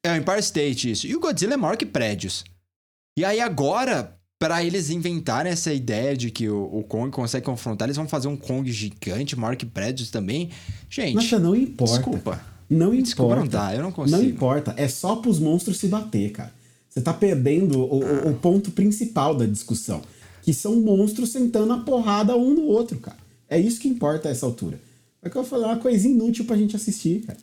É 0.03 0.13
o 0.13 0.15
Empire 0.15 0.39
State, 0.39 0.91
isso. 0.91 1.05
E 1.05 1.15
o 1.15 1.19
Godzilla 1.19 1.55
é 1.55 1.57
maior 1.57 1.75
que 1.75 1.85
prédios. 1.85 2.45
E 3.17 3.25
aí 3.25 3.41
agora, 3.41 4.17
para 4.39 4.63
eles 4.63 4.89
inventarem 4.89 5.51
essa 5.51 5.73
ideia 5.73 6.15
de 6.15 6.31
que 6.31 6.47
o, 6.47 6.63
o, 6.71 6.83
Kong 6.83 7.11
consegue 7.11 7.45
confrontar, 7.45 7.87
eles 7.87 7.97
vão 7.97 8.07
fazer 8.07 8.29
um 8.29 8.37
Kong 8.37 8.71
gigante, 8.71 9.37
maior 9.37 9.57
que 9.57 9.65
prédios 9.65 10.09
também. 10.09 10.49
Gente. 10.89 11.15
Nossa, 11.15 11.37
não 11.39 11.53
importa. 11.53 11.95
Desculpa. 11.95 12.41
Não 12.69 12.87
importa. 12.87 13.03
Desculpa, 13.03 13.35
não 13.35 13.47
dá, 13.47 13.75
eu 13.75 13.83
não 13.83 13.91
consigo. 13.91 14.17
Não 14.17 14.23
importa. 14.23 14.73
É 14.77 14.87
só 14.87 15.17
pros 15.17 15.39
monstros 15.39 15.77
se 15.77 15.89
bater, 15.89 16.31
cara. 16.31 16.53
Você 16.87 17.01
tá 17.01 17.13
perdendo 17.13 17.79
o, 17.79 18.01
o, 18.01 18.29
o 18.29 18.33
ponto 18.35 18.71
principal 18.71 19.35
da 19.35 19.45
discussão 19.45 20.01
que 20.47 20.53
são 20.53 20.77
monstros 20.77 21.33
sentando 21.33 21.73
a 21.73 21.79
porrada 21.79 22.33
um 22.37 22.53
no 22.53 22.67
outro, 22.67 22.97
cara. 22.99 23.17
É 23.49 23.59
isso 23.59 23.81
que 23.81 23.89
importa 23.89 24.29
a 24.29 24.31
essa 24.31 24.45
altura. 24.45 24.79
É 25.21 25.29
que 25.29 25.37
eu 25.37 25.41
vou 25.41 25.49
falar 25.49 25.73
uma 25.73 25.79
coisinha 25.79 26.13
inútil 26.13 26.45
pra 26.45 26.55
gente 26.55 26.73
assistir, 26.73 27.25
cara. 27.27 27.37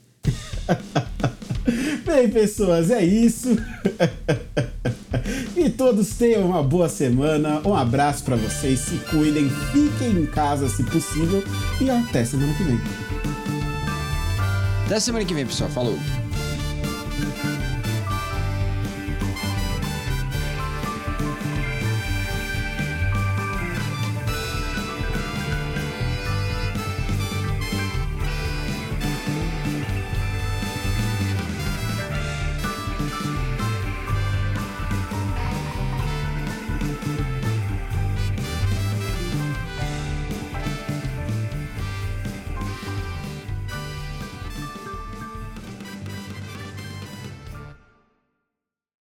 Bem, 2.06 2.30
pessoas, 2.30 2.90
é 2.90 3.04
isso. 3.04 3.58
e 5.54 5.68
todos 5.68 6.16
tenham 6.16 6.46
uma 6.46 6.62
boa 6.62 6.88
semana. 6.88 7.60
Um 7.68 7.74
abraço 7.74 8.24
para 8.24 8.36
vocês, 8.36 8.80
se 8.80 8.96
cuidem, 9.10 9.50
fiquem 9.50 10.22
em 10.22 10.24
casa 10.24 10.66
se 10.70 10.82
possível 10.84 11.44
e 11.82 11.90
até 11.90 12.24
semana 12.24 12.54
que 12.54 12.64
vem. 12.64 12.80
Até 14.86 14.98
semana 14.98 15.26
que 15.26 15.34
vem, 15.34 15.44
pessoal. 15.44 15.68
Falou. 15.68 16.23